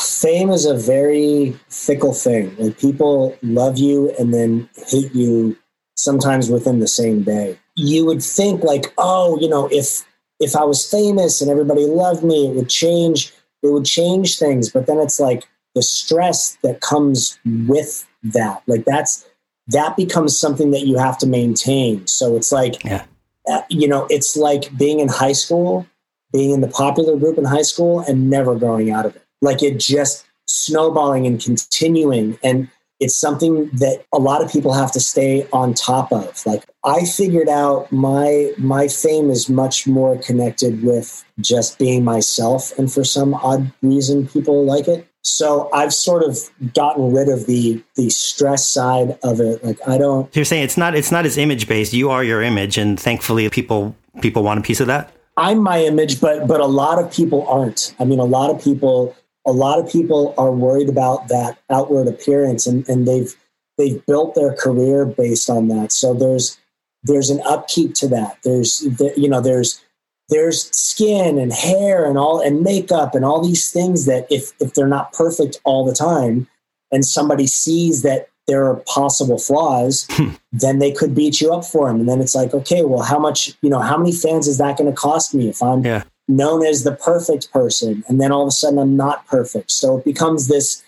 fame 0.00 0.50
is 0.50 0.64
a 0.64 0.74
very 0.74 1.58
fickle 1.68 2.14
thing. 2.14 2.54
Like 2.58 2.78
people 2.78 3.36
love 3.42 3.78
you 3.78 4.14
and 4.18 4.32
then 4.32 4.68
hate 4.88 5.14
you 5.14 5.56
sometimes 5.96 6.50
within 6.50 6.80
the 6.80 6.88
same 6.88 7.22
day. 7.22 7.58
You 7.76 8.06
would 8.06 8.22
think 8.22 8.62
like, 8.62 8.92
oh, 8.98 9.38
you 9.40 9.48
know, 9.48 9.68
if, 9.72 10.04
if 10.40 10.56
I 10.56 10.64
was 10.64 10.88
famous 10.88 11.40
and 11.40 11.50
everybody 11.50 11.84
loved 11.84 12.22
me, 12.22 12.48
it 12.48 12.54
would 12.54 12.68
change 12.68 13.32
it 13.62 13.72
would 13.72 13.86
change 13.86 14.38
things 14.38 14.70
but 14.70 14.86
then 14.86 14.98
it's 14.98 15.18
like 15.18 15.44
the 15.74 15.82
stress 15.82 16.56
that 16.62 16.80
comes 16.80 17.38
with 17.66 18.06
that. 18.22 18.62
Like 18.66 18.84
that's 18.84 19.26
that 19.68 19.96
becomes 19.96 20.36
something 20.36 20.70
that 20.72 20.86
you 20.86 20.98
have 20.98 21.18
to 21.18 21.26
maintain. 21.26 22.06
So 22.06 22.36
it's 22.36 22.52
like 22.52 22.84
yeah. 22.84 23.04
uh, 23.50 23.62
you 23.68 23.88
know 23.88 24.06
it's 24.10 24.36
like 24.36 24.76
being 24.76 25.00
in 25.00 25.08
high 25.08 25.32
school 25.32 25.86
being 26.34 26.50
in 26.50 26.60
the 26.60 26.68
popular 26.68 27.16
group 27.16 27.38
in 27.38 27.44
high 27.44 27.62
school 27.62 28.00
and 28.00 28.28
never 28.28 28.56
growing 28.56 28.90
out 28.90 29.06
of 29.06 29.14
it. 29.14 29.22
Like 29.40 29.62
it 29.62 29.78
just 29.78 30.26
snowballing 30.48 31.26
and 31.28 31.40
continuing. 31.40 32.36
And 32.42 32.68
it's 32.98 33.16
something 33.16 33.70
that 33.74 34.04
a 34.12 34.18
lot 34.18 34.42
of 34.42 34.50
people 34.50 34.72
have 34.72 34.90
to 34.92 35.00
stay 35.00 35.46
on 35.52 35.74
top 35.74 36.12
of. 36.12 36.44
Like 36.44 36.64
i 36.84 37.04
figured 37.04 37.48
out 37.48 37.90
my 37.90 38.52
my 38.58 38.88
fame 38.88 39.30
is 39.30 39.48
much 39.48 39.86
more 39.86 40.18
connected 40.18 40.82
with 40.82 41.24
just 41.40 41.78
being 41.78 42.04
myself 42.04 42.78
and 42.78 42.92
for 42.92 43.04
some 43.04 43.34
odd 43.34 43.72
reason 43.82 44.28
people 44.28 44.64
like 44.64 44.86
it 44.86 45.08
so 45.24 45.70
I've 45.72 45.94
sort 45.94 46.22
of 46.22 46.38
gotten 46.74 47.12
rid 47.12 47.28
of 47.28 47.46
the 47.46 47.82
the 47.96 48.10
stress 48.10 48.68
side 48.68 49.18
of 49.22 49.40
it. 49.40 49.64
Like 49.64 49.78
I 49.88 49.98
don't. 49.98 50.34
You're 50.36 50.44
saying 50.44 50.64
it's 50.64 50.76
not 50.76 50.94
it's 50.94 51.10
not 51.10 51.24
as 51.24 51.38
image 51.38 51.66
based. 51.66 51.92
You 51.92 52.10
are 52.10 52.22
your 52.22 52.42
image, 52.42 52.76
and 52.76 53.00
thankfully 53.00 53.48
people 53.48 53.96
people 54.20 54.42
want 54.42 54.60
a 54.60 54.62
piece 54.62 54.80
of 54.80 54.86
that. 54.86 55.12
I'm 55.36 55.58
my 55.58 55.82
image, 55.82 56.20
but 56.20 56.46
but 56.46 56.60
a 56.60 56.66
lot 56.66 57.02
of 57.02 57.10
people 57.10 57.46
aren't. 57.48 57.94
I 57.98 58.04
mean, 58.04 58.18
a 58.18 58.24
lot 58.24 58.50
of 58.50 58.62
people 58.62 59.16
a 59.46 59.52
lot 59.52 59.78
of 59.78 59.90
people 59.90 60.34
are 60.36 60.52
worried 60.52 60.90
about 60.90 61.28
that 61.28 61.58
outward 61.70 62.06
appearance, 62.06 62.66
and 62.66 62.86
and 62.88 63.08
they've 63.08 63.34
they've 63.78 64.04
built 64.04 64.34
their 64.34 64.54
career 64.54 65.06
based 65.06 65.48
on 65.48 65.68
that. 65.68 65.90
So 65.90 66.12
there's 66.12 66.58
there's 67.02 67.30
an 67.30 67.40
upkeep 67.46 67.94
to 67.94 68.08
that. 68.08 68.38
There's 68.44 68.86
you 69.16 69.28
know 69.28 69.40
there's 69.40 69.82
there's 70.28 70.74
skin 70.76 71.38
and 71.38 71.52
hair 71.52 72.08
and 72.08 72.16
all 72.18 72.40
and 72.40 72.62
makeup 72.62 73.14
and 73.14 73.24
all 73.24 73.44
these 73.44 73.70
things 73.70 74.06
that 74.06 74.26
if 74.30 74.52
if 74.60 74.74
they're 74.74 74.86
not 74.86 75.12
perfect 75.12 75.60
all 75.64 75.84
the 75.84 75.94
time 75.94 76.46
and 76.90 77.04
somebody 77.04 77.46
sees 77.46 78.02
that 78.02 78.28
there 78.46 78.64
are 78.66 78.76
possible 78.86 79.38
flaws, 79.38 80.06
hmm. 80.10 80.30
then 80.52 80.78
they 80.78 80.92
could 80.92 81.14
beat 81.14 81.40
you 81.40 81.52
up 81.52 81.64
for 81.64 81.88
them. 81.88 82.00
And 82.00 82.08
then 82.08 82.20
it's 82.20 82.34
like, 82.34 82.54
okay, 82.54 82.84
well, 82.84 83.02
how 83.02 83.18
much, 83.18 83.54
you 83.62 83.70
know, 83.70 83.80
how 83.80 83.96
many 83.96 84.12
fans 84.12 84.46
is 84.48 84.58
that 84.58 84.76
going 84.76 84.90
to 84.90 84.96
cost 84.96 85.34
me 85.34 85.48
if 85.48 85.62
I'm 85.62 85.84
Yeah. 85.84 86.04
known 86.28 86.64
as 86.64 86.84
the 86.84 86.92
perfect 86.92 87.50
person 87.52 88.04
and 88.08 88.20
then 88.20 88.32
all 88.32 88.42
of 88.42 88.48
a 88.48 88.52
sudden 88.52 88.78
I'm 88.78 88.96
not 88.96 89.26
perfect? 89.26 89.70
So 89.70 89.98
it 89.98 90.04
becomes 90.04 90.48
this, 90.48 90.82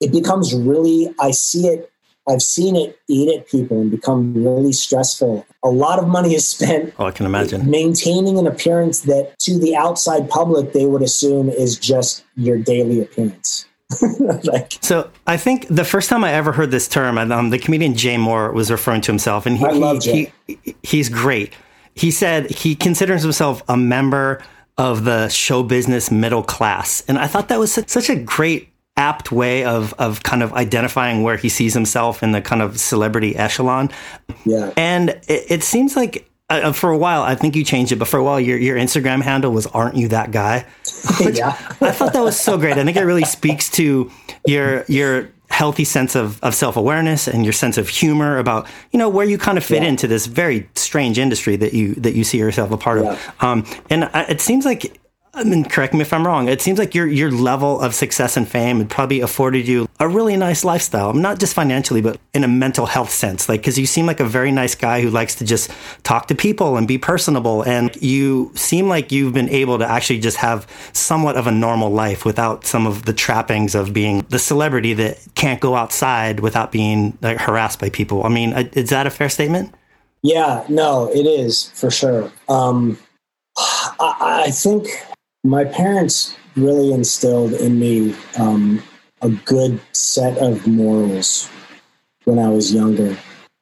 it 0.00 0.12
becomes 0.12 0.54
really, 0.54 1.14
I 1.20 1.30
see 1.30 1.68
it, 1.68 1.90
I've 2.28 2.42
seen 2.42 2.74
it 2.76 2.98
eat 3.08 3.36
at 3.36 3.48
people 3.48 3.80
and 3.80 3.90
become 3.90 4.34
really 4.34 4.72
stressful. 4.72 5.46
A 5.62 5.68
lot 5.68 5.98
of 5.98 6.08
money 6.08 6.34
is 6.34 6.46
spent 6.46 6.92
Oh, 6.98 7.06
I 7.06 7.10
can 7.12 7.26
imagine. 7.26 7.70
maintaining 7.70 8.38
an 8.38 8.46
appearance 8.46 9.00
that 9.00 9.38
to 9.40 9.58
the 9.58 9.76
outside 9.76 10.28
public 10.28 10.72
they 10.72 10.86
would 10.86 11.02
assume 11.02 11.48
is 11.48 11.78
just 11.78 12.24
your 12.36 12.58
daily 12.58 13.00
appearance. 13.00 13.66
like 14.42 14.78
So 14.80 15.10
I 15.26 15.36
think 15.36 15.68
the 15.68 15.84
first 15.84 16.08
time 16.10 16.24
I 16.24 16.32
ever 16.32 16.50
heard 16.52 16.72
this 16.72 16.88
term, 16.88 17.18
um, 17.18 17.50
the 17.50 17.58
comedian 17.58 17.94
Jay 17.94 18.16
Mohr 18.16 18.52
was 18.52 18.70
referring 18.70 19.00
to 19.02 19.12
himself, 19.12 19.46
and 19.46 19.56
he, 19.56 19.64
I 19.64 19.70
love 19.70 20.02
he, 20.02 20.32
he 20.48 20.74
he's 20.82 21.08
great. 21.08 21.52
He 21.94 22.10
said 22.10 22.50
he 22.50 22.74
considers 22.74 23.22
himself 23.22 23.62
a 23.68 23.76
member 23.76 24.42
of 24.76 25.04
the 25.04 25.28
show 25.28 25.62
business 25.62 26.10
middle 26.10 26.42
class, 26.42 27.04
and 27.06 27.16
I 27.16 27.28
thought 27.28 27.48
that 27.48 27.60
was 27.60 27.72
such, 27.72 27.88
such 27.88 28.10
a 28.10 28.16
great 28.16 28.70
apt 28.96 29.30
way 29.30 29.64
of 29.64 29.92
of 29.98 30.22
kind 30.22 30.42
of 30.42 30.52
identifying 30.54 31.22
where 31.22 31.36
he 31.36 31.48
sees 31.48 31.74
himself 31.74 32.22
in 32.22 32.32
the 32.32 32.40
kind 32.40 32.62
of 32.62 32.78
celebrity 32.80 33.36
echelon. 33.36 33.90
yeah. 34.44 34.72
And 34.76 35.10
it, 35.28 35.44
it 35.50 35.62
seems 35.62 35.96
like 35.96 36.28
uh, 36.48 36.72
for 36.72 36.90
a 36.90 36.96
while, 36.98 37.22
I 37.22 37.34
think 37.34 37.56
you 37.56 37.64
changed 37.64 37.90
it, 37.92 37.96
but 37.96 38.06
for 38.08 38.18
a 38.18 38.24
while, 38.24 38.38
your 38.40 38.56
your 38.56 38.76
Instagram 38.76 39.20
handle 39.22 39.50
was 39.52 39.66
"Aren't 39.66 39.96
you 39.96 40.08
that 40.08 40.30
guy?" 40.30 40.64
yeah. 41.20 41.48
I 41.80 41.90
thought 41.90 42.12
that 42.12 42.22
was 42.22 42.38
so 42.38 42.56
great. 42.56 42.78
I 42.78 42.84
think 42.84 42.96
it 42.96 43.02
really 43.04 43.24
speaks 43.24 43.68
to 43.72 44.10
your 44.46 44.84
your 44.88 45.28
healthy 45.50 45.84
sense 45.84 46.14
of, 46.14 46.42
of 46.42 46.54
self 46.54 46.76
awareness 46.76 47.26
and 47.28 47.44
your 47.44 47.52
sense 47.52 47.78
of 47.78 47.88
humor 47.88 48.38
about 48.38 48.66
you 48.92 48.98
know 48.98 49.08
where 49.08 49.26
you 49.26 49.38
kind 49.38 49.58
of 49.58 49.64
fit 49.64 49.82
Yeah. 49.82 49.88
into 49.88 50.06
this 50.08 50.26
very 50.26 50.68
strange 50.74 51.18
industry 51.18 51.56
that 51.56 51.74
you 51.74 51.94
that 51.96 52.14
you 52.14 52.22
see 52.24 52.38
yourself 52.38 52.70
a 52.70 52.76
part 52.76 53.02
Yeah. 53.02 53.12
of. 53.12 53.44
Um, 53.44 53.66
and 53.90 54.04
I, 54.04 54.22
it 54.30 54.40
seems 54.40 54.64
like. 54.64 54.98
I 55.36 55.44
mean, 55.44 55.64
correct 55.64 55.92
me 55.92 56.00
if 56.00 56.14
I'm 56.14 56.26
wrong. 56.26 56.48
It 56.48 56.62
seems 56.62 56.78
like 56.78 56.94
your 56.94 57.06
your 57.06 57.30
level 57.30 57.78
of 57.78 57.94
success 57.94 58.38
and 58.38 58.48
fame 58.48 58.78
had 58.78 58.88
probably 58.88 59.20
afforded 59.20 59.68
you 59.68 59.86
a 60.00 60.08
really 60.08 60.34
nice 60.34 60.64
lifestyle, 60.64 61.12
not 61.12 61.38
just 61.38 61.52
financially, 61.52 62.00
but 62.00 62.18
in 62.32 62.42
a 62.42 62.48
mental 62.48 62.86
health 62.86 63.10
sense. 63.10 63.46
Like, 63.46 63.60
because 63.60 63.78
you 63.78 63.84
seem 63.84 64.06
like 64.06 64.18
a 64.18 64.24
very 64.24 64.50
nice 64.50 64.74
guy 64.74 65.02
who 65.02 65.10
likes 65.10 65.34
to 65.34 65.44
just 65.44 65.70
talk 66.04 66.28
to 66.28 66.34
people 66.34 66.78
and 66.78 66.88
be 66.88 66.96
personable, 66.96 67.60
and 67.64 67.94
you 68.02 68.50
seem 68.54 68.88
like 68.88 69.12
you've 69.12 69.34
been 69.34 69.50
able 69.50 69.78
to 69.78 69.86
actually 69.86 70.20
just 70.20 70.38
have 70.38 70.66
somewhat 70.94 71.36
of 71.36 71.46
a 71.46 71.52
normal 71.52 71.90
life 71.90 72.24
without 72.24 72.64
some 72.64 72.86
of 72.86 73.04
the 73.04 73.12
trappings 73.12 73.74
of 73.74 73.92
being 73.92 74.24
the 74.30 74.38
celebrity 74.38 74.94
that 74.94 75.18
can't 75.34 75.60
go 75.60 75.76
outside 75.76 76.40
without 76.40 76.72
being 76.72 77.16
like, 77.20 77.38
harassed 77.38 77.78
by 77.78 77.90
people. 77.90 78.24
I 78.24 78.30
mean, 78.30 78.54
uh, 78.54 78.64
is 78.72 78.88
that 78.88 79.06
a 79.06 79.10
fair 79.10 79.28
statement? 79.28 79.74
Yeah, 80.22 80.64
no, 80.70 81.10
it 81.12 81.26
is 81.26 81.70
for 81.74 81.90
sure. 81.90 82.32
Um, 82.48 82.98
I, 83.58 84.44
I 84.46 84.50
think 84.50 84.88
my 85.48 85.64
parents 85.64 86.36
really 86.56 86.92
instilled 86.92 87.52
in 87.54 87.78
me 87.78 88.14
um, 88.38 88.82
a 89.22 89.28
good 89.28 89.80
set 89.92 90.38
of 90.38 90.66
morals 90.66 91.48
when 92.24 92.38
I 92.38 92.48
was 92.48 92.72
younger. 92.72 93.16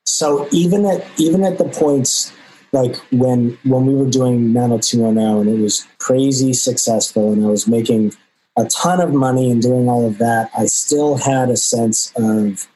So 0.07 0.49
even 0.53 0.85
at 0.87 1.07
even 1.18 1.44
at 1.44 1.59
the 1.59 1.64
points 1.64 2.33
like 2.73 2.97
when 3.11 3.57
when 3.64 3.87
we 3.87 3.94
were 3.94 4.11
doing 4.11 4.53
90210 4.53 5.49
and 5.49 5.59
it 5.59 5.62
was 5.62 5.87
crazy 5.99 6.53
successful 6.53 7.33
and 7.33 7.44
I 7.44 7.49
was 7.49 7.66
making 7.66 8.12
a 8.57 8.64
ton 8.66 9.01
of 9.01 9.12
money 9.12 9.51
and 9.51 9.62
doing 9.62 9.88
all 9.88 10.07
of 10.07 10.18
that, 10.18 10.51
I 10.57 10.66
still 10.66 11.16
had 11.16 11.51
a 11.51 11.57
sense 11.57 12.12
of 12.16 12.68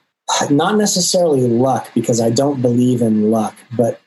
not 0.51 0.77
necessarily 0.77 1.47
luck 1.49 1.89
because 1.95 2.21
I 2.21 2.31
don't 2.31 2.63
believe 2.63 3.03
in 3.03 3.31
luck, 3.31 3.57
but 3.77 4.01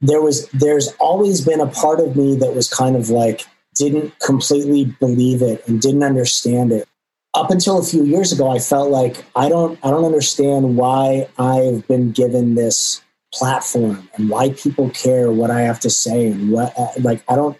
there 0.00 0.20
was 0.20 0.48
there's 0.48 0.88
always 0.98 1.40
been 1.40 1.60
a 1.60 1.66
part 1.66 2.00
of 2.00 2.16
me 2.16 2.36
that 2.36 2.54
was 2.54 2.68
kind 2.68 2.96
of 2.96 3.10
like 3.10 3.46
didn't 3.80 4.18
completely 4.20 4.84
believe 5.00 5.40
it 5.42 5.66
and 5.66 5.80
didn't 5.80 6.04
understand 6.04 6.70
it. 6.70 6.86
Up 7.32 7.50
until 7.50 7.78
a 7.78 7.84
few 7.84 8.04
years 8.04 8.32
ago, 8.32 8.50
I 8.50 8.58
felt 8.58 8.90
like 8.90 9.24
I 9.34 9.48
don't 9.48 9.78
I 9.82 9.90
don't 9.90 10.04
understand 10.04 10.76
why 10.76 11.28
I've 11.38 11.86
been 11.88 12.12
given 12.12 12.54
this 12.54 13.02
platform 13.32 14.08
and 14.14 14.28
why 14.28 14.50
people 14.50 14.90
care 14.90 15.30
what 15.32 15.50
I 15.50 15.62
have 15.62 15.80
to 15.80 15.90
say 15.90 16.26
and 16.26 16.50
what 16.52 16.76
uh, 16.78 16.88
like 17.00 17.22
I 17.28 17.36
don't 17.36 17.56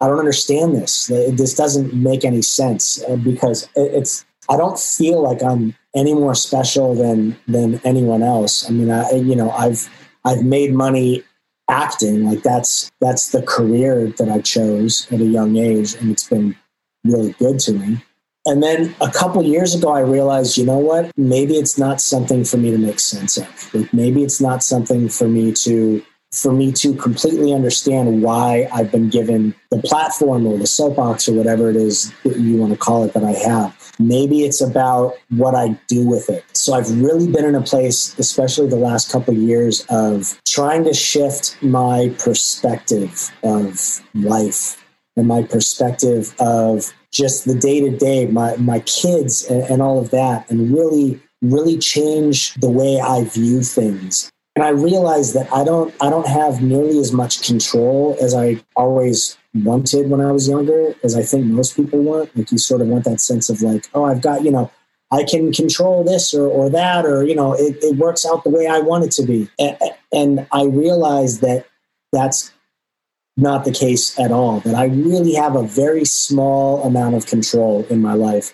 I 0.00 0.06
don't 0.06 0.18
understand 0.18 0.74
this. 0.74 1.06
This 1.06 1.54
doesn't 1.54 1.92
make 1.92 2.24
any 2.24 2.42
sense 2.42 3.02
uh, 3.04 3.16
because 3.16 3.68
it's 3.76 4.24
I 4.48 4.56
don't 4.56 4.78
feel 4.78 5.22
like 5.22 5.42
I'm 5.42 5.74
any 5.94 6.14
more 6.14 6.34
special 6.34 6.94
than 6.94 7.36
than 7.46 7.80
anyone 7.84 8.22
else. 8.22 8.68
I 8.68 8.72
mean, 8.72 8.90
I 8.90 9.10
you 9.12 9.36
know 9.36 9.50
I've 9.50 9.90
I've 10.24 10.44
made 10.44 10.72
money 10.72 11.24
acting 11.70 12.24
like 12.24 12.42
that's 12.42 12.90
that's 13.00 13.30
the 13.30 13.42
career 13.42 14.08
that 14.18 14.28
I 14.28 14.40
chose 14.40 15.06
at 15.10 15.20
a 15.20 15.24
young 15.24 15.56
age, 15.56 15.94
and 15.94 16.10
it's 16.10 16.28
been 16.28 16.56
really 17.04 17.32
good 17.38 17.58
to 17.60 17.72
me. 17.72 18.04
And 18.46 18.62
then 18.62 18.94
a 19.00 19.10
couple 19.10 19.42
years 19.42 19.74
ago, 19.74 19.90
I 19.90 20.00
realized, 20.00 20.56
you 20.56 20.64
know 20.64 20.78
what? 20.78 21.10
Maybe 21.16 21.54
it's 21.54 21.78
not 21.78 22.00
something 22.00 22.44
for 22.44 22.56
me 22.56 22.70
to 22.70 22.78
make 22.78 22.98
sense 22.98 23.36
of. 23.36 23.74
Like 23.74 23.92
maybe 23.92 24.22
it's 24.24 24.40
not 24.40 24.62
something 24.62 25.08
for 25.08 25.28
me 25.28 25.52
to 25.52 26.02
for 26.32 26.52
me 26.52 26.70
to 26.70 26.94
completely 26.94 27.52
understand 27.52 28.22
why 28.22 28.68
I've 28.72 28.92
been 28.92 29.08
given 29.08 29.54
the 29.70 29.78
platform 29.78 30.46
or 30.46 30.58
the 30.58 30.66
soapbox 30.66 31.28
or 31.28 31.32
whatever 31.34 31.70
it 31.70 31.76
is 31.76 32.12
that 32.24 32.38
you 32.38 32.56
want 32.56 32.72
to 32.72 32.78
call 32.78 33.04
it 33.04 33.14
that 33.14 33.24
I 33.24 33.32
have. 33.32 33.92
Maybe 33.98 34.44
it's 34.44 34.60
about 34.60 35.14
what 35.30 35.54
I 35.54 35.78
do 35.88 36.06
with 36.06 36.30
it. 36.30 36.44
So 36.52 36.74
I've 36.74 36.90
really 37.02 37.30
been 37.30 37.44
in 37.44 37.56
a 37.56 37.60
place, 37.60 38.16
especially 38.18 38.68
the 38.68 38.76
last 38.76 39.10
couple 39.10 39.34
of 39.34 39.40
years, 39.40 39.84
of 39.90 40.40
trying 40.46 40.84
to 40.84 40.94
shift 40.94 41.60
my 41.62 42.14
perspective 42.18 43.30
of 43.42 44.00
life 44.14 44.82
and 45.16 45.26
my 45.26 45.42
perspective 45.42 46.34
of 46.38 46.92
just 47.12 47.44
the 47.44 47.56
day 47.56 47.80
to 47.80 47.96
day, 47.96 48.26
my 48.26 48.54
my 48.56 48.78
kids 48.80 49.44
and, 49.50 49.64
and 49.64 49.82
all 49.82 49.98
of 49.98 50.10
that, 50.10 50.48
and 50.48 50.72
really 50.72 51.20
really 51.42 51.78
change 51.78 52.54
the 52.54 52.70
way 52.70 53.00
I 53.00 53.24
view 53.24 53.62
things. 53.62 54.30
And 54.56 54.64
I 54.64 54.70
realized 54.70 55.34
that 55.34 55.52
I 55.52 55.64
don't 55.64 55.94
I 56.00 56.10
don't 56.10 56.26
have 56.26 56.60
nearly 56.60 56.98
as 56.98 57.12
much 57.12 57.46
control 57.46 58.16
as 58.20 58.34
I 58.34 58.60
always 58.76 59.38
wanted 59.54 60.10
when 60.10 60.20
I 60.20 60.32
was 60.32 60.48
younger, 60.48 60.94
as 61.02 61.16
I 61.16 61.22
think 61.22 61.46
most 61.46 61.76
people 61.76 62.00
want. 62.00 62.36
Like 62.36 62.50
you 62.52 62.58
sort 62.58 62.80
of 62.80 62.88
want 62.88 63.04
that 63.04 63.20
sense 63.20 63.48
of 63.48 63.62
like, 63.62 63.88
oh, 63.94 64.04
I've 64.04 64.22
got, 64.22 64.42
you 64.42 64.50
know, 64.50 64.70
I 65.12 65.24
can 65.24 65.52
control 65.52 66.04
this 66.04 66.32
or, 66.34 66.46
or 66.46 66.70
that, 66.70 67.04
or, 67.04 67.24
you 67.24 67.34
know, 67.34 67.52
it, 67.54 67.78
it 67.82 67.96
works 67.96 68.24
out 68.24 68.44
the 68.44 68.50
way 68.50 68.68
I 68.68 68.78
want 68.78 69.04
it 69.04 69.10
to 69.12 69.24
be. 69.24 69.48
And, 69.58 69.76
and 70.12 70.46
I 70.52 70.64
realized 70.64 71.40
that 71.40 71.66
that's 72.12 72.52
not 73.36 73.64
the 73.64 73.72
case 73.72 74.18
at 74.18 74.30
all, 74.30 74.60
that 74.60 74.74
I 74.74 74.84
really 74.86 75.34
have 75.34 75.56
a 75.56 75.66
very 75.66 76.04
small 76.04 76.82
amount 76.84 77.16
of 77.16 77.26
control 77.26 77.86
in 77.90 78.00
my 78.00 78.14
life. 78.14 78.52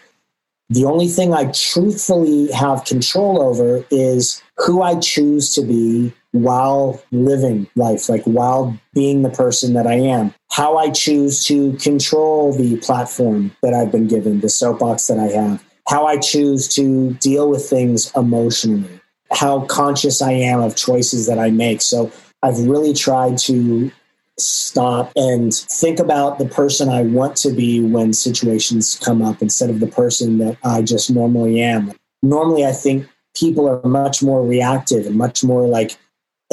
The 0.69 0.85
only 0.85 1.07
thing 1.07 1.33
I 1.33 1.51
truthfully 1.53 2.51
have 2.51 2.85
control 2.85 3.41
over 3.41 3.85
is 3.91 4.43
who 4.57 4.83
I 4.83 4.99
choose 4.99 5.55
to 5.55 5.63
be 5.63 6.13
while 6.33 7.01
living 7.13 7.69
life, 7.77 8.09
like 8.09 8.25
while 8.25 8.77
being 8.93 9.23
the 9.23 9.31
person 9.31 9.75
that 9.75 9.87
I 9.87 9.95
am. 9.95 10.35
How 10.51 10.77
I 10.77 10.91
choose 10.91 11.45
to 11.47 11.75
control 11.75 12.53
the 12.53 12.79
platform 12.79 13.55
that 13.63 13.75
I've 13.75 13.93
been 13.93 14.09
given, 14.09 14.41
the 14.41 14.49
soapbox 14.49 15.07
that 15.07 15.19
I 15.19 15.29
have. 15.29 15.65
How 15.89 16.07
I 16.07 16.19
choose 16.19 16.67
to 16.75 17.13
deal 17.15 17.49
with 17.49 17.69
things 17.69 18.11
emotionally. 18.17 19.01
How 19.33 19.61
conscious 19.67 20.21
I 20.21 20.33
am 20.33 20.61
of 20.61 20.75
choices 20.75 21.27
that 21.27 21.39
I 21.39 21.51
make. 21.51 21.81
So 21.81 22.11
I've 22.43 22.59
really 22.59 22.93
tried 22.93 23.39
to 23.39 23.91
stop 24.39 25.13
and 25.17 25.55
think 25.55 25.99
about 25.99 26.39
the 26.39 26.47
person 26.47 26.89
I 26.89 27.03
want 27.03 27.37
to 27.39 27.51
be 27.51 27.81
when 27.81 28.13
situations 28.13 28.99
come 29.03 29.23
up 29.23 29.41
instead 29.41 29.71
of 29.71 29.81
the 29.81 29.87
person 29.87 30.39
that 30.39 30.59
I 30.63 30.83
just 30.83 31.11
normally 31.11 31.61
am. 31.63 31.93
Normally, 32.23 32.65
I 32.65 32.73
think 32.73 33.09
people 33.35 33.69
are 33.69 33.81
much 33.89 34.23
more 34.23 34.45
reactive 34.45 35.07
and 35.07 35.17
much 35.17 35.43
more 35.43 35.67
like, 35.67 35.97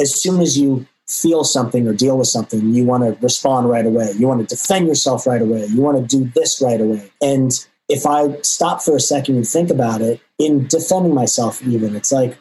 as 0.00 0.20
soon 0.20 0.40
as 0.40 0.58
you 0.58 0.86
feel 1.06 1.44
something 1.44 1.86
or 1.86 1.92
deal 1.92 2.16
with 2.16 2.28
something, 2.28 2.74
you 2.74 2.84
want 2.84 3.04
to 3.04 3.16
respond 3.20 3.68
right 3.68 3.86
away. 3.86 4.12
You 4.16 4.26
want 4.26 4.40
to 4.40 4.54
defend 4.54 4.86
yourself 4.86 5.26
right 5.26 5.42
away. 5.42 5.66
You 5.66 5.80
want 5.80 5.98
to 5.98 6.16
do 6.16 6.30
this 6.34 6.62
right 6.62 6.80
away. 6.80 7.10
And 7.20 7.52
if 7.88 8.06
I 8.06 8.40
stop 8.40 8.82
for 8.82 8.96
a 8.96 9.00
second 9.00 9.36
and 9.36 9.46
think 9.46 9.70
about 9.70 10.00
it, 10.00 10.20
in 10.38 10.66
defending 10.66 11.14
myself, 11.14 11.62
even, 11.62 11.94
it's 11.94 12.10
like, 12.10 12.38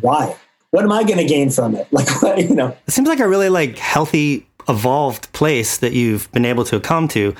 why? 0.00 0.36
What 0.74 0.82
am 0.82 0.90
I 0.90 1.04
going 1.04 1.18
to 1.18 1.24
gain 1.24 1.50
from 1.50 1.76
it? 1.76 1.86
Like, 1.92 2.08
you 2.48 2.54
know, 2.56 2.76
It 2.88 2.90
seems 2.90 3.06
like 3.06 3.20
a 3.20 3.28
really 3.28 3.48
like 3.48 3.78
healthy, 3.78 4.44
evolved 4.68 5.32
place 5.32 5.76
that 5.78 5.92
you've 5.92 6.30
been 6.32 6.44
able 6.44 6.64
to 6.64 6.80
come 6.80 7.06
to. 7.08 7.32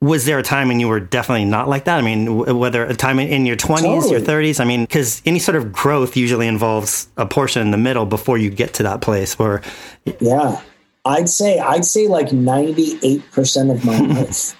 Was 0.00 0.24
there 0.24 0.40
a 0.40 0.42
time 0.42 0.66
when 0.66 0.80
you 0.80 0.88
were 0.88 0.98
definitely 0.98 1.44
not 1.44 1.68
like 1.68 1.84
that? 1.84 1.98
I 1.98 2.02
mean, 2.02 2.24
w- 2.24 2.56
whether 2.56 2.84
a 2.84 2.94
time 2.94 3.20
in, 3.20 3.28
in 3.28 3.46
your 3.46 3.56
20s, 3.56 4.10
your 4.10 4.20
30s, 4.20 4.58
I 4.58 4.64
mean, 4.64 4.82
because 4.86 5.22
any 5.24 5.38
sort 5.38 5.54
of 5.56 5.72
growth 5.72 6.16
usually 6.16 6.48
involves 6.48 7.06
a 7.16 7.26
portion 7.26 7.62
in 7.62 7.70
the 7.70 7.76
middle 7.78 8.06
before 8.06 8.38
you 8.38 8.50
get 8.50 8.74
to 8.74 8.82
that 8.82 9.02
place 9.02 9.38
where, 9.38 9.62
Yeah. 10.18 10.60
I'd 11.04 11.28
say 11.28 11.60
I'd 11.60 11.84
say 11.84 12.08
like 12.08 12.30
98% 12.30 13.70
of 13.70 13.84
my 13.84 13.98
life 14.14 14.54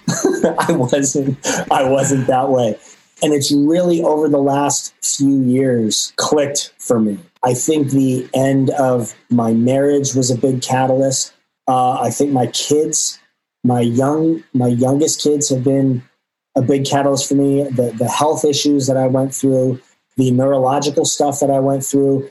I 0.69 0.71
wasn't 0.71 1.37
I 1.69 1.83
wasn't 1.83 2.27
that 2.27 2.49
way. 2.49 2.77
And 3.21 3.33
it's 3.33 3.51
really 3.51 4.01
over 4.01 4.29
the 4.29 4.39
last 4.39 4.93
few 5.03 5.41
years 5.43 6.13
clicked 6.15 6.73
for 6.79 6.99
me. 6.99 7.19
I 7.43 7.53
think 7.53 7.89
the 7.89 8.27
end 8.33 8.69
of 8.71 9.15
my 9.29 9.53
marriage 9.53 10.13
was 10.13 10.29
a 10.29 10.37
big 10.37 10.61
catalyst. 10.61 11.33
Uh, 11.67 11.99
I 12.01 12.09
think 12.09 12.31
my 12.31 12.47
kids, 12.47 13.19
my 13.63 13.81
young, 13.81 14.43
my 14.53 14.67
youngest 14.67 15.21
kids 15.21 15.49
have 15.49 15.63
been 15.63 16.03
a 16.55 16.61
big 16.61 16.85
catalyst 16.85 17.29
for 17.29 17.35
me. 17.35 17.63
The 17.63 17.91
the 17.97 18.09
health 18.09 18.43
issues 18.43 18.87
that 18.87 18.97
I 18.97 19.07
went 19.07 19.33
through, 19.33 19.79
the 20.17 20.31
neurological 20.31 21.05
stuff 21.05 21.39
that 21.39 21.49
I 21.51 21.59
went 21.59 21.85
through. 21.85 22.29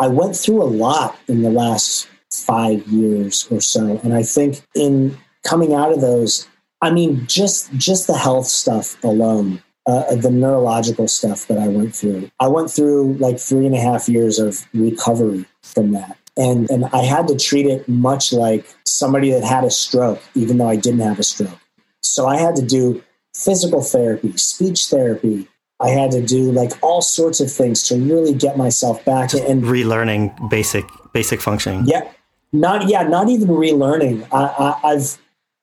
I 0.00 0.08
went 0.08 0.36
through 0.36 0.62
a 0.62 0.64
lot 0.64 1.18
in 1.26 1.42
the 1.42 1.50
last 1.50 2.08
five 2.32 2.86
years 2.86 3.46
or 3.50 3.60
so, 3.60 4.00
and 4.02 4.14
I 4.14 4.22
think 4.22 4.62
in 4.74 5.16
coming 5.44 5.74
out 5.74 5.92
of 5.92 6.00
those, 6.00 6.48
I 6.80 6.90
mean, 6.90 7.26
just 7.26 7.72
just 7.74 8.06
the 8.06 8.16
health 8.16 8.46
stuff 8.46 9.02
alone, 9.04 9.62
uh, 9.88 10.14
the 10.14 10.30
neurological 10.30 11.08
stuff 11.08 11.46
that 11.48 11.58
I 11.58 11.66
went 11.66 11.96
through. 11.96 12.30
I 12.38 12.46
went 12.46 12.70
through 12.70 13.14
like 13.14 13.40
three 13.40 13.64
and 13.64 13.74
a 13.74 13.80
half 13.80 14.08
years 14.08 14.38
of 14.38 14.66
recovery 14.74 15.46
from 15.62 15.92
that. 15.92 16.18
And, 16.36 16.70
and 16.70 16.84
I 16.92 17.02
had 17.02 17.26
to 17.28 17.36
treat 17.36 17.66
it 17.66 17.88
much 17.88 18.32
like 18.32 18.66
somebody 18.84 19.30
that 19.30 19.42
had 19.42 19.64
a 19.64 19.70
stroke, 19.70 20.22
even 20.34 20.58
though 20.58 20.68
I 20.68 20.76
didn't 20.76 21.00
have 21.00 21.18
a 21.18 21.22
stroke. 21.22 21.58
So 22.02 22.26
I 22.26 22.36
had 22.36 22.54
to 22.56 22.62
do 22.62 23.02
physical 23.34 23.82
therapy, 23.82 24.36
speech 24.36 24.86
therapy. 24.86 25.48
I 25.80 25.88
had 25.88 26.10
to 26.10 26.22
do 26.22 26.52
like 26.52 26.72
all 26.82 27.00
sorts 27.00 27.40
of 27.40 27.50
things 27.50 27.82
to 27.88 27.96
really 27.96 28.34
get 28.34 28.58
myself 28.58 29.04
back 29.04 29.32
and 29.32 29.62
relearning 29.62 30.50
basic 30.50 30.84
basic 31.12 31.40
functioning. 31.40 31.84
Yeah, 31.86 32.10
not 32.52 32.88
yeah, 32.88 33.04
not 33.04 33.28
even 33.28 33.48
relearning. 33.48 34.26
I, 34.32 34.44
I, 34.58 34.92
I've 34.92 35.18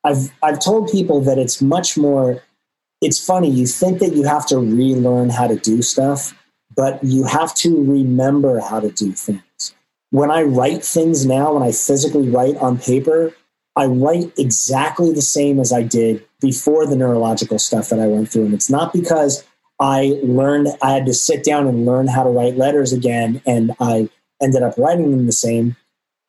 I've 0.06 0.32
I've 0.42 0.60
told 0.60 0.90
people 0.90 1.22
that 1.22 1.38
it's 1.38 1.62
much 1.62 1.98
more. 1.98 2.42
It's 3.02 3.24
funny. 3.24 3.50
You 3.50 3.68
think 3.68 4.00
that 4.00 4.16
you 4.16 4.24
have 4.24 4.46
to 4.48 4.58
relearn 4.58 5.30
how 5.30 5.48
to 5.48 5.56
do 5.56 5.82
stuff, 5.82 6.34
but 6.76 7.04
you 7.04 7.26
have 7.26 7.54
to 7.56 7.84
remember 7.84 8.60
how 8.60 8.80
to 8.80 8.90
do 8.90 9.12
things. 9.12 9.76
When 10.12 10.32
I 10.32 10.44
write 10.44 10.84
things 10.84 11.26
now, 11.26 11.54
when 11.54 11.64
I 11.64 11.72
physically 11.72 12.30
write 12.30 12.56
on 12.58 12.78
paper, 12.78 13.34
I 13.76 13.86
write 13.88 14.32
exactly 14.38 15.12
the 15.12 15.22
same 15.22 15.60
as 15.60 15.74
I 15.74 15.84
did 15.84 16.26
before 16.40 16.86
the 16.86 16.96
neurological 16.96 17.60
stuff 17.60 17.90
that 17.90 18.00
I 18.00 18.08
went 18.08 18.30
through. 18.30 18.46
And 18.46 18.54
it's 18.54 18.70
not 18.70 18.94
because 18.94 19.44
I 19.80 20.20
learned, 20.24 20.70
I 20.82 20.92
had 20.92 21.06
to 21.08 21.14
sit 21.14 21.44
down 21.44 21.68
and 21.68 21.86
learn 21.86 22.08
how 22.08 22.24
to 22.24 22.30
write 22.30 22.56
letters 22.56 22.94
again 22.94 23.42
and 23.46 23.74
I 23.80 24.10
ended 24.42 24.64
up 24.64 24.78
writing 24.78 25.12
them 25.12 25.26
the 25.26 25.34
same. 25.34 25.76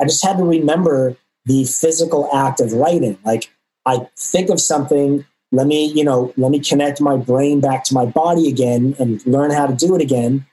I 0.00 0.04
just 0.04 0.24
had 0.24 0.38
to 0.38 0.44
remember 0.44 1.16
the 1.44 1.64
physical 1.64 2.28
act 2.34 2.60
of 2.60 2.72
writing. 2.72 3.18
Like 3.24 3.50
I 3.84 4.08
think 4.18 4.50
of 4.50 4.60
something, 4.60 5.24
let 5.53 5.66
me, 5.66 5.86
you 5.86 6.05
know, 6.05 6.32
let 6.36 6.51
me 6.51 6.61
connect 6.61 7.01
my 7.01 7.16
brain 7.16 7.61
back 7.61 7.84
to 7.84 7.94
my 7.94 8.07
body 8.07 8.49
again 8.49 8.94
and 8.99 9.24
learn 9.26 9.51
how 9.51 9.66
to 9.66 9.74
do 9.74 9.94
it 9.94 10.03
again 10.03 10.47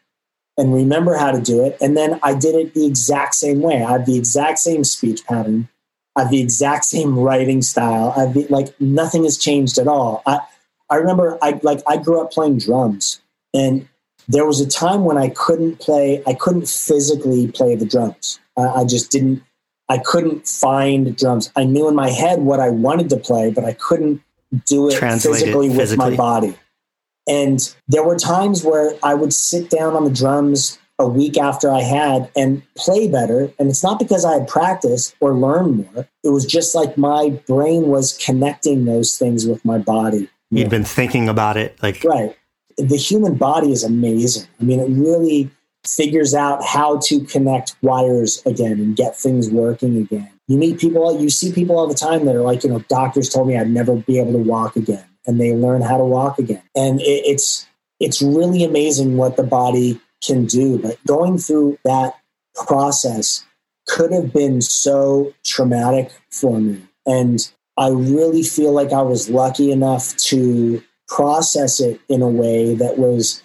and 0.58 0.74
remember 0.74 1.16
how 1.16 1.32
to 1.32 1.42
do 1.42 1.66
it. 1.66 1.78
And 1.82 1.98
then 1.98 2.20
I 2.22 2.36
did 2.36 2.56
it 2.56 2.74
the 2.74 2.86
exact 2.86 3.36
same 3.36 3.62
way. 3.62 3.84
I 3.84 3.92
had 3.92 4.06
the 4.06 4.18
exact 4.18 4.60
same 4.60 4.84
speech 4.84 5.26
pattern. 5.26 5.68
I 6.16 6.22
have 6.22 6.32
the 6.32 6.42
exact 6.42 6.86
same 6.86 7.18
writing 7.18 7.62
style. 7.62 8.14
I 8.16 8.28
have 8.28 8.36
like 8.52 8.80
nothing 8.80 9.24
has 9.24 9.38
changed 9.38 9.80
at 9.80 9.88
all. 9.88 10.22
I, 10.28 10.40
I 10.90 10.98
remember 10.98 11.40
I 11.42 11.60
like 11.64 11.82
I 11.88 11.98
grew 11.98 12.22
up 12.22 12.32
playing 12.32 12.60
drums 12.60 13.20
and 13.54 13.88
there 14.28 14.46
was 14.46 14.62
a 14.62 14.68
time 14.68 15.04
when 15.04 15.18
I 15.18 15.30
couldn't 15.30 15.80
play, 15.80 16.24
I 16.26 16.34
couldn't 16.34 16.70
physically 16.70 17.52
play 17.52 17.76
the 17.76 17.86
drums. 17.86 18.40
I 18.58 18.86
just 18.86 19.12
didn't 19.12 19.44
I 19.90 19.98
couldn't 19.98 20.48
find 20.48 21.16
drums. 21.18 21.52
I 21.56 21.66
knew 21.66 21.88
in 21.90 21.96
my 21.96 22.10
head 22.10 22.40
what 22.42 22.60
I 22.60 22.70
wanted 22.70 23.10
to 23.10 23.18
play, 23.18 23.52
but 23.52 23.66
I 23.66 23.74
couldn't 23.74 24.22
do 24.66 24.90
it 24.90 24.96
Translate 24.96 25.36
physically, 25.36 25.68
it 25.68 25.70
with 25.70 25.78
physically. 25.78 26.12
my 26.12 26.16
body. 26.16 26.56
And 27.28 27.74
there 27.88 28.04
were 28.04 28.18
times 28.18 28.64
where 28.64 28.94
I 29.02 29.14
would 29.14 29.34
sit 29.34 29.70
down 29.70 29.96
on 29.96 30.04
the 30.04 30.12
drums 30.12 30.78
a 31.00 31.08
week 31.08 31.38
after 31.38 31.72
I 31.72 31.82
had 31.82 32.30
and 32.36 32.62
play 32.76 33.08
better. 33.08 33.52
And 33.58 33.70
it's 33.70 33.84
not 33.84 33.98
because 33.98 34.26
I 34.26 34.34
had 34.34 34.48
practiced 34.48 35.16
or 35.20 35.34
learned 35.34 35.88
more. 35.94 36.08
It 36.24 36.30
was 36.30 36.46
just 36.46 36.76
like 36.76 36.98
my 36.98 37.30
brain 37.48 37.88
was 37.88 38.18
connecting 38.18 38.86
those 38.86 39.18
things 39.18 39.48
with 39.48 39.64
my 39.66 39.78
body. 39.78 40.30
You'd 40.52 40.70
been 40.70 40.84
thinking 40.84 41.30
about 41.30 41.58
it, 41.58 41.82
like 41.82 42.04
Right. 42.04 42.36
The 42.78 42.98
human 42.98 43.36
body 43.36 43.72
is 43.72 43.84
amazing. 43.84 44.48
I 44.60 44.64
mean, 44.64 44.80
it 44.80 44.90
really 44.90 45.50
figures 45.86 46.34
out 46.34 46.64
how 46.64 46.98
to 46.98 47.22
connect 47.22 47.76
wires 47.82 48.42
again 48.46 48.74
and 48.74 48.96
get 48.96 49.16
things 49.16 49.50
working 49.50 49.98
again. 49.98 50.30
You 50.48 50.58
meet 50.58 50.80
people, 50.80 51.22
you 51.22 51.30
see 51.30 51.54
people 51.54 51.78
all 51.78 51.88
the 51.88 51.94
time 51.94 52.26
that 52.26 52.36
are 52.36 52.42
like, 52.42 52.64
you 52.64 52.70
know, 52.70 52.80
doctors 52.90 53.30
told 53.30 53.48
me 53.48 53.58
I'd 53.58 53.70
never 53.70 53.96
be 53.96 54.20
able 54.20 54.34
to 54.34 54.40
walk 54.40 54.76
again, 54.76 55.06
and 55.26 55.40
they 55.40 55.54
learn 55.54 55.82
how 55.82 55.98
to 55.98 56.04
walk 56.04 56.38
again. 56.38 56.64
And 56.76 57.00
it, 57.00 57.24
it's 57.26 57.68
it's 58.00 58.22
really 58.22 58.64
amazing 58.64 59.16
what 59.16 59.38
the 59.38 59.44
body 59.44 60.02
can 60.22 60.46
do. 60.46 60.78
But 60.78 60.98
going 61.06 61.38
through 61.38 61.78
that 61.86 62.16
process 62.66 63.46
could 63.88 64.12
have 64.12 64.34
been 64.34 64.62
so 64.62 65.34
traumatic 65.46 66.12
for 66.30 66.60
me, 66.60 66.82
and 67.06 67.40
I 67.78 67.90
really 67.90 68.44
feel 68.44 68.74
like 68.74 68.92
I 68.92 69.02
was 69.02 69.30
lucky 69.30 69.72
enough 69.72 70.16
to 70.18 70.84
process 71.08 71.80
it 71.80 72.00
in 72.10 72.22
a 72.22 72.28
way 72.28 72.76
that 72.76 72.98
was 72.98 73.42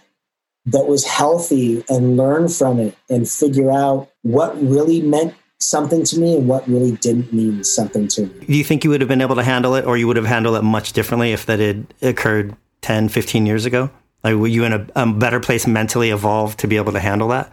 that 0.67 0.87
was 0.87 1.05
healthy 1.05 1.83
and 1.89 2.17
learn 2.17 2.49
from 2.49 2.79
it 2.79 2.97
and 3.09 3.29
figure 3.29 3.71
out 3.71 4.11
what 4.23 4.61
really 4.63 5.01
meant 5.01 5.35
something 5.61 6.05
to 6.05 6.19
me 6.19 6.37
and 6.37 6.49
what 6.49 6.67
really 6.69 6.93
didn't 6.93 7.33
mean 7.33 7.65
something 7.65 8.09
to 8.09 8.27
me. 8.27 8.47
Do 8.47 8.57
you 8.57 8.65
think 8.65 8.85
you 8.85 8.91
would 8.91 9.01
have 9.01 9.09
been 9.09 9.21
able 9.21 9.37
to 9.37 9.43
handle 9.43 9.75
it 9.75 9.85
or 9.85 9.97
you 9.97 10.07
would 10.07 10.17
have 10.17 10.27
handled 10.27 10.57
it 10.57 10.63
much 10.63 10.93
differently 10.93 11.33
if 11.33 11.47
that 11.47 11.59
had 11.59 11.87
occurred 12.01 12.57
10, 12.83 13.09
15 13.09 13.47
years 13.47 13.67
ago? 13.67 13.91
Like, 14.23 14.37
were 14.37 14.47
you 14.47 14.65
in 14.65 14.73
a, 14.73 14.87
a 14.95 15.07
better 15.07 15.41
place 15.41 15.67
mentally 15.67 16.11
evolved 16.11 16.61
to 16.61 16.69
be 16.69 16.77
able 16.77 16.93
to 16.93 17.01
handle 17.01 17.29
that? 17.29 17.53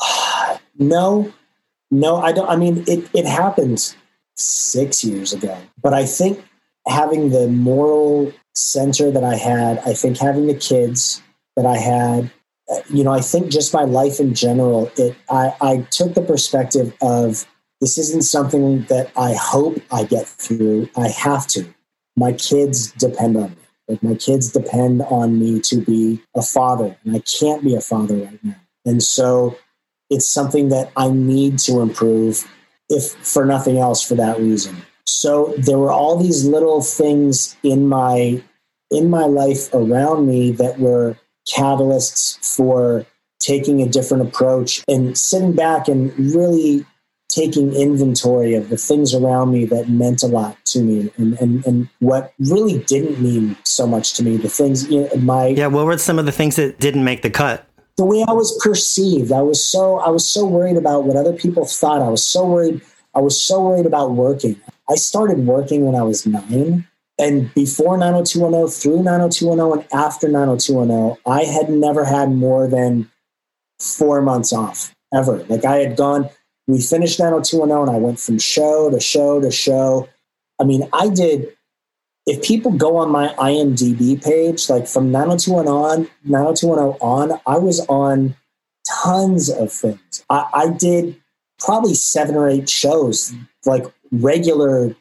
No, 0.76 1.32
no, 1.92 2.16
I 2.16 2.32
don't. 2.32 2.48
I 2.48 2.56
mean, 2.56 2.82
it, 2.88 3.08
it 3.14 3.24
happened 3.24 3.94
six 4.34 5.04
years 5.04 5.32
ago, 5.32 5.56
but 5.80 5.94
I 5.94 6.04
think 6.04 6.44
having 6.88 7.30
the 7.30 7.46
moral 7.46 8.32
center 8.54 9.12
that 9.12 9.22
I 9.22 9.36
had, 9.36 9.78
I 9.86 9.94
think 9.94 10.18
having 10.18 10.48
the 10.48 10.54
kids 10.54 11.22
that 11.54 11.64
I 11.64 11.76
had, 11.76 12.32
you 12.88 13.04
know, 13.04 13.12
I 13.12 13.20
think 13.20 13.50
just 13.50 13.74
my 13.74 13.84
life 13.84 14.20
in 14.20 14.34
general, 14.34 14.90
it, 14.96 15.16
I, 15.30 15.54
I 15.60 15.76
took 15.90 16.14
the 16.14 16.22
perspective 16.22 16.94
of 17.02 17.46
this 17.80 17.98
isn't 17.98 18.22
something 18.22 18.82
that 18.84 19.10
I 19.16 19.34
hope 19.34 19.78
I 19.92 20.04
get 20.04 20.26
through. 20.26 20.88
I 20.96 21.08
have 21.08 21.46
to. 21.48 21.66
My 22.16 22.32
kids 22.32 22.92
depend 22.92 23.36
on 23.36 23.50
me. 23.50 23.56
Like 23.88 24.02
my 24.02 24.14
kids 24.14 24.50
depend 24.50 25.02
on 25.02 25.38
me 25.38 25.60
to 25.60 25.76
be 25.76 26.22
a 26.34 26.40
father, 26.40 26.96
and 27.04 27.14
I 27.14 27.20
can't 27.20 27.62
be 27.62 27.74
a 27.74 27.80
father 27.82 28.16
right 28.16 28.42
now. 28.42 28.56
And 28.86 29.02
so 29.02 29.58
it's 30.08 30.26
something 30.26 30.70
that 30.70 30.90
I 30.96 31.10
need 31.10 31.58
to 31.60 31.80
improve, 31.80 32.48
if 32.88 33.12
for 33.12 33.44
nothing 33.44 33.76
else, 33.76 34.02
for 34.02 34.14
that 34.14 34.38
reason. 34.38 34.76
So 35.06 35.54
there 35.58 35.78
were 35.78 35.92
all 35.92 36.16
these 36.16 36.46
little 36.46 36.80
things 36.80 37.56
in 37.62 37.88
my 37.88 38.42
in 38.90 39.10
my 39.10 39.26
life 39.26 39.68
around 39.74 40.26
me 40.26 40.52
that 40.52 40.78
were 40.78 41.18
catalysts 41.48 42.38
for 42.44 43.06
taking 43.40 43.82
a 43.82 43.88
different 43.88 44.26
approach 44.26 44.82
and 44.88 45.16
sitting 45.18 45.52
back 45.52 45.88
and 45.88 46.16
really 46.18 46.86
taking 47.28 47.74
inventory 47.74 48.54
of 48.54 48.68
the 48.68 48.76
things 48.76 49.12
around 49.12 49.50
me 49.50 49.64
that 49.64 49.88
meant 49.88 50.22
a 50.22 50.26
lot 50.26 50.56
to 50.64 50.80
me 50.80 51.10
and, 51.16 51.38
and, 51.40 51.66
and 51.66 51.88
what 51.98 52.32
really 52.38 52.78
didn't 52.84 53.20
mean 53.20 53.56
so 53.64 53.86
much 53.86 54.14
to 54.14 54.22
me 54.22 54.36
the 54.36 54.48
things 54.48 54.88
you 54.88 55.00
know, 55.00 55.16
my 55.16 55.48
Yeah, 55.48 55.66
what 55.66 55.84
were 55.84 55.98
some 55.98 56.18
of 56.18 56.26
the 56.26 56.32
things 56.32 56.56
that 56.56 56.78
didn't 56.78 57.04
make 57.04 57.22
the 57.22 57.30
cut? 57.30 57.68
the 57.96 58.04
way 58.04 58.24
I 58.26 58.32
was 58.32 58.58
perceived. 58.62 59.32
I 59.32 59.42
was 59.42 59.62
so 59.62 59.98
I 59.98 60.08
was 60.10 60.28
so 60.28 60.44
worried 60.44 60.76
about 60.76 61.04
what 61.04 61.16
other 61.16 61.32
people 61.32 61.64
thought. 61.64 62.02
I 62.02 62.08
was 62.08 62.24
so 62.24 62.44
worried. 62.44 62.80
I 63.14 63.20
was 63.20 63.40
so 63.40 63.62
worried 63.62 63.86
about 63.86 64.12
working. 64.12 64.60
I 64.90 64.96
started 64.96 65.46
working 65.46 65.86
when 65.86 65.94
I 65.94 66.02
was 66.02 66.26
nine. 66.26 66.86
And 67.18 67.52
before 67.54 67.96
90210, 67.96 68.68
through 68.68 69.02
90210, 69.02 69.80
and 69.80 69.92
after 69.92 70.28
90210, 70.28 71.16
I 71.26 71.44
had 71.44 71.70
never 71.70 72.04
had 72.04 72.32
more 72.32 72.66
than 72.66 73.10
four 73.78 74.20
months 74.20 74.52
off 74.52 74.94
ever. 75.12 75.44
Like 75.44 75.64
I 75.64 75.76
had 75.76 75.96
gone, 75.96 76.28
we 76.66 76.80
finished 76.80 77.20
90210, 77.20 77.88
and 77.88 77.96
I 77.96 78.00
went 78.00 78.18
from 78.18 78.38
show 78.38 78.90
to 78.90 78.98
show 78.98 79.40
to 79.40 79.50
show. 79.50 80.08
I 80.60 80.64
mean, 80.64 80.88
I 80.92 81.08
did 81.08 81.54
if 82.26 82.42
people 82.42 82.72
go 82.72 82.96
on 82.96 83.10
my 83.10 83.28
IMDb 83.34 84.22
page, 84.22 84.70
like 84.70 84.86
from 84.86 85.12
90210 85.12 85.72
on, 85.72 86.08
90210 86.24 86.98
on, 87.00 87.40
I 87.46 87.58
was 87.58 87.80
on 87.86 88.34
tons 88.88 89.50
of 89.50 89.72
things. 89.72 90.24
I, 90.30 90.48
I 90.54 90.68
did 90.68 91.20
probably 91.58 91.94
seven 91.94 92.34
or 92.34 92.48
eight 92.48 92.68
shows, 92.68 93.34
like 93.66 93.84
regular 94.10 94.96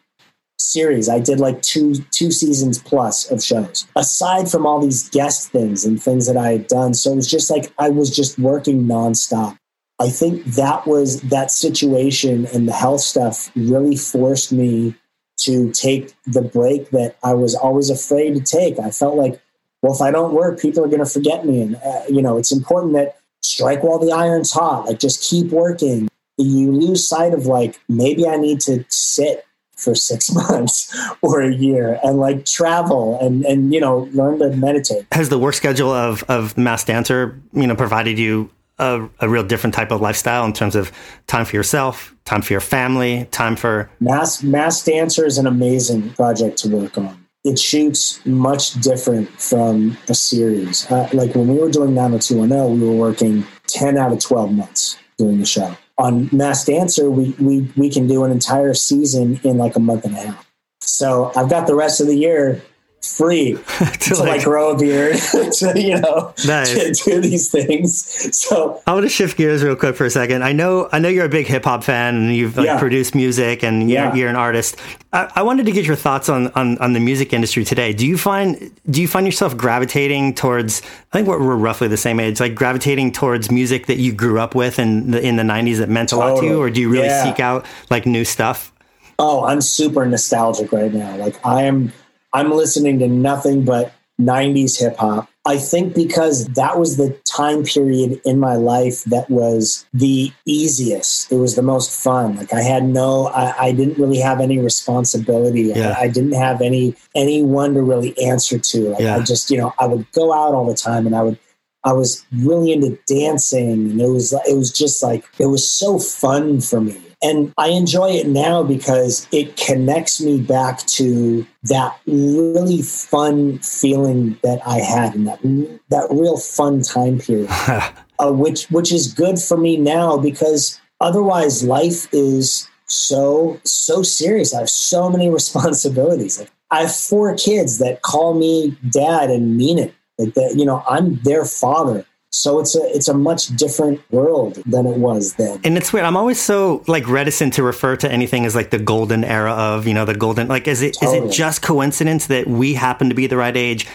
series. 0.57 1.09
I 1.09 1.19
did 1.19 1.39
like 1.39 1.61
two 1.61 1.95
two 2.11 2.31
seasons 2.31 2.81
plus 2.81 3.29
of 3.31 3.43
shows. 3.43 3.85
Aside 3.95 4.49
from 4.49 4.65
all 4.65 4.79
these 4.79 5.09
guest 5.09 5.51
things 5.51 5.85
and 5.85 6.01
things 6.01 6.27
that 6.27 6.37
I 6.37 6.51
had 6.53 6.67
done. 6.67 6.93
So 6.93 7.11
it 7.11 7.15
was 7.15 7.29
just 7.29 7.49
like 7.49 7.71
I 7.77 7.89
was 7.89 8.15
just 8.15 8.39
working 8.39 8.85
nonstop. 8.85 9.57
I 9.99 10.09
think 10.09 10.43
that 10.45 10.87
was 10.87 11.21
that 11.21 11.51
situation 11.51 12.47
and 12.47 12.67
the 12.67 12.73
health 12.73 13.01
stuff 13.01 13.51
really 13.55 13.95
forced 13.95 14.51
me 14.51 14.95
to 15.37 15.71
take 15.71 16.13
the 16.25 16.41
break 16.41 16.89
that 16.91 17.15
I 17.23 17.33
was 17.33 17.55
always 17.55 17.89
afraid 17.89 18.35
to 18.35 18.41
take. 18.41 18.79
I 18.79 18.91
felt 18.91 19.15
like 19.15 19.39
well, 19.83 19.93
if 19.93 20.01
I 20.01 20.11
don't 20.11 20.33
work, 20.33 20.59
people 20.59 20.83
are 20.83 20.87
going 20.87 21.03
to 21.03 21.05
forget 21.05 21.45
me. 21.45 21.61
And, 21.61 21.75
uh, 21.75 22.03
you 22.09 22.21
know, 22.21 22.37
it's 22.37 22.53
important 22.53 22.93
that 22.93 23.17
strike 23.41 23.83
while 23.83 23.99
the 23.99 24.13
iron's 24.13 24.51
hot, 24.51 24.87
like 24.87 24.97
just 24.97 25.21
keep 25.21 25.51
working. 25.51 26.07
You 26.37 26.71
lose 26.71 27.05
sight 27.05 27.33
of 27.33 27.45
like, 27.45 27.79
maybe 27.89 28.25
I 28.25 28.37
need 28.37 28.61
to 28.61 28.85
sit 28.87 29.45
for 29.84 29.95
six 29.95 30.31
months 30.34 30.95
or 31.21 31.41
a 31.41 31.53
year 31.53 31.99
and 32.03 32.17
like 32.17 32.45
travel 32.45 33.19
and 33.19 33.45
and 33.45 33.73
you 33.73 33.79
know 33.79 34.09
learn 34.13 34.39
to 34.39 34.49
meditate. 34.55 35.05
Has 35.11 35.29
the 35.29 35.39
work 35.39 35.53
schedule 35.53 35.91
of 35.91 36.23
of 36.23 36.57
Masked 36.57 36.88
Dancer 36.88 37.41
you 37.53 37.67
know 37.67 37.75
provided 37.75 38.17
you 38.17 38.49
a, 38.79 39.07
a, 39.19 39.29
real 39.29 39.43
different 39.43 39.75
type 39.75 39.91
of 39.91 40.01
lifestyle 40.01 40.45
in 40.45 40.53
terms 40.53 40.75
of 40.75 40.91
time 41.27 41.45
for 41.45 41.55
yourself 41.55 42.15
time 42.25 42.41
for 42.41 42.53
your 42.53 42.61
family 42.61 43.25
time 43.25 43.55
for 43.55 43.89
mass 43.99 44.41
Masked 44.41 44.88
Dancer 44.88 45.25
is 45.25 45.38
an 45.38 45.45
amazing 45.45 46.09
project 46.11 46.57
to 46.59 46.69
work 46.69 46.97
on. 46.97 47.19
It 47.43 47.59
shoots 47.59 48.25
much 48.25 48.73
different 48.75 49.29
from 49.29 49.97
a 50.07 50.15
series. 50.15 50.89
Uh, 50.89 51.09
like 51.13 51.36
when 51.36 51.49
we 51.49 51.59
were 51.59 51.69
doing 51.69 51.93
90210 51.93 52.79
we 52.79 52.88
were 52.88 52.95
working 52.95 53.45
10 53.67 53.97
out 53.97 54.11
of 54.11 54.19
12 54.19 54.51
months 54.51 54.97
doing 55.17 55.39
the 55.39 55.45
show 55.45 55.77
on 55.97 56.29
Masked 56.31 56.67
Dancer, 56.67 57.09
we, 57.09 57.31
we, 57.39 57.71
we 57.75 57.89
can 57.89 58.07
do 58.07 58.23
an 58.23 58.31
entire 58.31 58.73
season 58.73 59.39
in 59.43 59.57
like 59.57 59.75
a 59.75 59.79
month 59.79 60.05
and 60.05 60.15
a 60.15 60.19
half. 60.19 60.51
So 60.81 61.31
I've 61.35 61.49
got 61.49 61.67
the 61.67 61.75
rest 61.75 62.01
of 62.01 62.07
the 62.07 62.15
year 62.15 62.61
free 63.05 63.53
to, 63.77 63.97
to 63.99 64.15
like, 64.15 64.27
like, 64.27 64.43
grow 64.43 64.71
a 64.71 64.77
beard, 64.77 65.15
to, 65.53 65.73
you 65.75 65.99
know, 65.99 66.33
nice. 66.47 66.73
to 66.73 66.93
do 66.93 67.21
these 67.21 67.51
things. 67.51 68.35
So 68.35 68.81
I 68.87 68.93
want 68.93 69.03
to 69.03 69.09
shift 69.09 69.37
gears 69.37 69.63
real 69.63 69.75
quick 69.75 69.95
for 69.95 70.05
a 70.05 70.09
second. 70.09 70.43
I 70.43 70.51
know, 70.51 70.89
I 70.91 70.99
know 70.99 71.09
you're 71.09 71.25
a 71.25 71.29
big 71.29 71.47
hip 71.47 71.65
hop 71.65 71.83
fan 71.83 72.15
and 72.15 72.35
you've 72.35 72.57
like, 72.57 72.65
yeah. 72.65 72.79
produced 72.79 73.15
music 73.15 73.63
and 73.63 73.89
you're, 73.89 74.15
you're 74.15 74.29
an 74.29 74.35
artist. 74.35 74.77
I, 75.11 75.31
I, 75.35 75.43
wanted 75.43 75.65
to 75.65 75.71
get 75.71 75.85
your 75.85 75.95
thoughts 75.95 76.29
on, 76.29 76.47
on, 76.49 76.77
on 76.79 76.93
the 76.93 76.99
music 76.99 77.33
industry 77.33 77.63
today. 77.63 77.93
Do 77.93 78.07
you 78.07 78.17
find, 78.17 78.71
do 78.89 79.01
you 79.01 79.07
find 79.07 79.25
yourself 79.25 79.55
gravitating 79.55 80.33
towards, 80.35 80.81
I 81.11 81.17
think 81.17 81.27
we're, 81.27 81.39
we're 81.39 81.55
roughly 81.55 81.87
the 81.87 81.97
same 81.97 82.19
age, 82.19 82.39
like 82.39 82.55
gravitating 82.55 83.11
towards 83.11 83.51
music 83.51 83.87
that 83.87 83.97
you 83.97 84.13
grew 84.13 84.39
up 84.39 84.55
with 84.55 84.79
in 84.79 85.11
the, 85.11 85.21
in 85.21 85.35
the 85.35 85.43
nineties 85.43 85.79
that 85.79 85.89
meant 85.89 86.09
totally. 86.09 86.31
a 86.31 86.33
lot 86.33 86.41
to 86.41 86.47
you? 86.47 86.59
Or 86.59 86.69
do 86.69 86.81
you 86.81 86.89
really 86.89 87.07
yeah. 87.07 87.23
seek 87.23 87.39
out 87.39 87.65
like 87.89 88.05
new 88.05 88.25
stuff? 88.25 88.73
Oh, 89.19 89.45
I'm 89.45 89.61
super 89.61 90.05
nostalgic 90.05 90.71
right 90.71 90.91
now. 90.91 91.15
Like 91.17 91.45
I 91.45 91.63
am, 91.63 91.93
I'm 92.34 92.51
listening 92.51 92.99
to 92.99 93.07
nothing 93.07 93.63
but 93.63 93.93
90s 94.19 94.79
hip 94.79 94.97
hop. 94.97 95.29
I 95.45 95.57
think 95.57 95.93
because 95.93 96.45
that 96.49 96.79
was 96.79 96.95
the 96.95 97.09
time 97.25 97.63
period 97.63 98.21
in 98.23 98.39
my 98.39 98.55
life 98.55 99.03
that 99.05 99.29
was 99.29 99.86
the 99.93 100.31
easiest. 100.45 101.29
It 101.31 101.36
was 101.36 101.55
the 101.55 101.61
most 101.61 101.91
fun. 101.91 102.38
Like 102.38 102.53
I 102.53 102.61
had 102.61 102.86
no, 102.86 103.27
I, 103.27 103.67
I 103.67 103.71
didn't 103.73 103.97
really 103.97 104.19
have 104.19 104.39
any 104.39 104.59
responsibility. 104.59 105.63
Yeah. 105.63 105.95
I, 105.97 106.03
I, 106.03 106.07
didn't 106.07 106.34
have 106.34 106.61
any 106.61 106.95
anyone 107.13 107.73
to 107.73 107.81
really 107.81 108.17
answer 108.19 108.57
to. 108.57 108.89
Like 108.91 109.01
yeah. 109.01 109.17
I 109.17 109.21
just, 109.21 109.51
you 109.51 109.57
know, 109.57 109.73
I 109.79 109.88
would 109.88 110.09
go 110.13 110.31
out 110.31 110.53
all 110.53 110.65
the 110.65 110.75
time 110.75 111.05
and 111.05 111.15
I 111.15 111.23
would 111.23 111.38
I 111.84 111.91
was 111.91 112.25
really 112.31 112.71
into 112.71 112.97
dancing 113.05 113.69
and 113.69 113.99
it 114.01 114.07
was 114.07 114.31
it 114.31 114.55
was 114.55 114.71
just 114.71 115.03
like 115.03 115.25
it 115.39 115.47
was 115.47 115.69
so 115.69 115.99
fun 115.99 116.61
for 116.61 116.79
me. 116.79 117.02
And 117.24 117.53
I 117.57 117.69
enjoy 117.69 118.11
it 118.11 118.28
now 118.28 118.63
because 118.63 119.28
it 119.32 119.55
connects 119.55 120.21
me 120.21 120.41
back 120.41 120.80
to 120.88 121.47
that 121.63 121.97
really 122.05 122.82
fun 122.82 123.59
feeling 123.59 124.38
that 124.43 124.61
I 124.67 124.80
had 124.80 125.15
in 125.15 125.24
that 125.26 125.41
that 125.89 126.07
real 126.11 126.38
fun 126.38 126.82
time 126.82 127.19
period, 127.19 127.49
uh, 128.19 128.32
which 128.32 128.65
which 128.65 128.91
is 128.91 129.13
good 129.13 129.39
for 129.39 129.57
me 129.57 129.78
now 129.78 130.17
because 130.17 130.80
otherwise 130.99 131.63
life 131.63 132.13
is 132.13 132.67
so 132.88 133.59
so 133.63 134.03
serious. 134.03 134.53
I 134.53 134.59
have 134.59 134.69
so 134.69 135.09
many 135.09 135.30
responsibilities. 135.39 136.39
Like 136.39 136.51
I 136.71 136.82
have 136.82 136.95
four 136.95 137.36
kids 137.36 137.78
that 137.78 138.01
call 138.01 138.34
me 138.34 138.78
dad 138.89 139.30
and 139.30 139.55
mean 139.55 139.80
it. 139.80 139.93
Like 140.19 140.34
that, 140.36 140.55
you 140.57 140.65
know, 140.65 140.84
I'm 140.88 141.15
their 141.24 141.45
father 141.45 142.05
so 142.34 142.59
it's 142.59 142.75
a 142.75 142.81
it's 142.95 143.07
a 143.07 143.13
much 143.13 143.55
different 143.55 144.01
world 144.11 144.55
than 144.65 144.88
it 144.88 144.97
was 144.97 145.36
then. 145.36 145.59
And 145.63 145.77
it's 145.77 145.93
weird. 145.93 146.03
I'm 146.03 146.17
always 146.17 146.41
so 146.41 146.84
like 146.88 147.07
reticent 147.07 147.53
to 147.53 147.63
refer 147.63 147.95
to 147.97 148.11
anything 148.11 148.47
as 148.47 148.55
like 148.55 148.71
the 148.71 148.79
golden 148.79 149.23
era 149.23 149.51
of, 149.51 149.86
you 149.86 149.93
know, 149.93 150.03
the 150.03 150.15
golden 150.15 150.47
like 150.47 150.67
is 150.67 150.81
it 150.81 150.95
totally. 150.95 151.27
is 151.27 151.36
it 151.36 151.38
just 151.38 151.61
coincidence 151.61 152.25
that 152.27 152.47
we 152.47 152.73
happen 152.73 153.09
to 153.09 153.15
be 153.15 153.27
the 153.27 153.38
right 153.38 153.55
age 153.55 153.88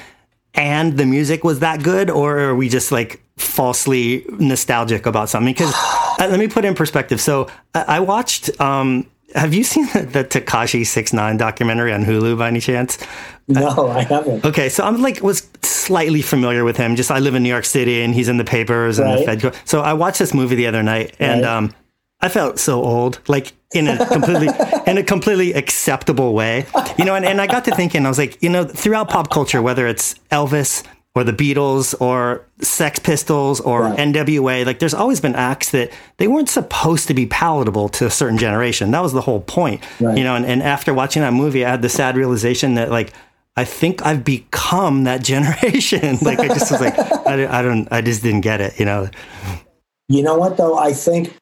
and 0.55 0.97
the 0.97 1.05
music 1.05 1.43
was 1.43 1.59
that 1.61 1.82
good 1.82 2.11
or 2.11 2.39
are 2.39 2.55
we 2.55 2.68
just 2.68 2.93
like 2.93 3.20
falsely 3.36 4.24
nostalgic 4.39 5.05
about 5.07 5.28
something? 5.28 5.53
Because 5.53 5.74
uh, 5.74 6.28
let 6.30 6.39
me 6.39 6.47
put 6.47 6.64
in 6.64 6.76
perspective. 6.76 7.20
So 7.20 7.49
I 7.74 7.99
watched 7.99 8.61
um 8.61 9.11
have 9.35 9.53
you 9.53 9.64
seen 9.64 9.87
the, 9.93 10.03
the 10.03 10.24
Tekashi 10.24 10.87
Six 10.87 11.12
Nine 11.12 11.37
documentary 11.37 11.93
on 11.93 12.05
Hulu 12.05 12.39
by 12.39 12.49
any 12.49 12.61
chance? 12.61 12.99
No, 13.47 13.89
I 13.89 14.03
haven't. 14.03 14.45
Okay, 14.45 14.68
so 14.68 14.85
I'm 14.85 15.01
like 15.01 15.22
was 15.22 15.49
slightly 15.62 16.22
familiar 16.22 16.64
with 16.64 16.76
him. 16.76 16.97
Just 16.97 17.11
I 17.11 17.18
live 17.18 17.35
in 17.35 17.43
New 17.43 17.49
York 17.49 17.64
City, 17.64 18.03
and 18.03 18.14
he's 18.14 18.29
in 18.29 18.37
the 18.37 18.45
papers 18.45 18.99
and 18.99 19.18
the 19.18 19.24
Fed. 19.24 19.55
So 19.64 19.81
I 19.81 19.95
watched 19.95 20.18
this 20.18 20.35
movie 20.35 20.55
the 20.55 20.66
other 20.66 20.83
night, 20.83 21.14
and 21.18 21.43
right. 21.43 21.51
um, 21.51 21.74
I 22.20 22.29
felt 22.29 22.59
so 22.59 22.83
old, 22.83 23.20
like 23.29 23.53
in 23.72 23.89
a 23.89 24.05
completely 24.07 24.49
in 24.87 24.99
a 24.99 25.03
completely 25.03 25.53
acceptable 25.55 26.35
way, 26.35 26.66
you 26.99 27.05
know. 27.05 27.14
And, 27.14 27.24
and 27.24 27.41
I 27.41 27.47
got 27.47 27.64
to 27.66 27.74
thinking, 27.74 28.05
I 28.05 28.09
was 28.09 28.18
like, 28.18 28.43
you 28.43 28.49
know, 28.49 28.64
throughout 28.64 29.09
pop 29.09 29.31
culture, 29.31 29.62
whether 29.62 29.87
it's 29.87 30.14
Elvis 30.31 30.85
or 31.14 31.24
the 31.24 31.32
Beatles 31.32 32.00
or 32.00 32.46
Sex 32.61 32.98
Pistols 32.98 33.61
or 33.61 33.82
right. 33.82 33.98
NWA. 33.98 34.64
Like 34.64 34.78
there's 34.78 34.94
always 34.94 35.20
been 35.20 35.34
acts 35.34 35.70
that 35.72 35.90
they 36.18 36.28
weren't 36.28 36.48
supposed 36.48 37.09
to 37.09 37.14
be 37.14 37.26
palatable 37.26 37.88
to 37.90 38.06
a 38.06 38.11
certain 38.11 38.38
generation. 38.38 38.90
That 38.92 39.02
was 39.02 39.12
the 39.12 39.22
whole 39.22 39.40
point. 39.40 39.82
Right. 40.00 40.16
You 40.16 40.24
know, 40.24 40.36
and, 40.36 40.46
and 40.46 40.62
after 40.62 40.94
watching 40.94 41.22
that 41.22 41.32
movie, 41.32 41.64
I 41.64 41.70
had 41.70 41.82
the 41.82 41.88
sad 41.88 42.16
realization 42.16 42.74
that 42.74 42.90
like 42.90 43.12
I 43.56 43.64
think 43.64 44.06
I've 44.06 44.24
become 44.24 45.04
that 45.04 45.22
generation. 45.24 46.18
like 46.22 46.38
I 46.38 46.46
just 46.46 46.70
was 46.70 46.80
like, 46.80 46.96
I, 47.26 47.59
I 47.59 47.62
don't, 47.62 47.88
I 47.90 48.00
just 48.00 48.22
didn't 48.22 48.42
get 48.42 48.61
it, 48.61 48.78
you 48.78 48.84
know? 48.84 49.11
You 50.09 50.22
know 50.22 50.36
what 50.36 50.56
though? 50.56 50.78
I 50.78 50.92
think, 50.92 51.36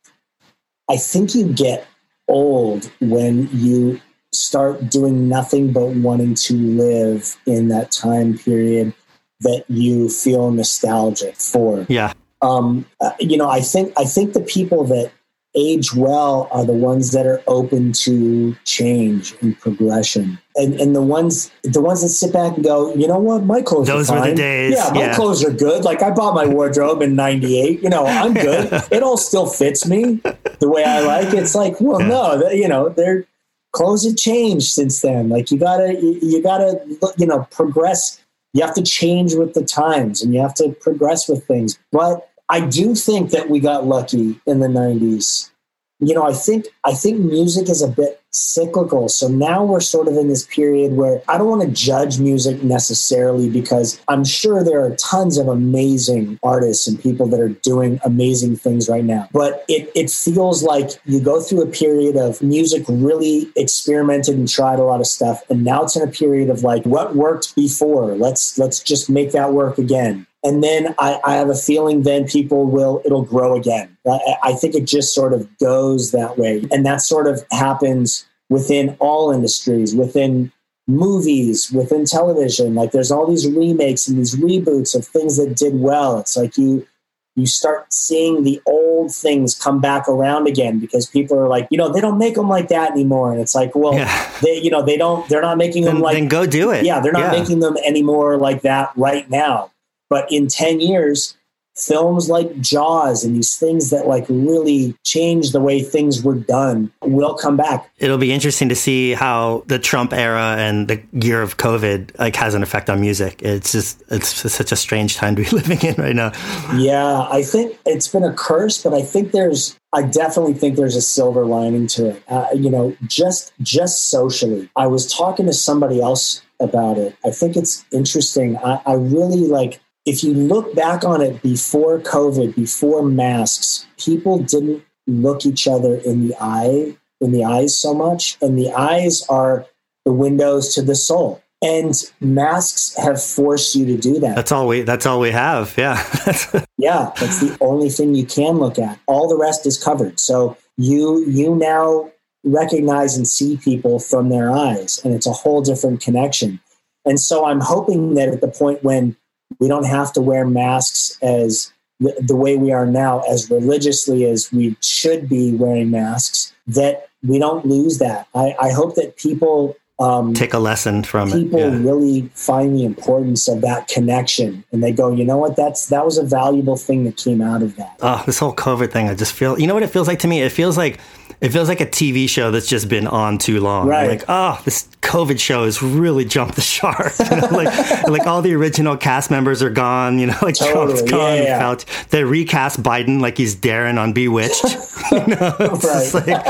I 0.88 0.96
think 0.96 1.34
you 1.34 1.52
get 1.52 1.86
old 2.28 2.90
when 3.00 3.48
you 3.52 4.00
start 4.32 4.88
doing 4.88 5.28
nothing 5.28 5.72
but 5.72 5.88
wanting 5.88 6.34
to 6.34 6.54
live 6.54 7.36
in 7.46 7.68
that 7.68 7.90
time 7.90 8.38
period 8.38 8.94
that 9.40 9.64
you 9.68 10.08
feel 10.08 10.50
nostalgic 10.50 11.36
for. 11.36 11.86
Yeah. 11.88 12.12
Um, 12.42 12.86
uh, 13.00 13.12
you 13.18 13.36
know, 13.36 13.48
I 13.48 13.60
think 13.60 13.92
I 13.96 14.04
think 14.04 14.32
the 14.32 14.40
people 14.40 14.84
that 14.84 15.10
age 15.56 15.94
well 15.94 16.48
are 16.52 16.64
the 16.64 16.72
ones 16.72 17.12
that 17.12 17.26
are 17.26 17.42
open 17.46 17.92
to 17.92 18.54
change 18.64 19.34
and 19.40 19.58
progression. 19.58 20.38
And, 20.54 20.78
and 20.78 20.94
the 20.94 21.02
ones 21.02 21.50
the 21.62 21.80
ones 21.80 22.02
that 22.02 22.10
sit 22.10 22.32
back 22.32 22.54
and 22.54 22.64
go, 22.64 22.94
you 22.94 23.08
know 23.08 23.18
what, 23.18 23.44
my 23.44 23.62
clothes 23.62 23.88
Those 23.88 24.10
are 24.10 24.18
fine. 24.18 24.30
were 24.30 24.30
the 24.30 24.36
days. 24.36 24.74
Yeah, 24.76 24.90
my 24.92 25.00
yeah. 25.00 25.14
clothes 25.14 25.42
are 25.44 25.50
good. 25.50 25.84
Like 25.84 26.02
I 26.02 26.10
bought 26.10 26.34
my 26.34 26.46
wardrobe 26.46 27.02
in 27.02 27.16
'98. 27.16 27.82
You 27.82 27.88
know, 27.88 28.06
I'm 28.06 28.34
good. 28.48 28.70
it 28.90 29.02
all 29.02 29.16
still 29.16 29.46
fits 29.46 29.86
me 29.86 30.20
the 30.60 30.68
way 30.68 30.84
I 30.84 31.00
like. 31.00 31.32
It's 31.34 31.54
like, 31.54 31.80
well, 31.80 32.00
yeah. 32.00 32.08
no, 32.08 32.50
you 32.50 32.68
know, 32.68 32.90
their 32.90 33.26
clothes 33.72 34.04
have 34.04 34.16
changed 34.16 34.68
since 34.68 35.00
then. 35.00 35.28
Like 35.28 35.50
you 35.50 35.58
gotta, 35.58 35.94
you, 35.94 36.18
you 36.22 36.42
gotta, 36.42 36.80
you 37.16 37.26
know, 37.26 37.46
progress 37.50 38.20
you 38.56 38.62
have 38.62 38.74
to 38.74 38.82
change 38.82 39.34
with 39.34 39.52
the 39.54 39.64
times 39.64 40.22
and 40.22 40.32
you 40.32 40.40
have 40.40 40.54
to 40.54 40.70
progress 40.80 41.28
with 41.28 41.46
things. 41.46 41.78
But 41.92 42.30
I 42.48 42.60
do 42.60 42.94
think 42.94 43.30
that 43.30 43.50
we 43.50 43.60
got 43.60 43.86
lucky 43.86 44.40
in 44.46 44.60
the 44.60 44.68
90s. 44.68 45.50
You 45.98 46.14
know, 46.14 46.24
I 46.24 46.34
think 46.34 46.66
I 46.84 46.92
think 46.92 47.20
music 47.20 47.68
is 47.68 47.80
a 47.80 47.88
bit 47.88 48.20
cyclical. 48.36 49.08
So 49.08 49.28
now 49.28 49.64
we're 49.64 49.80
sort 49.80 50.08
of 50.08 50.16
in 50.16 50.28
this 50.28 50.44
period 50.46 50.92
where 50.92 51.22
I 51.28 51.38
don't 51.38 51.48
want 51.48 51.62
to 51.62 51.68
judge 51.68 52.18
music 52.18 52.62
necessarily 52.62 53.48
because 53.48 54.00
I'm 54.08 54.24
sure 54.24 54.62
there 54.62 54.84
are 54.84 54.94
tons 54.96 55.38
of 55.38 55.48
amazing 55.48 56.38
artists 56.42 56.86
and 56.86 57.00
people 57.00 57.26
that 57.28 57.40
are 57.40 57.48
doing 57.48 57.98
amazing 58.04 58.56
things 58.56 58.88
right 58.88 59.04
now. 59.04 59.28
But 59.32 59.64
it, 59.68 59.90
it 59.94 60.10
feels 60.10 60.62
like 60.62 60.90
you 61.06 61.20
go 61.20 61.40
through 61.40 61.62
a 61.62 61.66
period 61.66 62.16
of 62.16 62.42
music 62.42 62.84
really 62.88 63.50
experimented 63.56 64.34
and 64.36 64.48
tried 64.48 64.78
a 64.78 64.84
lot 64.84 65.00
of 65.00 65.06
stuff. 65.06 65.42
And 65.48 65.64
now 65.64 65.84
it's 65.84 65.96
in 65.96 66.06
a 66.06 66.12
period 66.12 66.50
of 66.50 66.62
like 66.62 66.84
what 66.84 67.16
worked 67.16 67.54
before. 67.56 68.14
Let's 68.14 68.58
let's 68.58 68.80
just 68.80 69.08
make 69.08 69.32
that 69.32 69.52
work 69.52 69.78
again. 69.78 70.26
And 70.46 70.62
then 70.62 70.94
I, 71.00 71.18
I 71.24 71.34
have 71.34 71.50
a 71.50 71.56
feeling 71.56 72.02
then 72.04 72.24
people 72.24 72.66
will 72.66 73.02
it'll 73.04 73.24
grow 73.24 73.56
again. 73.56 73.96
I, 74.08 74.36
I 74.44 74.52
think 74.52 74.76
it 74.76 74.84
just 74.84 75.12
sort 75.12 75.32
of 75.32 75.48
goes 75.58 76.12
that 76.12 76.38
way. 76.38 76.64
And 76.70 76.86
that 76.86 77.00
sort 77.00 77.26
of 77.26 77.44
happens 77.50 78.24
within 78.48 78.96
all 79.00 79.32
industries, 79.32 79.92
within 79.92 80.52
movies, 80.86 81.72
within 81.72 82.04
television. 82.04 82.76
Like 82.76 82.92
there's 82.92 83.10
all 83.10 83.26
these 83.26 83.44
remakes 83.44 84.06
and 84.06 84.16
these 84.16 84.36
reboots 84.36 84.94
of 84.94 85.04
things 85.04 85.36
that 85.36 85.56
did 85.56 85.80
well. 85.80 86.20
It's 86.20 86.36
like 86.36 86.56
you 86.56 86.86
you 87.34 87.46
start 87.46 87.92
seeing 87.92 88.44
the 88.44 88.62
old 88.66 89.12
things 89.12 89.52
come 89.54 89.80
back 89.80 90.08
around 90.08 90.46
again 90.46 90.78
because 90.78 91.06
people 91.06 91.36
are 91.36 91.48
like, 91.48 91.66
you 91.70 91.76
know, 91.76 91.92
they 91.92 92.00
don't 92.00 92.18
make 92.18 92.36
them 92.36 92.48
like 92.48 92.68
that 92.68 92.92
anymore. 92.92 93.32
And 93.32 93.40
it's 93.40 93.54
like, 93.54 93.74
well, 93.74 93.94
yeah. 93.94 94.32
they, 94.42 94.58
you 94.58 94.70
know, 94.70 94.82
they 94.82 94.96
don't, 94.96 95.28
they're 95.28 95.42
not 95.42 95.58
making 95.58 95.84
them 95.84 96.00
like, 96.00 96.14
then 96.14 96.28
go 96.28 96.46
do 96.46 96.70
it. 96.70 96.86
Yeah. 96.86 97.00
They're 97.00 97.12
not 97.12 97.34
yeah. 97.34 97.40
making 97.40 97.60
them 97.60 97.76
anymore 97.84 98.38
like 98.38 98.62
that 98.62 98.90
right 98.96 99.28
now. 99.28 99.70
But 100.08 100.30
in 100.30 100.48
10 100.48 100.80
years, 100.80 101.36
films 101.76 102.30
like 102.30 102.58
Jaws 102.58 103.22
and 103.22 103.36
these 103.36 103.56
things 103.56 103.90
that 103.90 104.06
like 104.06 104.24
really 104.28 104.96
change 105.04 105.52
the 105.52 105.60
way 105.60 105.82
things 105.82 106.22
were 106.22 106.34
done 106.34 106.90
will 107.02 107.34
come 107.34 107.56
back. 107.56 107.90
It'll 107.98 108.18
be 108.18 108.32
interesting 108.32 108.70
to 108.70 108.74
see 108.74 109.12
how 109.12 109.62
the 109.66 109.78
Trump 109.78 110.12
era 110.12 110.56
and 110.58 110.88
the 110.88 111.02
year 111.12 111.42
of 111.42 111.58
COVID 111.58 112.18
like 112.18 112.34
has 112.36 112.54
an 112.54 112.62
effect 112.62 112.88
on 112.88 113.00
music. 113.00 113.42
It's 113.42 113.72
just 113.72 114.02
it's 114.08 114.28
such 114.28 114.72
a 114.72 114.76
strange 114.76 115.16
time 115.16 115.36
to 115.36 115.42
be 115.42 115.50
living 115.52 115.80
in 115.82 115.94
right 115.96 116.16
now. 116.16 116.32
Yeah, 116.74 117.28
I 117.30 117.42
think 117.42 117.78
it's 117.84 118.08
been 118.08 118.24
a 118.24 118.32
curse, 118.32 118.82
but 118.82 118.94
I 118.94 119.02
think 119.02 119.32
there's 119.32 119.78
I 119.92 120.02
definitely 120.02 120.54
think 120.54 120.76
there's 120.76 120.96
a 120.96 121.02
silver 121.02 121.44
lining 121.44 121.86
to 121.88 122.10
it. 122.10 122.22
Uh, 122.28 122.48
you 122.54 122.70
know, 122.70 122.96
just 123.06 123.52
just 123.60 124.08
socially. 124.08 124.70
I 124.76 124.86
was 124.86 125.12
talking 125.12 125.46
to 125.46 125.52
somebody 125.52 126.00
else 126.00 126.42
about 126.58 126.96
it. 126.96 127.14
I 127.22 127.30
think 127.30 127.54
it's 127.54 127.84
interesting. 127.92 128.56
I, 128.58 128.80
I 128.86 128.94
really 128.94 129.46
like 129.46 129.80
if 130.06 130.22
you 130.22 130.32
look 130.32 130.74
back 130.74 131.04
on 131.04 131.20
it 131.20 131.42
before 131.42 131.98
COVID, 131.98 132.54
before 132.54 133.02
masks, 133.02 133.86
people 133.98 134.38
didn't 134.38 134.84
look 135.08 135.44
each 135.44 135.66
other 135.66 135.96
in 135.96 136.26
the 136.26 136.34
eye, 136.40 136.96
in 137.20 137.32
the 137.32 137.44
eyes 137.44 137.76
so 137.76 137.92
much. 137.92 138.38
And 138.40 138.56
the 138.56 138.72
eyes 138.72 139.26
are 139.28 139.66
the 140.04 140.12
windows 140.12 140.74
to 140.74 140.82
the 140.82 140.94
soul. 140.94 141.42
And 141.60 141.94
masks 142.20 142.94
have 142.96 143.22
forced 143.22 143.74
you 143.74 143.84
to 143.86 143.96
do 143.96 144.20
that. 144.20 144.36
That's 144.36 144.52
all 144.52 144.68
we 144.68 144.82
that's 144.82 145.06
all 145.06 145.18
we 145.18 145.30
have. 145.30 145.74
Yeah. 145.76 145.96
yeah. 146.78 147.10
That's 147.18 147.40
the 147.40 147.56
only 147.60 147.88
thing 147.88 148.14
you 148.14 148.26
can 148.26 148.58
look 148.58 148.78
at. 148.78 149.00
All 149.06 149.26
the 149.26 149.38
rest 149.38 149.66
is 149.66 149.82
covered. 149.82 150.20
So 150.20 150.56
you 150.76 151.24
you 151.26 151.56
now 151.56 152.12
recognize 152.44 153.16
and 153.16 153.26
see 153.26 153.56
people 153.56 153.98
from 153.98 154.28
their 154.28 154.52
eyes. 154.52 155.00
And 155.02 155.14
it's 155.14 155.26
a 155.26 155.32
whole 155.32 155.62
different 155.62 156.00
connection. 156.00 156.60
And 157.06 157.18
so 157.18 157.46
I'm 157.46 157.60
hoping 157.60 158.14
that 158.14 158.28
at 158.28 158.42
the 158.42 158.48
point 158.48 158.84
when 158.84 159.16
we 159.58 159.68
don't 159.68 159.86
have 159.86 160.12
to 160.14 160.20
wear 160.20 160.46
masks 160.46 161.18
as 161.22 161.72
the 161.98 162.36
way 162.36 162.56
we 162.56 162.72
are 162.72 162.86
now, 162.86 163.20
as 163.20 163.50
religiously 163.50 164.24
as 164.24 164.52
we 164.52 164.76
should 164.82 165.28
be 165.28 165.54
wearing 165.54 165.90
masks, 165.90 166.52
that 166.66 167.08
we 167.22 167.38
don't 167.38 167.64
lose 167.64 167.98
that. 167.98 168.28
I, 168.34 168.54
I 168.60 168.70
hope 168.70 168.94
that 168.96 169.16
people 169.16 169.76
um, 169.98 170.34
take 170.34 170.52
a 170.52 170.58
lesson 170.58 171.02
from 171.02 171.32
people 171.32 171.58
it. 171.58 171.72
Yeah. 171.72 171.78
really 171.78 172.28
find 172.34 172.76
the 172.76 172.84
importance 172.84 173.48
of 173.48 173.62
that 173.62 173.88
connection 173.88 174.62
and 174.70 174.82
they 174.82 174.92
go 174.92 175.10
you 175.10 175.24
know 175.24 175.38
what 175.38 175.56
that's 175.56 175.86
that 175.86 176.04
was 176.04 176.18
a 176.18 176.22
valuable 176.22 176.76
thing 176.76 177.04
that 177.04 177.16
came 177.16 177.40
out 177.40 177.62
of 177.62 177.76
that 177.76 177.96
oh 178.02 178.22
this 178.26 178.38
whole 178.38 178.54
covid 178.54 178.92
thing 178.92 179.08
i 179.08 179.14
just 179.14 179.32
feel 179.32 179.58
you 179.58 179.66
know 179.66 179.72
what 179.72 179.82
it 179.82 179.88
feels 179.88 180.06
like 180.06 180.18
to 180.18 180.28
me 180.28 180.42
it 180.42 180.52
feels 180.52 180.76
like 180.76 181.00
it 181.40 181.50
feels 181.50 181.68
like 181.68 181.80
a 181.80 181.86
TV 181.86 182.28
show 182.28 182.50
that's 182.50 182.66
just 182.66 182.88
been 182.88 183.06
on 183.06 183.38
too 183.38 183.60
long. 183.60 183.88
Right. 183.88 184.08
Like, 184.08 184.24
oh, 184.28 184.60
this 184.64 184.88
COVID 185.02 185.38
show 185.38 185.64
has 185.64 185.82
really 185.82 186.24
jumped 186.24 186.54
the 186.54 186.62
shark. 186.62 187.18
like, 187.20 188.08
like 188.08 188.26
all 188.26 188.40
the 188.40 188.54
original 188.54 188.96
cast 188.96 189.30
members 189.30 189.62
are 189.62 189.70
gone. 189.70 190.18
You 190.18 190.28
know, 190.28 190.38
like 190.40 190.54
totally. 190.54 190.94
Trump's 190.94 191.10
gone. 191.10 191.36
Yeah, 191.36 191.70
yeah. 191.70 191.76
They 192.08 192.24
recast 192.24 192.82
Biden 192.82 193.20
like 193.20 193.36
he's 193.36 193.54
Darrin 193.54 193.98
on 193.98 194.14
Bewitched. 194.14 194.64
you 195.12 195.26
know, 195.26 195.56
right. 195.58 196.14
Like, 196.14 196.42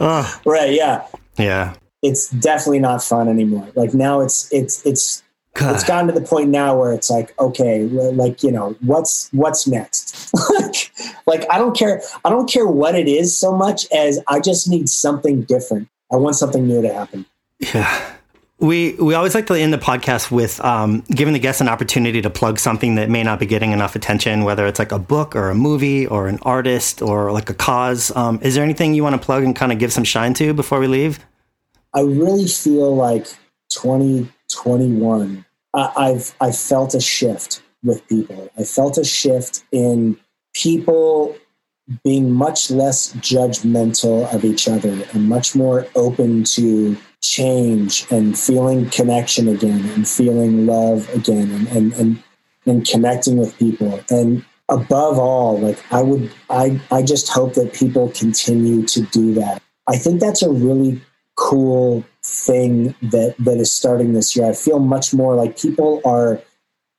oh. 0.00 0.40
Right. 0.44 0.72
Yeah. 0.72 1.06
Yeah. 1.38 1.74
It's 2.02 2.28
definitely 2.30 2.80
not 2.80 3.02
fun 3.02 3.28
anymore. 3.28 3.68
Like 3.74 3.94
now, 3.94 4.20
it's 4.20 4.52
it's 4.52 4.84
it's 4.84 5.22
God. 5.54 5.74
It's 5.74 5.84
gotten 5.84 6.06
to 6.06 6.18
the 6.18 6.26
point 6.26 6.48
now 6.48 6.78
where 6.78 6.92
it's 6.92 7.10
like, 7.10 7.38
okay, 7.38 7.82
like 7.84 8.42
you 8.42 8.50
know, 8.50 8.74
what's 8.80 9.28
what's 9.32 9.66
next? 9.66 10.32
like, 10.50 10.92
like 11.26 11.44
I 11.50 11.58
don't 11.58 11.76
care. 11.76 12.02
I 12.24 12.30
don't 12.30 12.50
care 12.50 12.66
what 12.66 12.94
it 12.94 13.06
is 13.06 13.36
so 13.36 13.54
much 13.54 13.86
as 13.92 14.18
I 14.28 14.40
just 14.40 14.68
need 14.68 14.88
something 14.88 15.42
different. 15.42 15.88
I 16.10 16.16
want 16.16 16.36
something 16.36 16.66
new 16.66 16.80
to 16.82 16.92
happen. 16.92 17.26
Yeah. 17.58 18.14
We 18.60 18.92
we 18.94 19.14
always 19.14 19.34
like 19.34 19.46
to 19.48 19.54
end 19.54 19.72
the 19.72 19.78
podcast 19.78 20.30
with 20.30 20.64
um, 20.64 21.00
giving 21.10 21.34
the 21.34 21.40
guests 21.40 21.60
an 21.60 21.68
opportunity 21.68 22.22
to 22.22 22.30
plug 22.30 22.60
something 22.60 22.94
that 22.94 23.10
may 23.10 23.24
not 23.24 23.40
be 23.40 23.46
getting 23.46 23.72
enough 23.72 23.96
attention, 23.96 24.44
whether 24.44 24.66
it's 24.66 24.78
like 24.78 24.92
a 24.92 25.00
book 25.00 25.34
or 25.34 25.50
a 25.50 25.54
movie 25.54 26.06
or 26.06 26.28
an 26.28 26.38
artist 26.42 27.02
or 27.02 27.32
like 27.32 27.50
a 27.50 27.54
cause. 27.54 28.14
Um, 28.14 28.38
is 28.40 28.54
there 28.54 28.62
anything 28.62 28.94
you 28.94 29.02
want 29.02 29.20
to 29.20 29.24
plug 29.24 29.42
and 29.42 29.54
kind 29.56 29.72
of 29.72 29.78
give 29.78 29.92
some 29.92 30.04
shine 30.04 30.32
to 30.34 30.54
before 30.54 30.78
we 30.78 30.86
leave? 30.86 31.18
I 31.94 32.00
really 32.00 32.46
feel 32.46 32.94
like 32.94 33.26
2021, 33.70 35.44
I've 35.74 36.34
I 36.40 36.52
felt 36.52 36.94
a 36.94 37.00
shift 37.00 37.62
with 37.82 38.06
people. 38.08 38.50
I 38.58 38.64
felt 38.64 38.98
a 38.98 39.04
shift 39.04 39.64
in 39.72 40.18
people 40.54 41.36
being 42.04 42.30
much 42.30 42.70
less 42.70 43.12
judgmental 43.14 44.32
of 44.32 44.44
each 44.44 44.68
other 44.68 45.04
and 45.12 45.28
much 45.28 45.54
more 45.54 45.86
open 45.94 46.44
to 46.44 46.96
change 47.20 48.06
and 48.10 48.38
feeling 48.38 48.88
connection 48.90 49.48
again 49.48 49.84
and 49.90 50.08
feeling 50.08 50.66
love 50.66 51.08
again 51.14 51.50
and 51.50 51.68
and 51.68 51.92
and, 51.94 52.22
and 52.66 52.86
connecting 52.86 53.36
with 53.36 53.56
people 53.58 54.00
and 54.10 54.44
above 54.68 55.18
all 55.18 55.58
like 55.60 55.78
i 55.92 56.02
would 56.02 56.32
i 56.50 56.80
i 56.90 57.00
just 57.00 57.28
hope 57.28 57.54
that 57.54 57.72
people 57.72 58.10
continue 58.10 58.84
to 58.84 59.02
do 59.02 59.34
that 59.34 59.62
i 59.88 59.96
think 59.96 60.20
that's 60.20 60.42
a 60.42 60.50
really 60.50 61.00
cool 61.36 62.04
thing 62.22 62.94
that 63.02 63.34
that 63.38 63.58
is 63.58 63.72
starting 63.72 64.12
this 64.12 64.36
year. 64.36 64.48
I 64.50 64.54
feel 64.54 64.78
much 64.78 65.12
more 65.14 65.34
like 65.34 65.58
people 65.58 66.00
are 66.04 66.40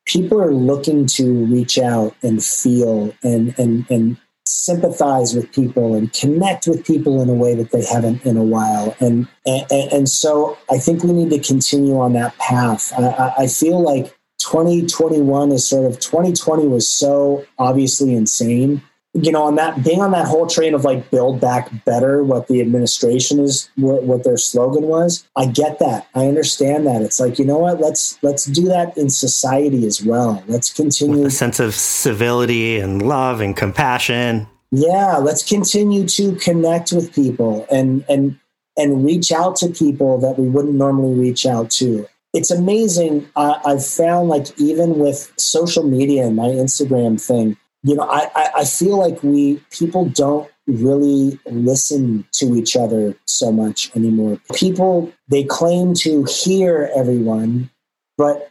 people 0.05 0.41
are 0.41 0.53
looking 0.53 1.05
to 1.05 1.45
reach 1.45 1.77
out 1.77 2.15
and 2.21 2.43
feel 2.43 3.13
and 3.23 3.57
and 3.57 3.85
and 3.89 4.17
sympathize 4.45 5.33
with 5.33 5.51
people 5.53 5.95
and 5.95 6.11
connect 6.11 6.67
with 6.67 6.85
people 6.85 7.21
in 7.21 7.29
a 7.29 7.33
way 7.33 7.55
that 7.55 7.71
they 7.71 7.83
haven't 7.83 8.25
in 8.25 8.37
a 8.37 8.43
while. 8.43 8.95
And 8.99 9.27
and, 9.45 9.71
and 9.71 10.09
so 10.09 10.57
I 10.69 10.77
think 10.77 11.03
we 11.03 11.13
need 11.13 11.29
to 11.29 11.39
continue 11.39 11.99
on 11.99 12.13
that 12.13 12.37
path. 12.37 12.91
I, 12.97 13.33
I 13.39 13.47
feel 13.47 13.81
like 13.81 14.17
2021 14.39 15.51
is 15.51 15.67
sort 15.67 15.89
of 15.89 15.99
2020 15.99 16.67
was 16.67 16.87
so 16.87 17.45
obviously 17.57 18.13
insane 18.13 18.81
you 19.13 19.31
know, 19.31 19.43
on 19.43 19.55
that 19.55 19.83
being 19.83 20.01
on 20.01 20.11
that 20.11 20.27
whole 20.27 20.47
train 20.47 20.73
of 20.73 20.83
like 20.83 21.09
build 21.11 21.39
back 21.39 21.69
better, 21.85 22.23
what 22.23 22.47
the 22.47 22.61
administration 22.61 23.39
is, 23.39 23.69
what, 23.75 24.03
what, 24.03 24.23
their 24.23 24.37
slogan 24.37 24.83
was. 24.83 25.27
I 25.35 25.45
get 25.45 25.77
that. 25.79 26.07
I 26.15 26.25
understand 26.25 26.87
that. 26.87 27.01
It's 27.01 27.19
like 27.19 27.37
you 27.37 27.45
know 27.45 27.59
what? 27.59 27.79
Let's 27.79 28.21
let's 28.23 28.45
do 28.45 28.65
that 28.65 28.97
in 28.97 29.09
society 29.09 29.85
as 29.85 30.03
well. 30.03 30.43
Let's 30.47 30.73
continue 30.73 31.17
With 31.17 31.27
a 31.27 31.31
sense 31.31 31.59
of 31.59 31.75
civility 31.75 32.79
and 32.79 33.01
love 33.01 33.39
and 33.39 33.55
compassion. 33.55 34.47
Yeah, 34.71 35.17
let's 35.17 35.47
continue 35.47 36.07
to 36.07 36.35
connect 36.37 36.91
with 36.91 37.13
people 37.13 37.67
and 37.71 38.03
and 38.09 38.39
and 38.75 39.05
reach 39.05 39.31
out 39.31 39.55
to 39.57 39.69
people 39.69 40.17
that 40.21 40.39
we 40.39 40.49
wouldn't 40.49 40.73
normally 40.73 41.19
reach 41.19 41.45
out 41.45 41.69
to. 41.71 42.07
It's 42.33 42.49
amazing. 42.49 43.29
Uh, 43.35 43.59
I've 43.63 43.85
found 43.85 44.29
like 44.29 44.59
even 44.59 44.97
with 44.97 45.31
social 45.37 45.83
media 45.83 46.25
and 46.25 46.35
my 46.35 46.47
Instagram 46.47 47.21
thing 47.23 47.57
you 47.83 47.95
know, 47.95 48.09
I, 48.09 48.49
I 48.57 48.65
feel 48.65 48.97
like 48.97 49.21
we 49.23 49.61
people 49.69 50.05
don't 50.05 50.49
really 50.67 51.37
listen 51.45 52.25
to 52.31 52.55
each 52.55 52.75
other 52.77 53.15
so 53.25 53.51
much 53.51 53.93
anymore. 53.95 54.39
People 54.55 55.11
they 55.27 55.43
claim 55.43 55.93
to 55.95 56.23
hear 56.23 56.89
everyone, 56.95 57.69
but 58.17 58.49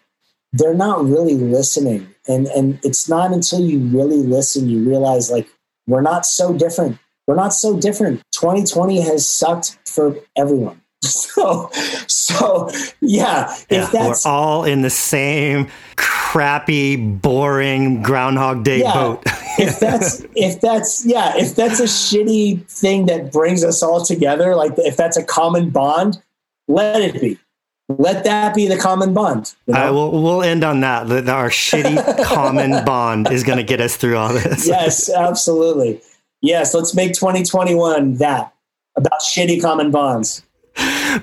they're 0.52 0.74
not 0.74 1.04
really 1.04 1.34
listening. 1.34 2.14
And 2.28 2.46
and 2.48 2.78
it's 2.84 3.08
not 3.08 3.32
until 3.32 3.60
you 3.60 3.78
really 3.78 4.18
listen 4.18 4.68
you 4.68 4.86
realize 4.86 5.30
like 5.30 5.48
we're 5.86 6.02
not 6.02 6.26
so 6.26 6.52
different. 6.52 6.98
We're 7.26 7.36
not 7.36 7.54
so 7.54 7.78
different. 7.78 8.22
2020 8.32 9.00
has 9.00 9.26
sucked 9.26 9.78
for 9.86 10.16
everyone. 10.36 10.81
So, 11.32 11.70
so 12.06 12.70
yeah, 13.00 13.56
yeah 13.70 13.88
we're 13.92 14.14
all 14.24 14.64
in 14.64 14.82
the 14.82 14.90
same 14.90 15.68
crappy, 15.96 16.96
boring 16.96 18.02
Groundhog 18.02 18.64
Day 18.64 18.80
yeah, 18.80 18.92
boat. 18.92 19.22
if 19.58 19.80
that's 19.80 20.24
if 20.36 20.60
that's 20.60 21.04
yeah, 21.04 21.32
if 21.36 21.56
that's 21.56 21.80
a 21.80 21.84
shitty 21.84 22.64
thing 22.66 23.06
that 23.06 23.32
brings 23.32 23.64
us 23.64 23.82
all 23.82 24.04
together, 24.04 24.54
like 24.54 24.72
if 24.78 24.96
that's 24.96 25.16
a 25.16 25.24
common 25.24 25.70
bond, 25.70 26.22
let 26.68 27.02
it 27.02 27.20
be. 27.20 27.38
Let 27.88 28.24
that 28.24 28.54
be 28.54 28.68
the 28.68 28.78
common 28.78 29.12
bond. 29.12 29.54
You 29.66 29.74
know? 29.74 29.92
will, 29.92 30.22
we'll 30.22 30.42
end 30.42 30.64
on 30.64 30.80
that. 30.80 31.10
Our 31.28 31.50
shitty 31.50 32.24
common 32.24 32.84
bond 32.86 33.30
is 33.30 33.42
going 33.42 33.58
to 33.58 33.64
get 33.64 33.80
us 33.80 33.96
through 33.96 34.16
all 34.16 34.32
this. 34.32 34.66
yes, 34.66 35.10
absolutely. 35.10 36.00
Yes, 36.40 36.74
let's 36.74 36.94
make 36.94 37.14
2021 37.14 38.14
that 38.16 38.54
about 38.96 39.20
shitty 39.20 39.60
common 39.60 39.90
bonds. 39.90 40.42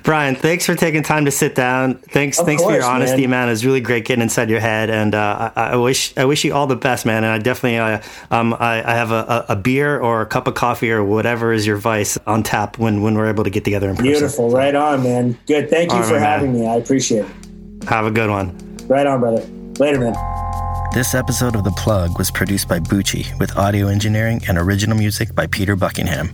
Brian, 0.04 0.36
thanks 0.36 0.66
for 0.66 0.76
taking 0.76 1.04
time 1.04 1.26
to 1.26 1.32
sit 1.32 1.56
down. 1.56 1.96
Thanks, 1.96 2.40
of 2.40 2.46
thanks 2.46 2.62
course, 2.62 2.76
for 2.76 2.80
your 2.80 2.90
honesty, 2.90 3.22
man. 3.22 3.30
man. 3.30 3.48
It 3.48 3.52
was 3.52 3.66
really 3.66 3.82
great 3.82 4.06
getting 4.06 4.22
inside 4.22 4.50
your 4.50 4.60
head, 4.60 4.90
and 4.90 5.16
uh, 5.16 5.52
I, 5.56 5.72
I, 5.72 5.76
wish 5.76 6.16
I 6.18 6.26
wish 6.26 6.44
you 6.44 6.54
all 6.54 6.68
the 6.68 6.76
best, 6.76 7.06
man. 7.06 7.24
And 7.24 7.34
I 7.34 7.40
definitely, 7.40 7.78
uh, 7.78 8.02
um, 8.32 8.54
I, 8.54 8.84
I, 8.84 8.96
have 8.96 9.12
a, 9.12 9.46
a, 9.50 9.56
beer 9.56 10.00
or 10.00 10.22
a 10.22 10.26
cup 10.26 10.48
of 10.48 10.56
coffee 10.56 10.92
or 10.92 11.04
whatever 11.04 11.54
is 11.54 11.66
your 11.66 11.78
vice 11.78 12.18
on 12.28 12.44
tap 12.44 12.78
when 12.78 13.02
when 13.02 13.16
we're 13.16 13.30
able 13.30 13.44
to 13.44 13.50
get 13.50 13.64
together 13.64 13.90
in 13.90 13.96
person. 13.96 14.12
Beautiful, 14.12 14.50
right 14.50 14.76
on, 14.76 15.04
man. 15.04 15.38
Good. 15.48 15.70
Thank 15.70 15.92
you 15.92 15.98
all 15.98 16.04
for 16.04 16.14
right, 16.14 16.22
having 16.22 16.54
man. 16.54 16.62
me. 16.62 16.68
I 16.68 16.76
appreciate 16.76 17.26
it. 17.26 17.84
Have 17.90 18.06
a 18.06 18.12
good 18.12 18.30
one. 18.30 18.56
Right 18.88 19.08
on, 19.08 19.20
brother. 19.20 19.46
Later, 19.80 20.00
man. 20.00 20.69
This 20.92 21.14
episode 21.14 21.56
of 21.56 21.64
The 21.64 21.72
Plug 21.72 22.18
was 22.18 22.32
produced 22.32 22.68
by 22.68 22.80
Bucci 22.80 23.38
with 23.38 23.56
audio 23.56 23.90
engineering 23.90 24.42
and 24.48 24.58
original 24.58 24.98
music 24.98 25.36
by 25.36 25.46
Peter 25.46 25.76
Buckingham. 25.76 26.30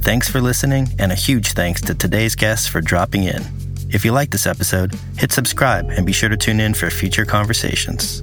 Thanks 0.00 0.28
for 0.30 0.40
listening, 0.40 0.88
and 1.00 1.10
a 1.10 1.16
huge 1.16 1.54
thanks 1.54 1.80
to 1.82 1.94
today's 1.94 2.36
guests 2.36 2.68
for 2.68 2.80
dropping 2.80 3.24
in. 3.24 3.44
If 3.90 4.04
you 4.04 4.12
like 4.12 4.30
this 4.30 4.46
episode, 4.46 4.94
hit 5.18 5.32
subscribe 5.32 5.90
and 5.90 6.06
be 6.06 6.12
sure 6.12 6.28
to 6.28 6.36
tune 6.36 6.60
in 6.60 6.72
for 6.72 6.88
future 6.88 7.24
conversations. 7.24 8.22